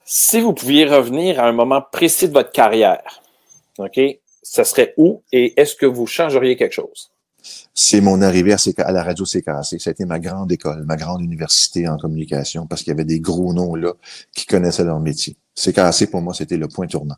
Si 0.05 0.41
vous 0.41 0.55
pouviez 0.55 0.87
revenir 0.87 1.41
à 1.41 1.49
un 1.49 1.53
moment 1.53 1.83
précis 1.93 2.29
de 2.29 2.33
votre 2.33 2.53
carrière, 2.53 3.23
OK, 3.79 4.01
ce 4.43 4.65
serait 4.65 4.95
où 4.97 5.23
et 5.33 5.61
est-ce 5.61 5.75
que 5.75 5.87
vous 5.87 6.07
changeriez 6.07 6.57
quelque 6.57 6.73
chose? 6.73 7.11
C'est 7.75 8.01
mon 8.01 8.23
arrivée 8.23 8.55
à, 8.55 8.93
la 8.93 9.03
radio 9.03 9.25
CKC. 9.25 9.79
Ça 9.79 9.91
a 9.91 9.93
été 9.93 10.05
ma 10.05 10.19
grande 10.19 10.51
école, 10.51 10.85
ma 10.85 10.97
grande 10.97 11.23
université 11.23 11.87
en 11.87 11.97
communication 11.97 12.67
parce 12.67 12.83
qu'il 12.83 12.91
y 12.91 12.95
avait 12.95 13.05
des 13.05 13.21
gros 13.21 13.53
noms 13.53 13.75
là 13.75 13.93
qui 14.35 14.47
connaissaient 14.47 14.85
leur 14.85 14.99
métier. 14.99 15.37
CKC, 15.55 16.11
pour 16.11 16.23
moi, 16.23 16.35
c'était 16.35 16.57
le 16.57 16.69
point 16.69 16.87
tournant 16.87 17.17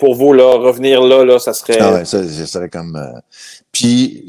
pour 0.00 0.14
vous, 0.14 0.32
là, 0.32 0.56
revenir 0.56 1.02
là, 1.02 1.24
là, 1.24 1.38
ça 1.38 1.52
serait. 1.52 1.78
Ah 1.78 1.92
ouais, 1.92 2.04
ça, 2.06 2.24
serait 2.24 2.70
comme. 2.70 2.96
Euh, 2.96 3.20
puis 3.70 4.24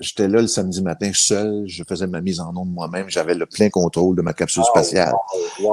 j'étais 0.00 0.26
là 0.26 0.40
le 0.40 0.46
samedi 0.46 0.82
matin 0.82 1.10
seul, 1.12 1.64
je 1.66 1.84
faisais 1.86 2.06
ma 2.06 2.22
mise 2.22 2.40
en 2.40 2.56
onde 2.56 2.72
moi-même, 2.72 3.08
j'avais 3.08 3.34
le 3.34 3.44
plein 3.44 3.68
contrôle 3.68 4.16
de 4.16 4.22
ma 4.22 4.32
capsule 4.32 4.64
spatiale. 4.64 5.12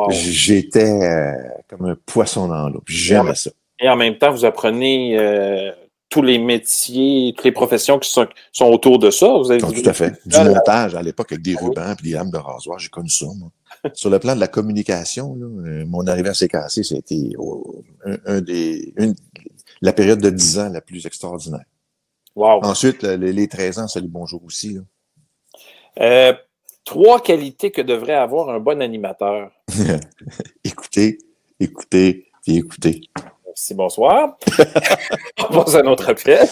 J'étais 0.09 0.91
euh, 0.91 1.31
comme 1.69 1.85
un 1.85 1.95
poisson 2.05 2.47
dans 2.47 2.69
l'eau. 2.69 2.83
J'aimais 2.85 3.35
ça. 3.35 3.49
Et 3.79 3.87
en 3.87 3.95
même 3.95 4.17
temps, 4.17 4.31
vous 4.31 4.43
apprenez 4.43 5.17
euh, 5.17 5.71
tous 6.09 6.21
les 6.21 6.39
métiers, 6.39 7.33
toutes 7.35 7.45
les 7.45 7.51
professions 7.51 7.99
qui 7.99 8.09
sont, 8.09 8.27
sont 8.51 8.65
autour 8.65 8.99
de 8.99 9.11
ça. 9.11 9.37
Vous 9.37 9.51
avez 9.51 9.61
ah, 9.63 9.71
tout 9.71 9.89
à 9.89 9.93
fait. 9.93 10.13
Du 10.25 10.37
montage 10.37 10.95
à 10.95 11.01
l'époque 11.01 11.31
avec 11.31 11.43
des 11.43 11.55
ah 11.59 11.65
rubans 11.65 11.95
et 11.99 12.03
des 12.03 12.11
lames 12.11 12.31
de 12.31 12.37
rasoir, 12.37 12.79
j'ai 12.79 12.89
connu 12.89 13.09
ça, 13.09 13.25
moi. 13.37 13.51
Sur 13.93 14.09
le 14.09 14.17
plan 14.17 14.33
de 14.33 14.39
la 14.39 14.47
communication, 14.47 15.35
là, 15.35 15.85
mon 15.85 16.07
arrivée 16.07 16.29
à 16.29 16.33
CKC, 16.33 16.83
c'était 16.83 17.33
un, 18.25 18.41
des, 18.41 18.93
une, 18.97 19.13
la 19.81 19.93
période 19.93 20.19
de 20.19 20.29
10 20.29 20.59
ans 20.59 20.69
la 20.69 20.81
plus 20.81 21.05
extraordinaire. 21.05 21.65
Ensuite, 22.35 23.03
les, 23.03 23.33
les 23.33 23.47
13 23.47 23.79
ans, 23.79 23.87
salut 23.87 24.07
bonjour 24.07 24.43
aussi. 24.45 24.77
Euh, 25.99 26.33
trois 26.83 27.21
qualités 27.21 27.71
que 27.71 27.81
devrait 27.81 28.13
avoir 28.13 28.49
un 28.49 28.59
bon 28.59 28.81
animateur. 28.81 29.51
écoutez, 30.63 31.17
écoutez 31.59 32.27
et 32.47 32.55
écoutez. 32.55 33.01
Merci, 33.57 33.73
bonsoir. 33.73 34.37
On 35.49 35.63
passe 35.63 35.73
à 35.73 35.81
notre 35.81 36.07
appel. 36.09 36.47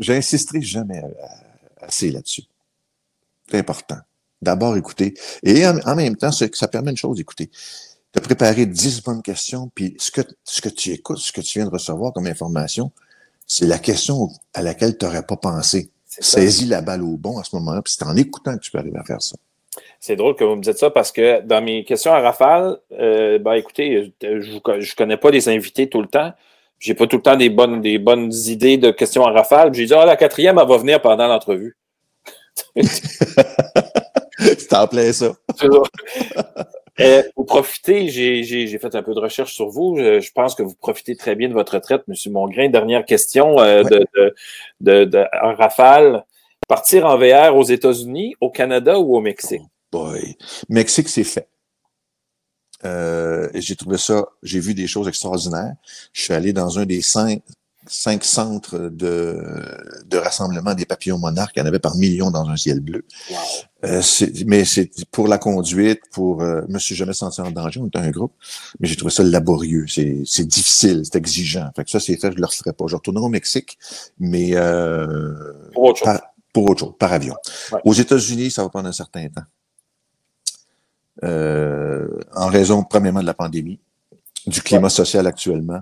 J'insisterai 0.00 0.60
jamais 0.60 1.00
assez 1.80 2.10
là-dessus. 2.10 2.42
C'est 3.48 3.58
important. 3.58 3.98
D'abord, 4.42 4.76
écouter. 4.76 5.14
Et 5.44 5.64
en, 5.64 5.94
même 5.94 6.16
temps, 6.16 6.32
ça 6.32 6.66
permet 6.66 6.90
une 6.90 6.96
chose, 6.96 7.20
écouter. 7.20 7.52
De 8.14 8.18
préparer 8.18 8.66
10 8.66 9.04
bonnes 9.04 9.22
questions, 9.22 9.70
puis 9.72 9.94
ce 10.00 10.10
que, 10.10 10.22
ce 10.42 10.60
que 10.60 10.70
tu 10.70 10.90
écoutes, 10.90 11.18
ce 11.18 11.30
que 11.30 11.40
tu 11.40 11.60
viens 11.60 11.66
de 11.66 11.72
recevoir 11.72 12.12
comme 12.12 12.26
information, 12.26 12.90
c'est 13.46 13.66
la 13.66 13.78
question 13.78 14.30
à 14.54 14.62
laquelle 14.62 14.98
tu 14.98 15.04
n'aurais 15.04 15.22
pas 15.22 15.36
pensé. 15.36 15.92
Saisis 16.08 16.66
la 16.66 16.80
balle 16.80 17.04
au 17.04 17.16
bon 17.16 17.38
à 17.38 17.44
ce 17.44 17.54
moment-là, 17.54 17.82
puis 17.82 17.94
c'est 17.96 18.04
en 18.04 18.16
écoutant 18.16 18.56
que 18.56 18.62
tu 18.62 18.72
peux 18.72 18.78
arriver 18.78 18.98
à 18.98 19.04
faire 19.04 19.22
ça. 19.22 19.36
C'est 20.00 20.16
drôle 20.16 20.34
que 20.34 20.44
vous 20.44 20.56
me 20.56 20.62
dites 20.62 20.78
ça 20.78 20.90
parce 20.90 21.12
que 21.12 21.40
dans 21.42 21.62
mes 21.62 21.84
questions 21.84 22.12
à 22.12 22.20
rafale, 22.20 22.78
euh, 22.92 23.38
ben 23.38 23.54
écoutez, 23.54 24.12
je 24.20 24.54
ne 24.54 24.94
connais 24.96 25.16
pas 25.16 25.30
les 25.30 25.48
invités 25.48 25.88
tout 25.88 26.00
le 26.00 26.08
temps. 26.08 26.32
J'ai 26.78 26.94
pas 26.94 27.06
tout 27.06 27.16
le 27.16 27.22
temps 27.22 27.36
des 27.36 27.50
bonnes, 27.50 27.80
des 27.80 27.98
bonnes 27.98 28.32
idées 28.32 28.78
de 28.78 28.90
questions 28.90 29.24
à 29.26 29.32
rafale. 29.32 29.74
J'ai 29.74 29.86
dit, 29.86 29.94
ah, 29.94 30.06
la 30.06 30.16
quatrième, 30.16 30.58
elle 30.58 30.68
va 30.68 30.76
venir 30.76 31.02
pendant 31.02 31.26
l'entrevue. 31.26 31.76
C'est 34.38 34.72
en 34.74 34.86
plein 34.86 35.12
ça. 35.12 35.32
Euh, 37.00 37.22
vous 37.36 37.44
profitez, 37.44 38.08
j'ai 38.08 38.78
fait 38.78 38.94
un 38.94 39.02
peu 39.02 39.14
de 39.14 39.20
recherche 39.20 39.54
sur 39.54 39.68
vous. 39.68 39.96
Je, 39.98 40.32
pense 40.32 40.54
que 40.54 40.62
vous 40.62 40.74
profitez 40.74 41.16
très 41.16 41.34
bien 41.34 41.48
de 41.48 41.54
votre 41.54 41.74
retraite, 41.74 42.02
M. 42.08 42.14
Mongrain. 42.32 42.68
Dernière 42.68 43.04
question 43.04 43.58
euh, 43.60 43.82
de, 43.82 44.06
de, 44.80 45.04
de, 45.04 45.24
en 45.42 45.54
rafale. 45.54 46.24
Partir 46.68 47.06
en 47.06 47.16
VR 47.16 47.56
aux 47.56 47.64
États-Unis, 47.64 48.34
au 48.40 48.50
Canada 48.50 48.98
ou 48.98 49.16
au 49.16 49.20
Mexique? 49.20 49.62
Oh 49.92 50.04
boy. 50.04 50.36
Mexique, 50.68 51.08
c'est 51.08 51.24
fait. 51.24 51.48
Euh, 52.84 53.48
j'ai 53.54 53.74
trouvé 53.74 53.98
ça, 53.98 54.26
j'ai 54.42 54.60
vu 54.60 54.74
des 54.74 54.86
choses 54.86 55.08
extraordinaires. 55.08 55.74
Je 56.12 56.22
suis 56.22 56.34
allé 56.34 56.52
dans 56.52 56.78
un 56.78 56.84
des 56.84 57.00
cinq, 57.00 57.42
cinq 57.86 58.22
centres 58.22 58.78
de, 58.78 59.42
de 60.06 60.16
rassemblement 60.18 60.74
des 60.74 60.84
papillons 60.84 61.18
monarques. 61.18 61.56
Il 61.56 61.60
y 61.60 61.62
en 61.62 61.66
avait 61.66 61.78
par 61.78 61.96
millions 61.96 62.30
dans 62.30 62.48
un 62.48 62.56
ciel 62.56 62.80
bleu. 62.80 63.04
Euh, 63.84 64.02
mais 64.46 64.64
c'est 64.64 64.90
pour 65.10 65.26
la 65.26 65.38
conduite, 65.38 66.02
pour... 66.12 66.42
Euh, 66.42 66.62
je 66.68 66.72
me 66.74 66.78
suis 66.78 66.94
jamais 66.94 67.14
senti 67.14 67.40
en 67.40 67.50
danger, 67.50 67.80
on 67.80 67.86
était 67.86 67.98
un 67.98 68.10
groupe, 68.10 68.34
mais 68.78 68.88
j'ai 68.88 68.96
trouvé 68.96 69.10
ça 69.10 69.22
laborieux. 69.22 69.86
C'est 69.88 70.46
difficile, 70.46 71.02
c'est 71.04 71.16
exigeant. 71.16 71.70
Fait 71.74 71.84
que 71.84 71.90
ça, 71.90 71.98
c'est 71.98 72.16
fait, 72.16 72.30
je 72.30 72.36
le 72.36 72.46
referai 72.46 72.72
pas. 72.72 72.84
Je 72.86 72.96
retournerai 72.96 73.24
au 73.24 73.30
Mexique, 73.30 73.78
mais... 74.18 74.50
Euh, 74.54 75.32
pour 75.72 75.84
autre 75.84 75.98
chose. 76.00 76.06
Par, 76.06 76.20
pour 76.52 76.68
autre 76.70 76.80
chose, 76.80 76.94
par 76.98 77.12
avion. 77.12 77.34
Aux 77.84 77.92
États-Unis, 77.92 78.50
ça 78.50 78.62
va 78.62 78.68
prendre 78.68 78.88
un 78.88 78.92
certain 78.92 79.28
temps. 79.28 79.42
Euh, 81.24 82.08
en 82.34 82.46
raison, 82.46 82.84
premièrement, 82.84 83.20
de 83.20 83.26
la 83.26 83.34
pandémie, 83.34 83.80
du 84.46 84.62
climat 84.62 84.88
social 84.88 85.26
actuellement, 85.26 85.80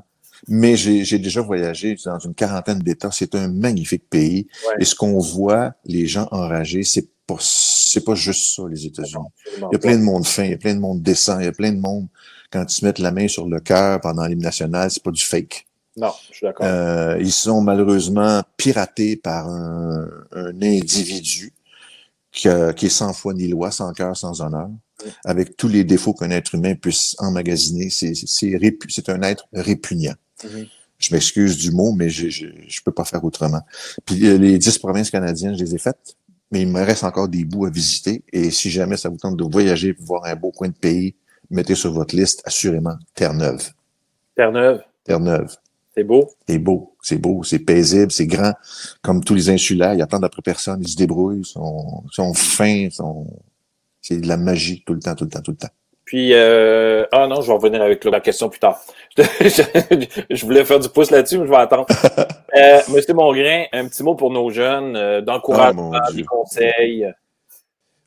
mais 0.48 0.76
j'ai 0.76 1.18
déjà 1.18 1.40
voyagé 1.40 1.96
dans 2.04 2.18
une 2.18 2.34
quarantaine 2.34 2.78
d'États. 2.78 3.10
C'est 3.10 3.34
un 3.34 3.48
magnifique 3.48 4.08
pays. 4.08 4.46
Et 4.78 4.84
ce 4.84 4.94
qu'on 4.94 5.18
voit, 5.18 5.74
les 5.84 6.06
gens 6.06 6.28
enragés, 6.30 6.82
c'est 6.82 7.08
pas, 7.26 7.36
c'est 7.40 8.04
pas 8.04 8.14
juste 8.14 8.54
ça, 8.54 8.62
les 8.68 8.86
États-Unis. 8.86 9.24
Il 9.56 9.68
y 9.72 9.76
a 9.76 9.78
plein 9.78 9.96
de 9.96 10.02
monde 10.02 10.26
fin, 10.26 10.44
il 10.44 10.50
y 10.50 10.54
a 10.54 10.58
plein 10.58 10.74
de 10.74 10.80
monde 10.80 11.02
décent, 11.02 11.40
il 11.40 11.46
y 11.46 11.48
a 11.48 11.52
plein 11.52 11.72
de 11.72 11.80
monde, 11.80 12.06
quand 12.50 12.64
ils 12.70 12.74
se 12.74 12.84
mettent 12.84 12.98
la 12.98 13.10
main 13.10 13.28
sur 13.28 13.48
le 13.48 13.60
cœur 13.60 14.00
pendant 14.00 14.26
l'hymne 14.26 14.42
national, 14.42 14.90
c'est 14.90 15.02
pas 15.02 15.10
du 15.10 15.22
fake. 15.22 15.66
Non, 15.96 16.12
je 16.30 16.36
suis 16.36 16.46
d'accord. 16.46 16.66
Euh, 16.66 17.16
ils 17.20 17.32
sont 17.32 17.62
malheureusement 17.62 18.42
piratés 18.56 19.16
par 19.16 19.48
un, 19.48 20.08
un 20.32 20.62
individu 20.62 21.52
qui, 22.32 22.48
qui, 22.76 22.86
est 22.86 22.90
sans 22.90 23.12
foi 23.14 23.32
ni 23.32 23.48
loi, 23.48 23.70
sans 23.70 23.92
cœur, 23.92 24.16
sans 24.16 24.42
honneur, 24.42 24.68
avec 25.24 25.56
tous 25.56 25.68
les 25.68 25.84
défauts 25.84 26.12
qu'un 26.12 26.30
être 26.30 26.54
humain 26.54 26.74
puisse 26.74 27.16
emmagasiner. 27.18 27.88
C'est 27.90 29.08
un 29.08 29.22
être 29.22 29.46
répugnant. 29.52 30.14
Mhm. 30.44 30.66
Je 30.98 31.14
m'excuse 31.14 31.58
du 31.58 31.72
mot, 31.72 31.92
mais 31.92 32.08
je, 32.08 32.28
je, 32.28 32.80
peux 32.82 32.92
pas 32.92 33.04
faire 33.04 33.22
autrement. 33.22 33.60
Puis 34.06 34.26
euh, 34.26 34.38
les 34.38 34.56
dix 34.58 34.78
provinces 34.78 35.10
canadiennes, 35.10 35.56
je 35.56 35.62
les 35.62 35.74
ai 35.74 35.78
faites, 35.78 36.16
mais 36.50 36.62
il 36.62 36.68
me 36.68 36.82
reste 36.82 37.04
encore 37.04 37.28
des 37.28 37.44
bouts 37.44 37.66
à 37.66 37.70
visiter. 37.70 38.24
Et 38.32 38.50
si 38.50 38.70
jamais 38.70 38.96
ça 38.96 39.10
vous 39.10 39.18
tente 39.18 39.36
de 39.36 39.44
voyager 39.44 39.92
pour 39.92 40.06
voir 40.06 40.24
un 40.24 40.34
beau 40.36 40.52
coin 40.52 40.68
de 40.68 40.74
pays, 40.74 41.14
mettez 41.50 41.74
sur 41.74 41.92
votre 41.92 42.16
liste 42.16 42.40
assurément 42.46 42.96
Terre-Neuve. 43.14 43.72
Terre-Neuve. 44.36 44.82
Terre-Neuve. 45.04 45.56
C'est 45.96 46.04
beau. 46.04 46.30
C'est 46.46 46.58
beau, 46.58 46.96
c'est 47.00 47.18
beau, 47.18 47.42
c'est 47.42 47.58
paisible, 47.58 48.12
c'est 48.12 48.26
grand. 48.26 48.52
Comme 49.02 49.24
tous 49.24 49.34
les 49.34 49.48
insulaires, 49.48 49.94
il 49.94 50.00
y 50.00 50.02
a 50.02 50.06
tant 50.06 50.20
d'après 50.20 50.42
personne, 50.42 50.80
ils 50.82 50.88
se 50.88 50.96
débrouillent, 50.96 51.44
sont, 51.44 52.04
sont 52.12 52.34
fins, 52.34 52.90
sont... 52.90 53.26
c'est 54.02 54.20
de 54.20 54.28
la 54.28 54.36
magie 54.36 54.82
tout 54.84 54.92
le 54.92 55.00
temps, 55.00 55.14
tout 55.14 55.24
le 55.24 55.30
temps, 55.30 55.40
tout 55.40 55.52
le 55.52 55.56
temps. 55.56 55.70
Puis, 56.04 56.34
euh, 56.34 57.04
ah 57.12 57.26
non, 57.26 57.40
je 57.40 57.46
vais 57.46 57.54
revenir 57.54 57.82
avec 57.82 58.04
la 58.04 58.20
question 58.20 58.48
plus 58.50 58.60
tard. 58.60 58.78
je 59.16 60.44
voulais 60.44 60.64
faire 60.64 60.78
du 60.78 60.88
pouce 60.88 61.10
là-dessus, 61.10 61.38
mais 61.38 61.46
je 61.46 61.50
vais 61.50 61.56
attendre. 61.56 61.86
Euh, 62.56 62.80
Monsieur 62.88 63.12
Mongrain, 63.12 63.64
un 63.72 63.86
petit 63.86 64.02
mot 64.02 64.14
pour 64.14 64.30
nos 64.30 64.48
jeunes, 64.48 64.96
euh, 64.96 65.20
d'encouragement, 65.20 65.92
ah, 65.92 66.10
des 66.10 66.22
conseils. 66.22 67.12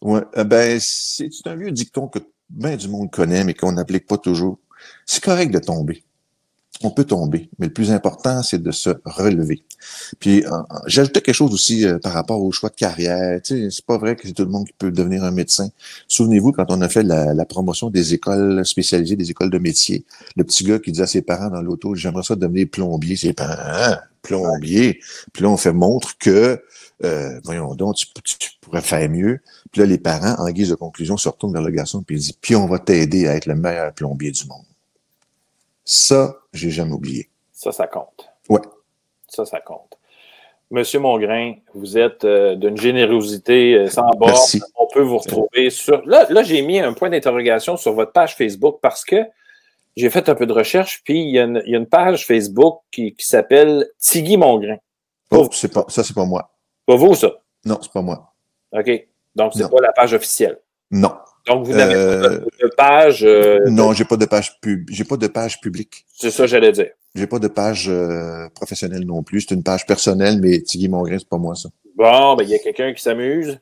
Ouais, 0.02 0.22
euh, 0.38 0.44
ben, 0.44 0.80
c'est 0.82 1.30
un 1.46 1.56
vieux 1.56 1.70
dicton 1.70 2.08
que 2.08 2.18
bien 2.50 2.76
du 2.76 2.88
monde 2.88 3.12
connaît, 3.12 3.44
mais 3.44 3.54
qu'on 3.54 3.74
n'applique 3.74 4.08
pas 4.08 4.18
toujours. 4.18 4.58
C'est 5.06 5.24
correct 5.24 5.54
de 5.54 5.60
tomber 5.60 6.04
on 6.82 6.92
peut 6.92 7.04
tomber, 7.04 7.50
mais 7.60 7.68
le 7.68 7.74
plus 7.74 7.92
important, 7.92 8.42
c'est 8.42 8.62
de 8.62 8.72
se 8.72 8.90
relever. 9.04 9.64
Puis 10.20 10.46
j'ajoutais 10.88 11.22
quelque 11.22 11.36
chose 11.36 11.54
aussi 11.54 11.86
euh, 11.86 12.00
par 12.00 12.14
rapport 12.14 12.42
au 12.42 12.52
choix 12.52 12.70
de 12.70 12.76
carrière. 12.76 13.42
Tu 13.42 13.64
sais, 13.64 13.70
c'est 13.70 13.86
pas 13.86 13.98
vrai 13.98 14.16
que 14.16 14.28
c'est 14.28 14.34
tout 14.34 14.44
le 14.44 14.50
monde 14.50 14.66
qui 14.66 14.74
peut 14.78 14.92
devenir 14.92 15.24
un 15.24 15.32
médecin. 15.32 15.70
Souvenez-vous 16.08 16.54
quand 16.54 16.66
on 16.70 16.82
a 16.82 16.88
fait 16.88 17.04
la, 17.04 17.46
promotion 17.46 17.90
des 17.90 18.14
écoles 18.14 18.66
spécialisées, 18.66 19.16
des 19.16 19.32
écoles 19.32 19.50
de 19.50 19.58
métier, 19.58 20.06
le 20.38 20.44
petit 20.44 20.64
gars 20.64 20.80
qui 20.80 20.92
disait 20.92 21.04
à 21.04 21.08
ses 21.08 21.22
parents 21.22 21.50
dans 21.50 21.62
l'auto, 21.62 21.96
j'aimerais 21.96 22.24
ça 22.24 22.36
devenir 22.36 22.68
plombier. 22.70 23.16
Ses 23.18 23.34
parents, 23.34 23.56
hein, 23.58 23.98
plombier. 24.22 25.00
Puis 25.34 25.44
là, 25.44 25.50
on 25.50 25.58
fait 25.58 25.74
montre 25.74 26.18
que, 26.18 26.62
euh, 27.04 27.40
voyons 27.44 27.76
donc, 27.76 27.96
tu, 27.96 28.08
pourrais 28.62 28.82
faire 28.82 29.10
mieux. 29.10 29.40
Puis 29.72 29.82
là, 29.82 29.88
les 29.88 29.98
parents, 29.98 30.36
en 30.38 30.50
guise 30.52 30.70
de 30.70 30.76
conclusion, 30.76 31.18
se 31.18 31.28
retournent 31.28 31.54
vers 31.54 31.62
le 31.62 31.72
garçon 31.72 32.04
et 32.08 32.16
disent, 32.16 32.34
puis 32.34 32.56
on 32.56 32.68
va 32.68 32.80
t'aider 32.80 33.28
à 33.28 33.36
être 33.36 33.48
le 33.48 33.56
meilleur 33.56 33.94
plombier 33.94 34.32
du 34.32 34.46
monde. 34.46 34.64
Ça, 35.92 36.36
j'ai 36.54 36.70
jamais 36.70 36.94
oublié. 36.94 37.32
Ça, 37.52 37.72
ça 37.72 37.88
compte. 37.88 38.30
Ouais. 38.48 38.62
Ça, 39.28 39.44
ça 39.44 39.60
compte. 39.60 39.98
Monsieur 40.70 41.00
Mongrain, 41.00 41.56
vous 41.74 41.98
êtes 41.98 42.26
euh, 42.26 42.54
d'une 42.54 42.78
générosité 42.78 43.74
euh, 43.74 43.90
sans 43.90 44.08
bord. 44.12 44.40
On 44.76 44.86
peut 44.86 45.02
vous 45.02 45.18
retrouver 45.18 45.72
sur. 45.72 46.06
Là, 46.06 46.28
là 46.30 46.44
j'ai 46.44 46.62
mis 46.62 46.80
un 46.80 46.94
point 46.94 47.10
d'interrogation 47.10 47.76
sur 47.76 47.94
votre 47.94 48.12
page 48.12 48.36
Facebook 48.36 48.78
parce 48.84 49.04
que 49.04 49.16
j'ai 49.98 50.12
fait 50.12 50.30
un 50.30 50.36
peu 50.36 50.46
de 50.46 50.54
recherche, 50.54 51.02
puis 51.04 51.24
il 51.24 51.32
y 51.32 51.40
a 51.40 51.46
une, 51.46 51.88
page 51.88 52.28
Facebook 52.28 52.82
qui, 52.92 53.16
s'appelle 53.18 53.90
Tiggy 53.98 54.38
Mongrain. 54.38 54.78
Oh, 55.32 55.50
c'est 55.52 55.74
pas, 55.74 55.86
ça, 55.88 56.04
c'est 56.04 56.14
pas 56.14 56.26
moi. 56.26 56.52
Pas 56.86 56.98
vous, 56.98 57.16
ça? 57.16 57.32
Non, 57.66 57.80
c'est 57.82 57.92
pas 57.92 58.04
moi. 58.04 58.32
OK. 58.74 59.08
Donc, 59.34 59.54
c'est 59.56 59.68
pas 59.68 59.82
la 59.82 59.92
page 59.92 60.14
officielle. 60.14 60.60
Non. 60.92 61.16
Donc, 61.50 61.66
vous 61.66 61.74
n'avez 61.74 61.94
pas 61.94 62.30
de, 62.30 62.46
euh, 62.64 62.70
page. 62.78 63.24
Euh, 63.24 63.60
non, 63.70 63.94
j'ai 63.94 64.06
pas 64.06 64.18
de 64.18 64.26
page 64.26 64.60
pub, 64.62 64.88
j'ai 64.90 65.04
pas 65.04 65.18
de 65.18 65.28
page 65.28 65.60
publique. 65.60 66.06
C'est 66.14 66.32
ça, 66.32 66.46
j'allais 66.46 66.72
dire. 66.72 66.92
J'ai 67.16 67.26
pas 67.26 67.40
de 67.40 67.48
page 67.48 67.88
euh, 67.90 68.48
professionnelle 68.54 69.06
non 69.06 69.24
plus. 69.24 69.42
C'est 69.42 69.56
une 69.56 69.64
page 69.64 69.86
personnelle, 69.86 70.40
mais 70.40 70.62
Tiggy 70.62 70.88
Mongrain, 70.88 71.18
c'est 71.18 71.28
pas 71.28 71.38
moi, 71.38 71.56
ça. 71.56 71.70
Bon, 71.96 72.36
ben, 72.36 72.44
il 72.44 72.50
y 72.50 72.56
a 72.56 72.60
quelqu'un 72.60 72.94
qui 72.94 73.02
s'amuse. 73.02 73.60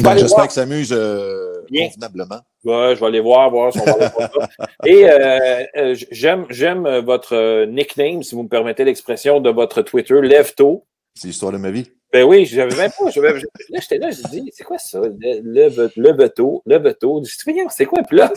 Ben, 0.00 0.16
J'espère 0.16 0.44
qu'il 0.44 0.52
s'amuse 0.52 0.88
convenablement. 0.88 2.40
Ouais, 2.64 2.94
je 2.96 3.00
vais 3.00 3.06
aller 3.06 3.20
voir, 3.20 3.50
voir 3.50 3.72
si 3.72 3.80
on 3.80 3.84
va 3.84 3.92
aller 3.92 4.08
voir 4.16 4.30
ça. 4.32 4.66
Et 4.86 6.06
j'aime, 6.10 6.46
j'aime 6.48 6.88
votre 7.00 7.66
nickname, 7.66 8.22
si 8.22 8.34
vous 8.34 8.44
me 8.44 8.48
permettez 8.48 8.84
l'expression, 8.84 9.40
de 9.40 9.50
votre 9.50 9.82
Twitter, 9.82 10.20
Lève 10.22 10.54
tôt. 10.54 10.84
C'est 11.14 11.28
l'histoire 11.28 11.52
de 11.52 11.58
ma 11.58 11.70
vie. 11.70 11.86
Ben 12.16 12.24
oui, 12.24 12.46
j'avais 12.46 12.74
même 12.74 12.90
pas. 12.98 13.04
là, 13.04 13.78
j'étais 13.78 13.98
là, 13.98 14.10
j'ai 14.10 14.40
dit, 14.40 14.50
c'est 14.54 14.64
quoi 14.64 14.78
ça? 14.78 15.02
Le, 15.02 15.68
le, 15.68 15.90
le 15.94 16.12
bateau, 16.14 16.62
le 16.64 16.78
bateau. 16.78 17.22
Je 17.22 17.52
dit, 17.52 17.60
c'est 17.68 17.84
quoi? 17.84 18.00
Puis 18.08 18.16
là, 18.16 18.32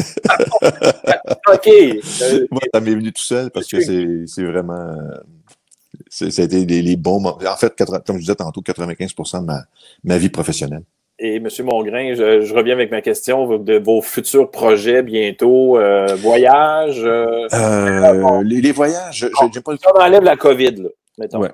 OK. 1.47 1.69
Moi, 2.51 2.61
ça 2.73 2.81
m'est 2.81 2.95
venu 2.95 3.13
tout 3.13 3.23
seul 3.23 3.49
parce 3.51 3.67
que 3.67 3.79
c'est 3.79 4.43
vraiment. 4.43 4.97
A 6.21 6.25
été 6.25 6.65
les, 6.65 6.97
bons 6.97 7.21
moments. 7.21 7.37
En 7.47 7.55
fait, 7.55 7.73
comme 8.05 8.17
je 8.17 8.19
disais 8.19 8.35
tantôt, 8.35 8.59
95% 8.59 9.39
de 9.39 9.45
ma, 9.45 9.61
ma 10.03 10.17
vie 10.17 10.29
professionnelle. 10.29 10.83
Et 11.17 11.37
M. 11.37 11.47
Mongrain, 11.63 12.15
je, 12.15 12.53
reviens 12.53 12.73
avec 12.73 12.91
ma 12.91 13.01
question 13.01 13.57
de 13.59 13.77
vos 13.77 14.01
futurs 14.01 14.51
projets 14.51 15.03
bientôt. 15.03 15.77
Euh, 15.77 16.15
voyages? 16.15 17.01
Euh, 17.05 17.47
euh, 17.53 18.43
les, 18.43 18.73
voyages, 18.73 19.29
j'ai 19.53 19.61
pas 19.61 19.71
le 19.71 19.77
On 19.95 20.01
enlève 20.01 20.23
la 20.23 20.35
COVID, 20.35 20.75
là, 20.75 20.89
mettons. 21.17 21.39
Ouais. 21.39 21.51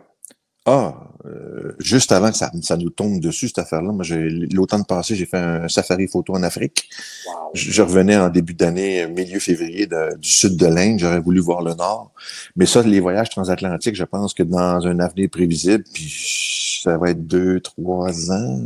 Ah, 0.68 0.96
euh, 1.26 1.74
juste 1.80 2.12
avant 2.12 2.32
que 2.32 2.38
ça, 2.38 2.52
ça, 2.62 2.76
nous 2.76 2.90
tombe 2.90 3.20
dessus, 3.20 3.48
cette 3.48 3.60
affaire-là, 3.60 3.92
moi, 3.92 4.04
l'automne 4.52 4.84
passé, 4.84 5.16
j'ai 5.16 5.26
fait 5.26 5.38
un 5.38 5.68
safari 5.68 6.08
photo 6.08 6.34
en 6.34 6.42
Afrique. 6.42 6.90
Je, 7.54 7.82
revenais 7.82 8.18
en 8.18 8.30
début 8.30 8.54
d'année, 8.54 9.08
milieu 9.08 9.40
février, 9.40 9.88
du 9.88 10.30
sud 10.30 10.58
de 10.58 10.66
l'Inde. 10.66 11.00
J'aurais 11.00 11.20
voulu 11.20 11.40
voir 11.40 11.62
le 11.62 11.74
nord. 11.76 12.12
Mais 12.56 12.66
ça, 12.66 12.82
les 12.82 13.00
voyages 13.00 13.30
transatlantiques, 13.30 13.96
je 13.96 14.04
pense 14.04 14.34
que 14.34 14.44
dans 14.44 14.86
un 14.86 15.00
avenir 15.00 15.30
prévisible, 15.30 15.84
puis 15.94 16.82
ça 16.84 16.98
va 16.98 17.12
être 17.12 17.26
deux, 17.26 17.60
trois 17.60 18.32
ans. 18.32 18.64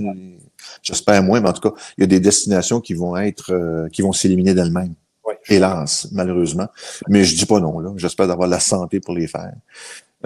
J'espère 0.82 1.22
moins, 1.22 1.42
mais 1.42 1.50
en 1.50 1.54
tout 1.54 1.70
cas, 1.70 1.76
il 1.98 2.02
y 2.02 2.04
a 2.06 2.08
des 2.08 2.20
destinations 2.20 2.80
qui 2.80 2.94
vont 2.94 3.18
être, 3.18 3.54
euh, 3.54 3.90
qui 3.90 4.02
vont 4.02 4.14
s'éliminer 4.14 4.54
d'elles-mêmes. 4.54 4.94
Hélas, 5.48 6.08
malheureusement. 6.12 6.68
Mais 7.08 7.24
je 7.24 7.36
dis 7.36 7.46
pas 7.46 7.60
non, 7.60 7.80
là. 7.80 7.92
J'espère 7.98 8.28
d'avoir 8.28 8.48
la 8.48 8.60
santé 8.60 9.00
pour 9.00 9.14
les 9.14 9.28
faire. 9.28 9.54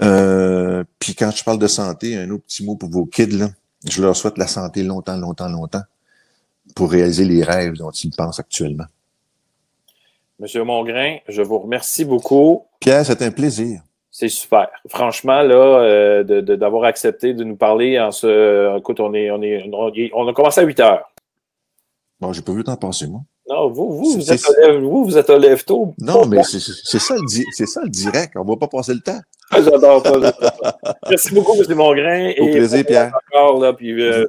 Euh, 0.02 0.84
puis 0.98 1.14
quand 1.14 1.30
je 1.30 1.44
parle 1.44 1.58
de 1.58 1.66
santé, 1.66 2.16
un 2.16 2.30
autre 2.30 2.44
petit 2.44 2.64
mot 2.64 2.76
pour 2.76 2.90
vos 2.90 3.06
kids, 3.06 3.38
là, 3.38 3.50
je 3.88 4.02
leur 4.02 4.16
souhaite 4.16 4.38
la 4.38 4.46
santé 4.46 4.82
longtemps, 4.82 5.16
longtemps, 5.16 5.48
longtemps 5.48 5.82
pour 6.74 6.90
réaliser 6.90 7.24
les 7.24 7.44
rêves 7.44 7.74
dont 7.74 7.90
ils 7.90 8.10
pensent 8.10 8.40
actuellement. 8.40 8.86
Monsieur 10.40 10.64
Mongrain, 10.64 11.18
je 11.28 11.42
vous 11.42 11.58
remercie 11.58 12.04
beaucoup. 12.04 12.64
Pierre, 12.80 13.06
c'est 13.06 13.22
un 13.22 13.30
plaisir. 13.30 13.82
C'est 14.10 14.28
super. 14.28 14.68
Franchement, 14.88 15.42
là, 15.42 15.80
euh, 15.82 16.22
d'avoir 16.22 16.84
accepté 16.84 17.34
de 17.34 17.44
nous 17.44 17.56
parler 17.56 17.98
en 18.00 18.10
ce. 18.10 18.78
Écoute, 18.78 19.00
on 19.00 19.12
est, 19.14 19.30
on 19.30 19.42
est, 19.42 19.70
on 20.14 20.28
a 20.28 20.32
commencé 20.32 20.60
à 20.60 20.64
8 20.64 20.80
heures. 20.80 21.12
Bon, 22.20 22.32
j'ai 22.32 22.42
pas 22.42 22.52
vu 22.52 22.58
le 22.58 22.64
temps 22.64 22.76
passer, 22.76 23.06
moi. 23.06 23.22
Non, 23.48 23.70
vous, 23.70 23.92
vous, 23.92 24.12
vous 24.14 24.32
êtes, 24.32 24.42
lève, 24.58 24.80
vous, 24.80 25.04
vous 25.04 25.18
êtes 25.18 25.28
un 25.28 25.38
lève-tôt. 25.38 25.94
Non, 25.98 26.24
mais 26.26 26.42
c'est 26.44 26.60
ça, 26.60 27.14
le, 27.14 27.66
ça 27.66 27.82
le 27.82 27.90
direct. 27.90 28.32
On 28.36 28.44
va 28.44 28.56
pas 28.56 28.68
passer 28.68 28.94
le 28.94 29.00
temps. 29.00 29.20
Ah, 29.50 29.62
j'adore 29.62 30.02
ça. 30.02 30.94
Merci 31.10 31.34
beaucoup, 31.34 31.52
M. 31.54 31.74
Mongrain. 31.76 32.32
Au 32.40 32.46
plaisir, 32.46 32.84
Pierre. 32.86 33.12
Encore, 33.30 33.60
là, 33.60 33.74
puis, 33.74 33.92
euh, 34.00 34.26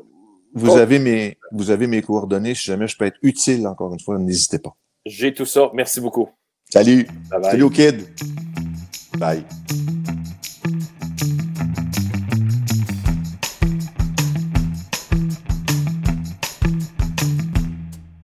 vous, 0.54 0.78
avez 0.78 1.00
mes, 1.00 1.38
vous 1.52 1.72
avez 1.72 1.88
mes 1.88 2.02
coordonnées. 2.02 2.56
Si 2.56 2.66
jamais 2.66 2.88
je 2.88 2.98
peux 2.98 3.06
être 3.06 3.18
utile, 3.22 3.66
encore 3.68 3.94
une 3.94 4.00
fois, 4.00 4.18
n'hésitez 4.18 4.60
pas. 4.60 4.76
J'ai 5.06 5.34
tout 5.34 5.46
ça. 5.46 5.70
Merci 5.74 6.02
beaucoup. 6.02 6.30
Salut. 6.70 7.08
Bye 7.30 7.42
bye. 7.42 7.52
Salut 7.52 7.70
kid. 7.70 8.02
Bye. 9.18 9.44